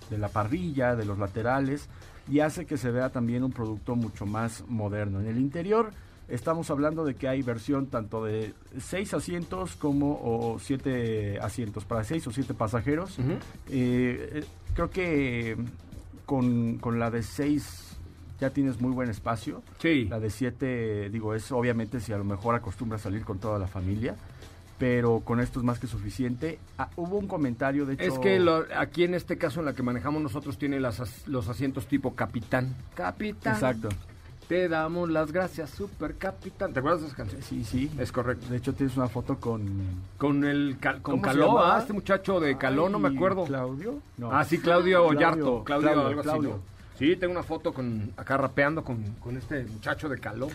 de 0.08 0.18
la 0.18 0.28
parrilla, 0.28 0.96
de 0.96 1.04
los 1.04 1.18
laterales 1.18 1.88
y 2.30 2.40
hace 2.40 2.64
que 2.64 2.76
se 2.76 2.90
vea 2.90 3.10
también 3.10 3.42
un 3.42 3.52
producto 3.52 3.96
mucho 3.96 4.24
más 4.24 4.64
moderno. 4.68 5.20
En 5.20 5.26
el 5.26 5.38
interior 5.38 5.90
estamos 6.28 6.70
hablando 6.70 7.04
de 7.04 7.14
que 7.14 7.28
hay 7.28 7.42
versión 7.42 7.86
tanto 7.86 8.24
de 8.24 8.54
6 8.78 9.14
asientos 9.14 9.74
como 9.76 10.56
7 10.60 11.40
asientos 11.40 11.84
para 11.84 12.04
6 12.04 12.28
o 12.28 12.30
7 12.30 12.54
pasajeros. 12.54 13.18
Eh, 13.18 13.24
eh, 13.68 14.44
creo 14.74 14.90
que 14.90 15.56
con, 16.24 16.78
con 16.78 17.00
la 17.00 17.10
de 17.10 17.22
6 17.22 17.98
ya 18.40 18.50
tienes 18.50 18.80
muy 18.80 18.92
buen 18.92 19.10
espacio. 19.10 19.62
Sí. 19.78 20.04
La 20.04 20.20
de 20.20 20.30
7, 20.30 21.10
digo, 21.10 21.34
es 21.34 21.50
obviamente 21.52 22.00
si 22.00 22.12
a 22.12 22.16
lo 22.16 22.24
mejor 22.24 22.54
acostumbras 22.54 23.02
salir 23.02 23.24
con 23.24 23.38
toda 23.38 23.58
la 23.58 23.66
familia, 23.66 24.16
pero 24.80 25.20
con 25.20 25.38
esto 25.40 25.60
es 25.60 25.64
más 25.64 25.78
que 25.78 25.86
suficiente. 25.86 26.58
Ah, 26.78 26.88
hubo 26.96 27.18
un 27.18 27.28
comentario, 27.28 27.84
de 27.86 27.94
hecho... 27.94 28.02
Es 28.02 28.18
que 28.18 28.40
lo- 28.40 28.64
aquí 28.76 29.04
en 29.04 29.14
este 29.14 29.36
caso 29.36 29.60
en 29.60 29.66
la 29.66 29.74
que 29.74 29.82
manejamos 29.82 30.22
nosotros 30.22 30.56
tiene 30.58 30.80
las 30.80 31.28
los 31.28 31.48
asientos 31.48 31.86
tipo 31.86 32.14
capitán. 32.14 32.74
Capitán. 32.94 33.52
Exacto. 33.54 33.90
Te 34.48 34.68
damos 34.70 35.10
las 35.10 35.30
gracias, 35.32 35.68
super 35.70 36.16
capitán. 36.16 36.72
¿Te 36.72 36.78
acuerdas 36.80 37.02
de 37.02 37.06
esa 37.08 37.16
canción? 37.16 37.42
Sí, 37.42 37.62
sí. 37.62 37.90
Es 37.98 38.10
correcto. 38.10 38.46
De 38.48 38.56
hecho, 38.56 38.72
tienes 38.72 38.96
una 38.96 39.06
foto 39.06 39.36
con... 39.38 39.68
Con 40.16 40.44
el 40.44 40.78
cal- 40.80 41.02
con 41.02 41.20
¿Cómo 41.20 41.24
se 41.32 41.38
Caló, 41.38 41.58
ah, 41.64 41.78
este 41.78 41.92
muchacho 41.92 42.40
de 42.40 42.56
Caló, 42.56 42.88
no 42.88 42.98
me 42.98 43.10
acuerdo. 43.14 43.44
¿Claudio? 43.44 43.98
No. 44.16 44.32
Ah, 44.32 44.44
sí, 44.44 44.58
Claudio 44.58 45.06
Claudio, 45.06 45.18
Ollarto. 45.18 45.64
Claudio, 45.64 45.92
Claudio, 45.92 46.06
algo 46.08 46.20
así. 46.20 46.28
Claudio. 46.30 46.48
¿no? 46.50 46.62
Sí, 46.98 47.16
tengo 47.16 47.32
una 47.32 47.42
foto 47.42 47.72
con 47.74 48.12
acá 48.16 48.38
rapeando 48.38 48.82
con, 48.82 49.02
con 49.22 49.36
este 49.36 49.62
muchacho 49.66 50.08
de 50.08 50.18
Caló. 50.18 50.48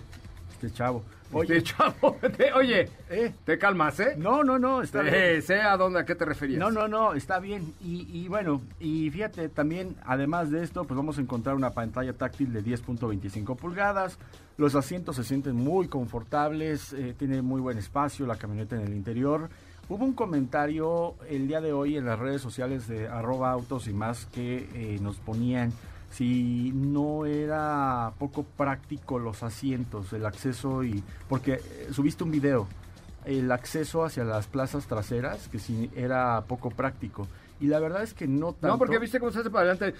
Este 0.51 0.71
chavo. 0.71 1.03
Oye, 1.31 1.61
chavo, 1.63 2.17
te- 2.37 2.53
oye, 2.53 2.89
Eh. 3.09 3.33
te 3.43 3.57
calmas, 3.57 3.99
¿eh? 3.99 4.15
No, 4.17 4.43
no, 4.43 4.57
no, 4.59 4.81
está 4.81 5.01
bien. 5.01 5.41
Sé 5.41 5.61
a 5.61 5.75
dónde, 5.75 5.99
a 5.99 6.05
qué 6.05 6.15
te 6.15 6.23
referías. 6.25 6.59
No, 6.59 6.71
no, 6.71 6.87
no, 6.87 7.13
está 7.13 7.39
bien. 7.39 7.73
Y, 7.81 8.07
y 8.11 8.27
bueno, 8.27 8.61
y 8.79 9.09
fíjate, 9.09 9.49
también, 9.49 9.95
además 10.05 10.51
de 10.51 10.63
esto, 10.63 10.83
pues 10.85 10.95
vamos 10.95 11.17
a 11.17 11.21
encontrar 11.21 11.55
una 11.55 11.71
pantalla 11.71 12.13
táctil 12.13 12.53
de 12.53 12.63
10.25 12.63 13.55
pulgadas. 13.57 14.17
Los 14.57 14.75
asientos 14.75 15.17
se 15.17 15.23
sienten 15.23 15.55
muy 15.55 15.87
confortables, 15.87 16.93
eh, 16.93 17.13
tiene 17.17 17.41
muy 17.41 17.59
buen 17.59 17.77
espacio 17.77 18.25
la 18.25 18.37
camioneta 18.37 18.75
en 18.77 18.83
el 18.83 18.93
interior. 18.93 19.49
Hubo 19.89 20.03
un 20.05 20.13
comentario 20.13 21.15
el 21.29 21.47
día 21.47 21.61
de 21.61 21.73
hoy 21.73 21.97
en 21.97 22.05
las 22.05 22.17
redes 22.17 22.41
sociales 22.41 22.87
de 22.87 23.07
arroba 23.07 23.51
autos 23.51 23.87
y 23.87 23.93
más 23.93 24.25
que 24.27 24.67
eh, 24.73 24.97
nos 25.01 25.17
ponían 25.17 25.71
si 26.15 26.71
no 26.73 27.25
era 27.25 28.13
poco 28.17 28.43
práctico 28.43 29.19
los 29.19 29.43
asientos, 29.43 30.13
el 30.13 30.25
acceso 30.25 30.83
y... 30.83 31.03
Porque 31.27 31.55
eh, 31.55 31.89
subiste 31.91 32.23
un 32.23 32.31
video 32.31 32.67
el 33.25 33.51
acceso 33.51 34.05
hacia 34.05 34.23
las 34.23 34.47
plazas 34.47 34.85
traseras, 34.87 35.47
que 35.47 35.59
sí 35.59 35.89
era 35.95 36.41
poco 36.47 36.69
práctico. 36.69 37.27
Y 37.59 37.67
la 37.67 37.79
verdad 37.79 38.03
es 38.03 38.13
que 38.13 38.27
no 38.27 38.53
tanto. 38.53 38.67
No, 38.67 38.77
porque 38.77 38.99
viste 38.99 39.19
cómo 39.19 39.31
se 39.31 39.39
hace 39.39 39.49
para 39.49 39.71
adelante. 39.71 39.97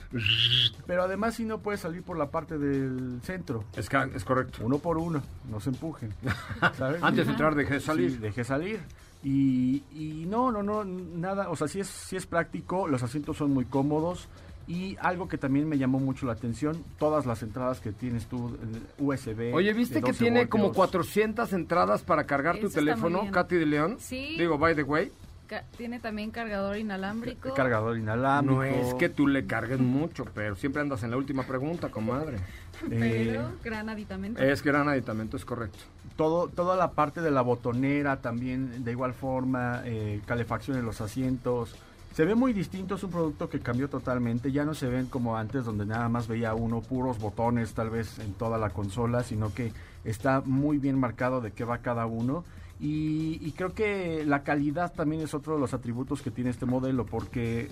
Pero 0.86 1.04
además 1.04 1.36
sí 1.36 1.46
no 1.46 1.60
puedes 1.60 1.82
salir 1.82 2.04
por 2.04 2.18
la 2.18 2.28
parte 2.28 2.58
del 2.58 3.20
centro. 3.24 3.64
Es, 3.76 3.90
correcto. 3.90 4.60
Uno 4.62 4.78
por 4.78 4.98
uno, 4.98 5.22
no 5.50 5.60
se 5.60 5.70
empujen. 5.70 6.14
¿sabes? 6.78 7.02
Antes 7.02 7.26
de 7.26 7.32
entrar 7.32 7.56
dejé 7.56 7.80
salir. 7.80 8.12
Sí, 8.12 8.18
dejé 8.18 8.44
salir. 8.44 8.82
Y, 9.24 9.84
y 9.92 10.26
no, 10.28 10.52
no, 10.52 10.62
no, 10.62 10.84
nada, 10.84 11.50
o 11.50 11.56
sea, 11.56 11.68
sí 11.68 11.80
es, 11.80 11.88
sí 11.88 12.16
es 12.16 12.28
práctico, 12.28 12.88
los 12.88 13.02
asientos 13.02 13.38
son 13.38 13.52
muy 13.52 13.66
cómodos. 13.66 14.28
Y 14.68 14.98
algo 15.00 15.28
que 15.28 15.38
también 15.38 15.70
me 15.70 15.78
llamó 15.78 16.00
mucho 16.00 16.26
la 16.26 16.34
atención, 16.34 16.84
todas 16.98 17.26
las 17.28 17.44
entradas 17.44 17.80
que 17.80 17.92
tienes 17.92 18.26
tú, 18.26 18.58
el 18.62 18.82
USB. 18.98 19.54
Oye, 19.54 19.72
¿viste 19.74 20.02
que 20.02 20.08
12 20.12 20.24
tiene 20.24 20.48
como 20.50 20.66
voltios. 20.66 20.78
400 20.78 21.54
entradas 21.54 22.02
para 22.02 22.26
cargar 22.26 22.56
tu 22.60 22.68
Eso 22.68 22.78
muy 22.82 22.86
teléfono. 22.86 23.32
Katy 23.32 23.56
de 23.58 23.66
León? 23.68 23.98
Sí. 24.00 24.36
Digo, 24.38 24.58
by 24.58 24.76
the 24.76 24.84
way. 24.84 25.12
Ca- 25.48 25.64
Tiene 25.78 26.00
también 26.00 26.32
cargador 26.32 26.76
inalámbrico. 26.78 27.54
Cargador 27.54 28.00
inalámbrico. 28.00 28.56
No 28.62 28.64
es 28.64 28.96
que 28.96 29.10
tú 29.10 29.28
le 29.28 29.46
cargues 29.46 29.80
mucho, 29.80 30.26
pero 30.34 30.56
siempre 30.56 30.82
andas 30.82 31.04
en 31.04 31.12
la 31.12 31.18
última 31.18 31.44
pregunta, 31.44 31.90
comadre. 31.90 32.38
Pero 32.90 33.06
Eh, 33.06 33.40
gran 33.64 33.88
aditamento. 33.90 34.42
Es 34.42 34.62
gran 34.64 34.90
aditamento, 34.90 35.38
es 35.38 35.46
correcto. 35.46 35.78
todo, 36.18 36.48
toda 36.50 36.76
la 36.76 36.92
parte 36.92 37.22
de 37.22 37.30
la 37.32 37.42
botonera 37.42 38.22
también 38.22 38.84
de 38.84 38.92
igual 38.92 39.14
forma, 39.14 39.82
eh, 39.86 40.20
calefacción 40.26 40.78
en 40.80 40.86
los 40.86 41.00
asientos. 41.00 41.76
Se 42.16 42.24
ve 42.24 42.34
muy 42.34 42.54
distinto, 42.54 42.96
es 42.96 43.04
un 43.04 43.12
producto 43.12 43.50
que 43.50 43.60
cambió 43.60 43.90
totalmente, 43.90 44.50
ya 44.50 44.64
no 44.64 44.74
se 44.74 44.88
ven 44.88 45.08
como 45.08 45.36
antes 45.36 45.66
donde 45.66 45.86
nada 45.86 46.08
más 46.08 46.30
veía 46.30 46.54
uno 46.54 46.80
puros 46.80 47.20
botones 47.20 47.74
tal 47.74 47.90
vez 47.90 48.20
en 48.20 48.32
toda 48.36 48.58
la 48.58 48.70
consola, 48.70 49.22
sino 49.22 49.54
que 49.54 49.74
está 50.06 50.40
muy 50.40 50.78
bien 50.78 50.98
marcado 50.98 51.42
de 51.42 51.52
qué 51.52 51.66
va 51.66 51.80
cada 51.80 52.06
uno. 52.06 52.46
Y, 52.80 53.52
creo 53.52 53.74
que 53.74 54.24
la 54.26 54.44
calidad 54.44 54.94
también 54.94 55.24
es 55.24 55.34
otro 55.34 55.56
de 55.56 55.60
los 55.60 55.74
atributos 55.74 56.22
que 56.22 56.32
tiene 56.32 56.52
este 56.52 56.66
modelo, 56.66 57.06
porque 57.06 57.64
eh, 57.64 57.70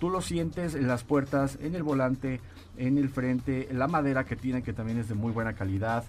tú 0.00 0.08
lo 0.08 0.22
sientes 0.22 0.74
en 0.74 0.86
las 0.86 1.04
puertas, 1.04 1.58
en 1.60 1.74
el 1.74 1.82
volante, 1.82 2.40
en 2.78 2.96
el 2.96 3.10
frente, 3.10 3.68
la 3.70 3.86
madera 3.86 4.24
que 4.24 4.36
tiene 4.36 4.62
que 4.62 4.72
también 4.72 4.98
es 4.98 5.08
de 5.10 5.14
muy 5.14 5.32
buena 5.32 5.52
calidad 5.52 6.04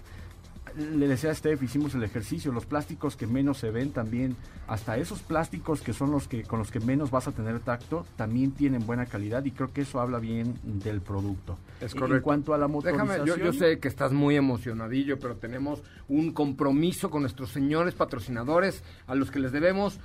le 0.76 1.08
decía 1.08 1.30
a 1.30 1.34
Steph, 1.34 1.62
hicimos 1.62 1.94
el 1.94 2.02
ejercicio, 2.02 2.52
los 2.52 2.66
plásticos 2.66 3.16
que 3.16 3.26
menos 3.26 3.58
se 3.58 3.70
ven 3.70 3.90
también, 3.92 4.36
hasta 4.68 4.98
esos 4.98 5.20
plásticos 5.22 5.80
que 5.80 5.92
son 5.92 6.10
los 6.10 6.28
que 6.28 6.42
con 6.42 6.58
los 6.58 6.70
que 6.70 6.80
menos 6.80 7.10
vas 7.10 7.28
a 7.28 7.32
tener 7.32 7.60
tacto, 7.60 8.06
también 8.16 8.52
tienen 8.52 8.84
buena 8.86 9.06
calidad 9.06 9.44
y 9.44 9.52
creo 9.52 9.72
que 9.72 9.82
eso 9.82 10.00
habla 10.00 10.18
bien 10.18 10.54
del 10.62 11.00
producto. 11.00 11.58
Es 11.80 11.94
En 11.94 12.00
correcto. 12.00 12.22
cuanto 12.24 12.54
a 12.54 12.58
la 12.58 12.68
motorización, 12.68 13.08
Déjame, 13.08 13.26
yo, 13.28 13.36
yo 13.36 13.52
sé 13.52 13.78
que 13.78 13.88
estás 13.88 14.12
muy 14.12 14.36
emocionadillo, 14.36 15.18
pero 15.18 15.36
tenemos 15.36 15.82
un 16.08 16.32
compromiso 16.32 17.10
con 17.10 17.22
nuestros 17.22 17.50
señores 17.50 17.94
patrocinadores 17.94 18.82
a 19.06 19.14
los 19.14 19.30
que 19.30 19.38
les 19.38 19.52
debemos 19.52 19.98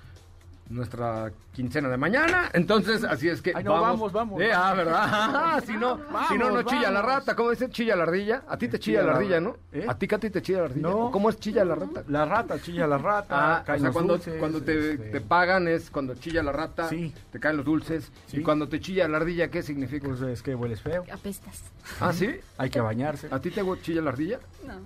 nuestra 0.72 1.32
quincena 1.52 1.90
de 1.90 1.98
mañana. 1.98 2.50
Entonces, 2.54 3.04
así 3.04 3.28
es 3.30 3.42
que 3.42 3.52
Ay, 3.56 3.64
no, 3.64 3.80
vamos, 3.82 4.12
vamos. 4.12 4.42
Eh, 4.42 4.52
ah, 4.54 4.74
¿verdad? 4.74 5.02
Ah, 5.12 5.62
si 5.66 5.74
no, 5.74 5.98
si 6.30 6.38
no, 6.38 6.48
no 6.50 6.56
Vamos, 6.56 6.66
chilla 6.72 6.90
la 6.92 7.02
rata. 7.02 7.36
¿Cómo 7.36 7.50
dice 7.52 7.70
chilla 7.70 7.96
la 7.96 8.04
ardilla? 8.04 8.44
A 8.48 8.58
ti 8.58 8.68
te 8.68 8.80
chilla 8.80 9.00
Chilla 9.00 9.02
la 9.02 9.12
la- 9.12 9.18
ardilla, 9.18 9.40
¿no? 9.42 9.58
¿Eh? 9.72 9.86
¿A 9.88 9.98
ti, 9.98 10.08
Katy, 10.08 10.30
te 10.30 10.42
chilla 10.42 10.60
la 10.60 10.66
ardilla? 10.66 10.88
No. 10.90 10.98
¿O 11.08 11.12
¿Cómo 11.12 11.30
es 11.30 11.38
chilla 11.40 11.66
la 11.66 11.76
rata? 11.76 12.04
la 12.08 12.26
rata, 12.26 12.62
chilla 12.62 12.88
la 12.88 12.98
rata, 12.98 13.58
Ah, 13.58 13.60
o 13.62 13.66
caen 13.66 13.80
sea, 13.80 13.88
los 13.90 13.94
cuando, 13.94 14.14
dulces, 14.14 14.40
cuando 14.40 14.62
te, 14.62 14.92
este, 14.94 15.10
te 15.10 15.22
pagan 15.22 15.68
es 15.68 15.90
cuando 15.92 16.16
chilla 16.16 16.42
la 16.44 16.52
rata, 16.52 16.88
Sí. 16.90 17.14
te 17.32 17.40
caen 17.40 17.58
los 17.58 17.66
dulces. 17.66 18.12
Sí. 18.28 18.38
Y 18.40 18.42
cuando 18.44 18.68
te 18.70 18.80
chilla 18.80 19.08
la 19.08 19.18
ardilla, 19.18 19.50
¿qué 19.50 19.62
significa? 19.64 20.08
pues 20.08 20.22
es 20.22 20.42
que 20.42 20.56
hueles 20.56 20.82
feo, 20.82 21.04
Apestas. 21.12 21.62
ah, 22.00 22.14
¿sí? 22.14 22.36
hay 22.58 22.70
que 22.70 22.80
bañarse. 22.82 23.28
¿A 23.32 23.40
ti 23.40 23.52
te 23.52 23.62
chilla 23.82 24.02
la 24.02 24.12
ardilla? 24.12 24.40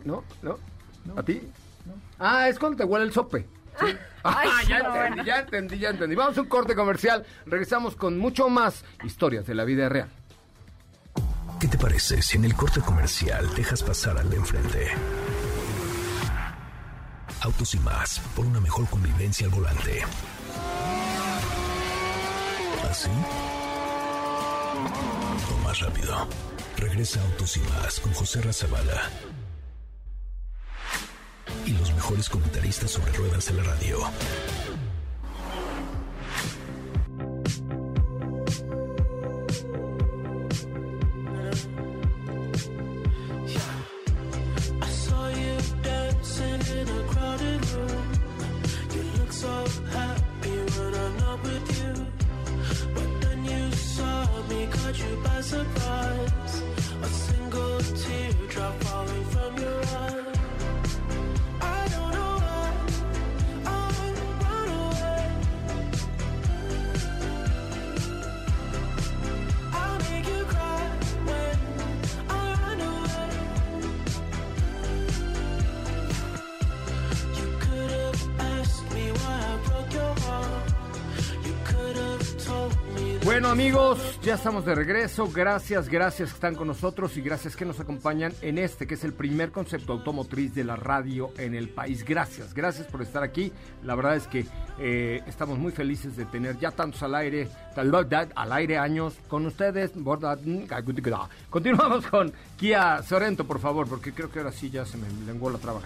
No. 0.03 0.23
¿No? 0.41 0.57
¿No? 1.05 1.17
¿A 1.19 1.23
ti? 1.23 1.41
Ah, 2.19 2.49
es 2.49 2.57
cuando 2.57 2.77
te 2.77 2.83
huele 2.85 3.05
el 3.05 3.11
sope. 3.11 3.45
Ah, 4.23 4.41
Ay, 4.43 4.67
ya 4.67 4.79
no, 4.79 4.85
entendí, 4.95 5.09
bueno. 5.09 5.23
ya 5.23 5.39
entendí, 5.39 5.77
ya 5.77 5.89
entendí. 5.89 6.15
Vamos 6.15 6.37
a 6.37 6.41
un 6.41 6.47
corte 6.47 6.75
comercial. 6.75 7.25
Regresamos 7.45 7.95
con 7.95 8.17
mucho 8.17 8.49
más 8.49 8.83
historias 9.03 9.45
de 9.45 9.53
la 9.55 9.65
vida 9.65 9.87
real. 9.89 10.09
¿Qué 11.59 11.67
te 11.67 11.77
parece 11.77 12.21
si 12.21 12.37
en 12.37 12.45
el 12.45 12.55
corte 12.55 12.81
comercial 12.81 13.53
dejas 13.55 13.83
pasar 13.83 14.17
al 14.17 14.29
de 14.29 14.35
enfrente? 14.37 14.87
Autos 17.41 17.75
y 17.75 17.79
más, 17.79 18.19
por 18.35 18.45
una 18.45 18.59
mejor 18.59 18.87
convivencia 18.89 19.45
al 19.45 19.51
volante. 19.53 20.01
¿Así? 22.89 23.09
O 25.53 25.63
más 25.63 25.79
rápido. 25.79 26.27
Regresa 26.77 27.21
Autos 27.21 27.57
y 27.57 27.59
más 27.61 27.99
con 27.99 28.13
José 28.13 28.41
Razabala. 28.41 29.09
Y 31.65 31.71
los 31.71 31.93
mejores 31.93 32.29
comentaristas 32.29 32.91
sobre 32.91 33.11
ruedas 33.13 33.45
de 33.47 33.53
la 33.53 33.63
radio. 33.63 33.99
Surprise. 55.45 56.63
A 57.03 57.07
single 57.07 57.79
teardrop 57.79 58.83
falling 58.83 59.25
from 59.25 59.57
your 59.57 59.84
amigos, 83.55 84.14
ya 84.25 84.35
estamos 84.35 84.65
de 84.65 84.73
regreso. 84.73 85.29
Gracias, 85.31 85.87
gracias 85.87 86.29
que 86.29 86.35
están 86.35 86.55
con 86.55 86.67
nosotros 86.67 87.15
y 87.15 87.21
gracias 87.21 87.55
que 87.55 87.63
nos 87.63 87.79
acompañan 87.79 88.33
en 88.41 88.57
este 88.57 88.87
que 88.87 88.95
es 88.95 89.03
el 89.03 89.13
primer 89.13 89.51
concepto 89.51 89.93
automotriz 89.93 90.55
de 90.55 90.63
la 90.63 90.75
radio 90.75 91.29
en 91.37 91.53
el 91.53 91.69
país. 91.69 92.03
Gracias, 92.03 92.53
gracias 92.55 92.87
por 92.87 93.03
estar 93.03 93.21
aquí. 93.21 93.51
La 93.83 93.93
verdad 93.93 94.15
es 94.15 94.25
que 94.27 94.47
eh, 94.79 95.21
estamos 95.27 95.59
muy 95.59 95.71
felices 95.71 96.17
de 96.17 96.25
tener 96.25 96.57
ya 96.59 96.71
tantos 96.71 97.03
al 97.03 97.13
aire, 97.13 97.47
tal- 97.75 97.93
al 98.35 98.51
aire 98.51 98.79
años 98.79 99.13
con 99.27 99.45
ustedes. 99.45 99.91
Continuamos 101.51 102.07
con 102.07 102.33
Kia 102.57 103.03
Sorento, 103.03 103.45
por 103.45 103.59
favor, 103.59 103.87
porque 103.87 104.11
creo 104.11 104.31
que 104.31 104.39
ahora 104.39 104.51
sí 104.51 104.71
ya 104.71 104.85
se 104.85 104.97
me 104.97 105.07
lenguó 105.27 105.51
la 105.51 105.59
traba. 105.59 105.81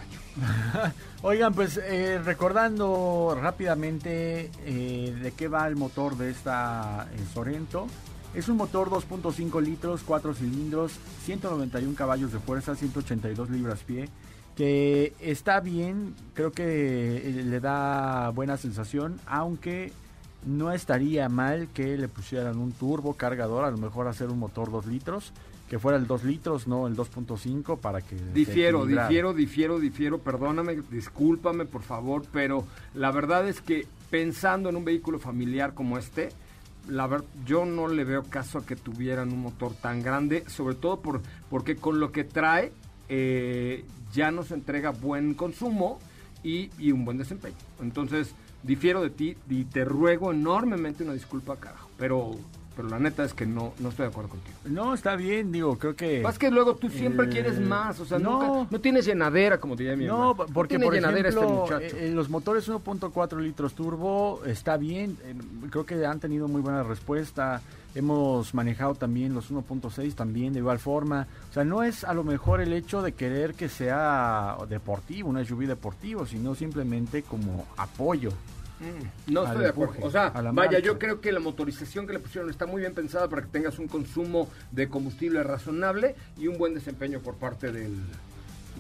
Oigan, 1.24 1.54
pues 1.54 1.78
eh, 1.84 2.22
recordando 2.24 3.38
rápidamente 3.40 4.50
eh, 4.66 5.14
de 5.22 5.32
qué 5.34 5.50
va 5.50 5.68
el 5.68 5.76
motor 5.76 6.16
de 6.16 6.30
esta 6.32 7.08
Sorento. 7.34 7.88
Es 8.34 8.47
un 8.47 8.57
motor 8.57 8.89
2.5 8.89 9.61
litros, 9.61 10.03
4 10.05 10.34
cilindros, 10.36 10.93
191 11.25 11.95
caballos 11.95 12.32
de 12.32 12.39
fuerza, 12.39 12.75
182 12.75 13.49
libras 13.49 13.80
pie, 13.80 14.07
que 14.55 15.13
está 15.19 15.59
bien, 15.61 16.13
creo 16.36 16.51
que 16.51 17.17
eh, 17.17 17.43
le 17.43 17.59
da 17.59 18.30
buena 18.30 18.57
sensación, 18.57 19.19
aunque 19.25 19.91
no 20.45 20.71
estaría 20.71 21.27
mal 21.27 21.69
que 21.73 21.97
le 21.97 22.07
pusieran 22.07 22.59
un 22.59 22.71
turbo 22.71 23.15
cargador, 23.15 23.65
a 23.65 23.71
lo 23.71 23.77
mejor 23.77 24.07
hacer 24.07 24.30
un 24.30 24.39
motor 24.39 24.71
2 24.71 24.86
litros, 24.86 25.34
que 25.67 25.80
fuera 25.80 25.97
el 25.97 26.07
2 26.07 26.23
litros, 26.23 26.67
no 26.67 26.88
el 26.88 26.95
2.5 26.95 27.80
para 27.80 28.01
que... 28.01 28.15
Difiero, 28.34 28.86
difiero, 28.86 29.34
difiero, 29.34 29.80
difiero, 29.80 30.19
perdóname, 30.19 30.82
discúlpame 30.91 31.65
por 31.65 31.82
favor, 31.82 32.23
pero 32.32 32.63
la 32.93 33.11
verdad 33.11 33.47
es 33.47 33.61
que 33.61 33.88
pensando 34.09 34.69
en 34.69 34.75
un 34.75 34.86
vehículo 34.86 35.19
familiar 35.19 35.73
como 35.73 35.97
este, 35.97 36.30
la 36.90 37.08
ver- 37.08 37.24
yo 37.46 37.66
no 37.66 37.88
le 37.88 38.04
veo 38.04 38.24
caso 38.24 38.58
a 38.58 38.66
que 38.66 38.76
tuvieran 38.76 39.32
un 39.32 39.42
motor 39.42 39.74
tan 39.74 40.02
grande, 40.02 40.44
sobre 40.48 40.76
todo 40.76 41.00
por, 41.00 41.22
porque 41.50 41.76
con 41.76 42.00
lo 42.00 42.12
que 42.12 42.24
trae 42.24 42.72
eh, 43.08 43.86
ya 44.14 44.32
nos 44.32 44.52
entrega 44.52 44.90
buen 44.92 45.34
consumo 45.34 46.00
y, 46.44 46.70
y 46.78 46.92
un 46.92 47.06
buen 47.06 47.18
desempeño. 47.18 47.56
Entonces, 47.82 48.34
difiero 48.64 49.02
de 49.02 49.10
ti 49.10 49.36
y 49.50 49.66
te 49.66 49.86
ruego 49.86 50.32
enormemente 50.32 51.04
una 51.04 51.14
disculpa, 51.14 51.56
carajo, 51.58 51.90
pero, 51.98 52.32
pero 52.80 52.88
la 52.88 52.97
neta 52.97 53.25
es 53.25 53.34
que 53.34 53.45
no, 53.45 53.73
no 53.80 53.89
estoy 53.89 54.05
de 54.05 54.11
acuerdo 54.11 54.30
contigo. 54.30 54.57
No, 54.63 54.93
está 54.93 55.17
bien, 55.17 55.51
digo, 55.51 55.77
creo 55.77 55.97
que... 55.97 56.21
Más 56.21 56.39
que 56.39 56.49
luego 56.49 56.77
tú 56.77 56.88
siempre 56.89 57.25
Eh, 57.25 57.30
quieres 57.30 57.59
más, 57.59 57.99
o 57.99 58.05
sea, 58.05 58.19
no. 58.19 58.41
nunca, 58.41 58.67
no 58.71 58.80
tienes 58.80 59.05
llenadera, 59.05 59.59
como 59.59 59.75
diría 59.75 59.97
mi 59.97 60.05
No, 60.05 60.34
porque 60.53 60.75
tiene 60.77 60.86
por 60.86 60.93
llenadera 60.93 61.27
ejemplo, 61.27 61.65
este 61.65 61.75
muchacho. 61.75 61.95
eh, 61.97 62.07
eh, 62.07 62.11
los 62.13 62.30
motores 62.30 62.69
1.4 62.69 63.38
litros 63.41 63.73
turbo 63.73 64.39
está 64.45 64.77
bien, 64.77 65.17
creo 65.69 65.86
que 65.86 66.05
han 66.05 66.21
tenido 66.21 66.47
muy 66.47 66.61
buena 66.61 66.84
respuesta. 66.84 67.61
Hemos 67.95 68.53
manejado 68.53 68.95
también 68.95 69.34
los 69.34 69.51
1.6 69.51 70.13
también 70.13 70.53
de 70.53 70.59
igual 70.59 70.80
forma. 70.80 71.27
O 71.49 71.53
sea, 71.53 71.65
no 71.65 71.84
es 71.84 72.05
a 72.05 72.13
lo 72.13 72.23
mejor 72.23 72.61
el 72.61 72.71
hecho 72.71 73.01
de 73.01 73.11
querer 73.11 73.55
que 73.55 73.67
sea 73.67 74.55
deportivo, 74.69 75.27
una 75.27 75.43
SUV 75.43 75.65
deportivo, 75.67 76.25
sino 76.25 76.55
simplemente 76.55 77.23
como 77.23 77.65
apoyo. 77.75 78.32
Mm, 78.80 79.32
no 79.34 79.43
estoy 79.45 79.63
de 79.63 79.69
acuerdo. 79.69 79.93
empuje, 79.95 80.07
O 80.07 80.11
sea, 80.11 80.30
vaya, 80.30 80.51
marcha. 80.51 80.80
yo 80.80 80.97
creo 80.99 81.19
que 81.21 81.32
la 81.32 81.39
motorización 81.39 82.07
que 82.07 82.13
le 82.13 82.19
pusieron 82.19 82.49
está 82.49 82.65
muy 82.65 82.82
bien 82.82 82.93
pensada 82.93 83.27
para 83.27 83.41
que 83.41 83.49
tengas 83.49 83.77
un 83.80 83.88
consumo 83.88 84.49
de 84.71 84.88
combustible 84.89 85.43
razonable 85.43 86.15
y 86.38 86.47
un 86.47 86.57
buen 86.57 86.73
desempeño 86.73 87.19
por 87.19 87.36
parte 87.36 87.71
del, 87.71 87.97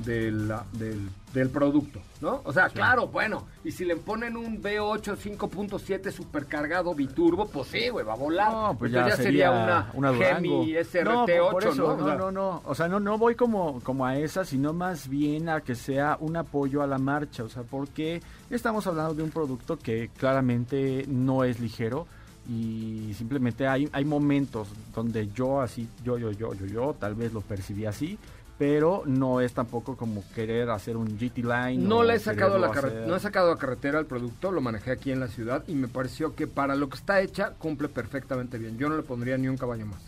del, 0.03 0.51
del, 0.73 1.09
del 1.33 1.49
producto, 1.49 1.99
¿no? 2.21 2.41
O 2.43 2.53
sea, 2.53 2.69
claro, 2.69 3.07
bueno, 3.07 3.47
y 3.63 3.71
si 3.71 3.85
le 3.85 3.95
ponen 3.95 4.35
un 4.37 4.61
V8 4.61 5.17
5.7 5.17 6.11
supercargado 6.11 6.95
biturbo, 6.95 7.47
pues 7.47 7.67
sí, 7.67 7.89
güey, 7.89 8.05
va 8.05 8.13
a 8.13 8.17
volar. 8.17 8.51
No, 8.51 8.75
pues 8.77 8.93
Entonces 8.93 9.17
ya, 9.17 9.23
sería, 9.23 9.51
una, 9.93 10.13
Gemi 10.13 10.49
Durango. 10.49 11.25
SRT8, 11.25 11.75
no, 11.75 11.97
¿no? 11.97 12.17
No, 12.17 12.31
no. 12.31 12.61
O 12.65 12.75
sea, 12.75 12.87
no, 12.87 12.99
no 12.99 13.17
voy 13.17 13.35
como, 13.35 13.81
como 13.81 14.05
a 14.05 14.17
esa, 14.17 14.45
sino 14.45 14.73
más 14.73 15.07
bien 15.07 15.49
a 15.49 15.61
que 15.61 15.75
sea 15.75 16.17
un 16.19 16.37
apoyo 16.37 16.81
a 16.81 16.87
la 16.87 16.97
marcha. 16.97 17.43
O 17.43 17.49
sea, 17.49 17.63
porque 17.63 18.21
estamos 18.49 18.87
hablando 18.87 19.13
de 19.13 19.23
un 19.23 19.31
producto 19.31 19.77
que 19.77 20.09
claramente 20.17 21.05
no 21.07 21.43
es 21.43 21.59
ligero 21.59 22.07
y 22.49 23.13
simplemente 23.13 23.67
hay, 23.67 23.87
hay 23.91 24.05
momentos 24.05 24.69
donde 24.95 25.27
yo 25.27 25.61
así, 25.61 25.87
yo, 26.03 26.17
yo, 26.17 26.31
yo, 26.31 26.55
yo, 26.55 26.65
yo, 26.65 26.95
tal 26.99 27.13
vez 27.13 27.31
lo 27.31 27.41
percibí 27.41 27.85
así. 27.85 28.17
Pero 28.59 29.03
no 29.05 29.39
es 29.39 29.53
tampoco 29.53 29.95
como 29.95 30.23
querer 30.35 30.69
hacer 30.69 30.97
un 30.97 31.17
GT 31.17 31.37
Line. 31.37 31.77
No 31.77 32.03
le 32.03 32.15
he 32.15 32.19
sacado 32.19 32.55
a 32.55 32.59
la 32.59 32.67
hacer. 32.67 33.07
no 33.07 33.15
he 33.15 33.19
sacado 33.19 33.51
a 33.51 33.57
carretera 33.57 33.99
el 33.99 34.05
producto, 34.05 34.51
lo 34.51 34.61
manejé 34.61 34.91
aquí 34.91 35.11
en 35.11 35.21
la 35.21 35.29
ciudad 35.29 35.63
y 35.67 35.75
me 35.75 35.87
pareció 35.87 36.35
que 36.35 36.45
para 36.45 36.75
lo 36.75 36.89
que 36.89 36.97
está 36.97 37.21
hecha 37.21 37.53
cumple 37.57 37.87
perfectamente 37.87 38.57
bien. 38.57 38.77
Yo 38.77 38.89
no 38.89 38.97
le 38.97 39.03
pondría 39.03 39.37
ni 39.37 39.47
un 39.47 39.57
caballo 39.57 39.85
más. 39.85 40.01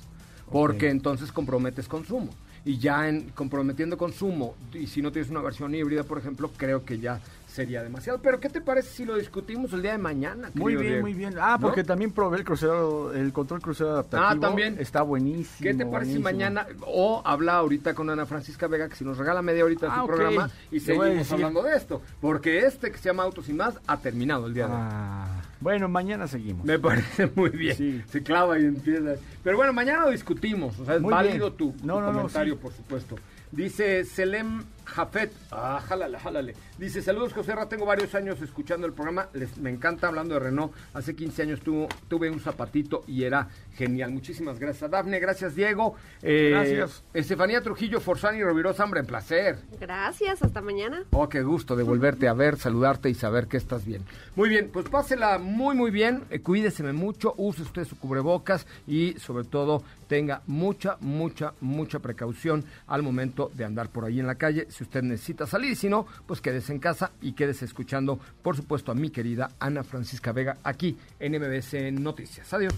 Porque 0.52 0.90
entonces 0.90 1.32
comprometes 1.32 1.88
consumo. 1.88 2.30
Y 2.66 2.78
ya 2.78 3.08
en 3.08 3.30
comprometiendo 3.30 3.98
consumo, 3.98 4.56
y 4.74 4.86
si 4.86 5.02
no 5.02 5.12
tienes 5.12 5.32
una 5.32 5.42
versión 5.42 5.74
híbrida, 5.74 6.04
por 6.04 6.20
ejemplo, 6.20 6.52
creo 6.56 6.84
que 6.84 7.00
ya 7.00 7.20
sería 7.52 7.84
demasiado. 7.84 8.22
Pero 8.22 8.40
¿qué 8.40 8.50
te 8.50 8.62
parece 8.62 8.90
si 8.90 9.06
lo 9.06 9.16
discutimos 9.18 9.74
el 9.74 9.82
día 9.82 9.92
de 9.92 9.98
mañana? 9.98 10.50
Muy 10.54 10.74
bien, 10.76 10.86
Diego? 10.88 11.02
muy 11.02 11.14
bien. 11.14 11.36
Ah, 11.40 11.58
¿No? 11.60 11.68
porque 11.68 11.84
también 11.84 12.12
probé 12.12 12.38
el 12.38 12.44
crucero, 12.44 13.14
el 13.14 13.34
control 13.34 13.62
crucero 13.62 13.92
adaptativo. 13.92 14.28
Ah, 14.30 14.40
también. 14.40 14.78
Está 14.80 15.02
buenísimo. 15.02 15.58
¿Qué 15.62 15.74
te 15.74 15.86
parece 15.86 16.14
si 16.14 16.18
buenísimo. 16.20 16.24
mañana 16.24 16.68
o 16.88 17.22
habla 17.26 17.56
ahorita 17.56 17.94
con 17.94 18.10
Ana 18.10 18.26
Francisca 18.26 18.68
Vega 18.68 18.88
que 18.90 18.96
si 18.96 19.04
nos 19.04 19.18
regala 19.18 19.42
media 19.42 19.66
horita 19.66 19.88
de 19.88 19.92
Ah, 19.92 20.02
su 20.02 20.08
programa 20.08 20.50
y 20.72 20.80
seguimos 20.80 21.32
hablando 21.32 21.64
de 21.64 21.76
esto? 21.76 22.02
Porque 22.22 22.60
este 22.66 22.92
que 22.92 22.98
se 22.98 23.06
llama 23.10 23.24
Autos 23.24 23.50
y 23.50 23.54
más 23.54 23.76
ha 23.88 23.98
terminado 23.98 24.48
el 24.48 24.54
día 24.54 24.68
de 24.68 24.74
hoy. 24.74 24.80
Ah, 24.82 25.42
bueno, 25.60 25.88
mañana 25.90 26.28
seguimos. 26.28 26.66
Me 26.66 26.80
parece 26.80 27.30
muy 27.36 27.50
bien. 27.50 27.76
Sí. 27.76 28.02
Se 28.10 28.24
clava 28.24 28.58
y 28.60 28.66
empieza. 28.66 29.16
Pero 29.44 29.58
bueno, 29.58 29.74
mañana 29.74 30.06
lo 30.06 30.12
discutimos. 30.12 30.80
O 30.80 30.86
sea, 30.86 30.96
es 30.96 31.02
Muy 31.02 31.12
válido 31.12 31.54
tu, 31.54 31.72
tu 31.74 31.86
No, 31.86 32.00
no, 32.02 32.08
no, 32.08 32.20
comentario, 32.20 32.54
sí. 32.56 32.60
por 32.62 32.74
supuesto. 32.74 33.16
Dice 33.52 34.06
Selem 34.06 34.64
Jafet. 34.86 35.32
Ah, 35.52 35.82
jálale, 35.86 36.18
jálale. 36.20 36.54
Dice, 36.78 37.02
saludos, 37.02 37.34
José 37.34 37.56
Ra, 37.56 37.68
Tengo 37.70 37.86
varios 37.86 38.14
años 38.16 38.42
escuchando 38.42 38.88
el 38.88 38.94
programa. 38.94 39.28
Les, 39.34 39.58
me 39.58 39.70
encanta 39.70 40.08
hablando 40.08 40.34
de 40.34 40.40
Renault. 40.40 40.74
Hace 40.94 41.16
15 41.16 41.42
años 41.44 41.62
tuvo, 41.62 41.88
tuve 42.08 42.30
un 42.30 42.40
zapatito 42.40 43.04
y 43.08 43.24
era 43.24 43.48
genial. 43.76 44.12
Muchísimas 44.12 44.60
gracias, 44.60 44.90
Dafne. 44.90 45.20
Gracias, 45.20 45.56
Diego. 45.56 45.96
Eh, 46.22 46.50
Gracias. 46.52 47.04
Estefanía 47.14 47.62
Trujillo, 47.62 48.00
Forzani 48.02 48.44
Rovirosa, 48.44 48.84
hombre, 48.84 49.00
en 49.02 49.06
placer. 49.06 49.60
Gracias, 49.80 50.42
hasta 50.42 50.62
mañana. 50.62 51.04
Oh, 51.12 51.30
qué 51.30 51.42
gusto 51.42 51.76
de 51.76 51.84
volverte 51.84 52.28
a 52.28 52.34
ver, 52.34 52.58
saludarte 52.58 53.10
y 53.10 53.14
saber 53.14 53.48
que 53.48 53.58
estás 53.58 53.86
bien. 53.86 54.04
Muy 54.36 54.50
bien, 54.50 54.70
pues 54.72 54.90
pásela 54.90 55.38
muy, 55.38 55.76
muy 55.76 55.92
bien. 55.92 56.24
eh, 56.30 56.42
cuídeseme 56.42 56.94
mucho, 56.94 57.34
use 57.38 57.62
usted 57.62 57.86
su 57.86 57.98
cubrebocas 57.98 58.66
y 58.88 59.14
sobre 59.20 59.46
todo 59.46 59.84
tenga 60.08 60.42
mucha, 60.48 60.98
mucha, 61.00 61.54
mucha 61.62 62.00
precaución 62.00 62.66
al 62.88 63.04
momento 63.04 63.52
de 63.54 63.66
andar 63.66 63.90
por 63.90 64.06
ahí 64.06 64.20
en 64.20 64.28
la 64.28 64.36
calle. 64.36 64.68
Si 64.72 64.84
usted 64.84 65.04
necesita 65.04 65.46
salir 65.46 65.76
si 65.76 65.90
no, 65.90 66.08
pues 66.26 66.40
quédese 66.40 66.72
en 66.72 66.80
casa 66.80 67.12
y 67.22 67.34
quédese 67.34 67.66
escuchando, 67.66 68.20
por 68.42 68.56
supuesto, 68.56 68.92
a 68.92 68.96
mi 68.96 69.10
querida 69.10 69.52
Ana 69.60 69.84
Francisca 69.84 70.32
Vega 70.32 70.58
aquí 70.64 70.98
en 71.20 71.34
MBC 71.34 71.92
Noticias. 72.00 72.54
Adiós. 72.54 72.74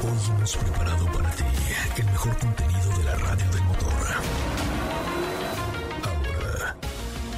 Hoy 0.00 0.36
hemos 0.36 0.56
preparado 0.56 1.06
para 1.06 1.30
ti 1.32 1.44
el 1.96 2.04
mejor 2.06 2.38
contenido 2.38 2.98
de 2.98 3.04
la 3.04 3.14
radio 3.16 3.50
del 3.50 3.64
motor. 3.64 3.92
Ahora, 6.04 6.76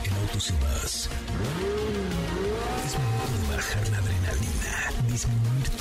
en 0.05 0.15
Autos 0.15 0.51
y 0.51 0.53
más. 0.65 1.09
Es 2.85 2.99
momento 2.99 3.49
de 3.49 3.57
bajar 3.57 3.89
la 3.89 3.99
adrenalina, 3.99 4.93
disminuir 5.09 5.46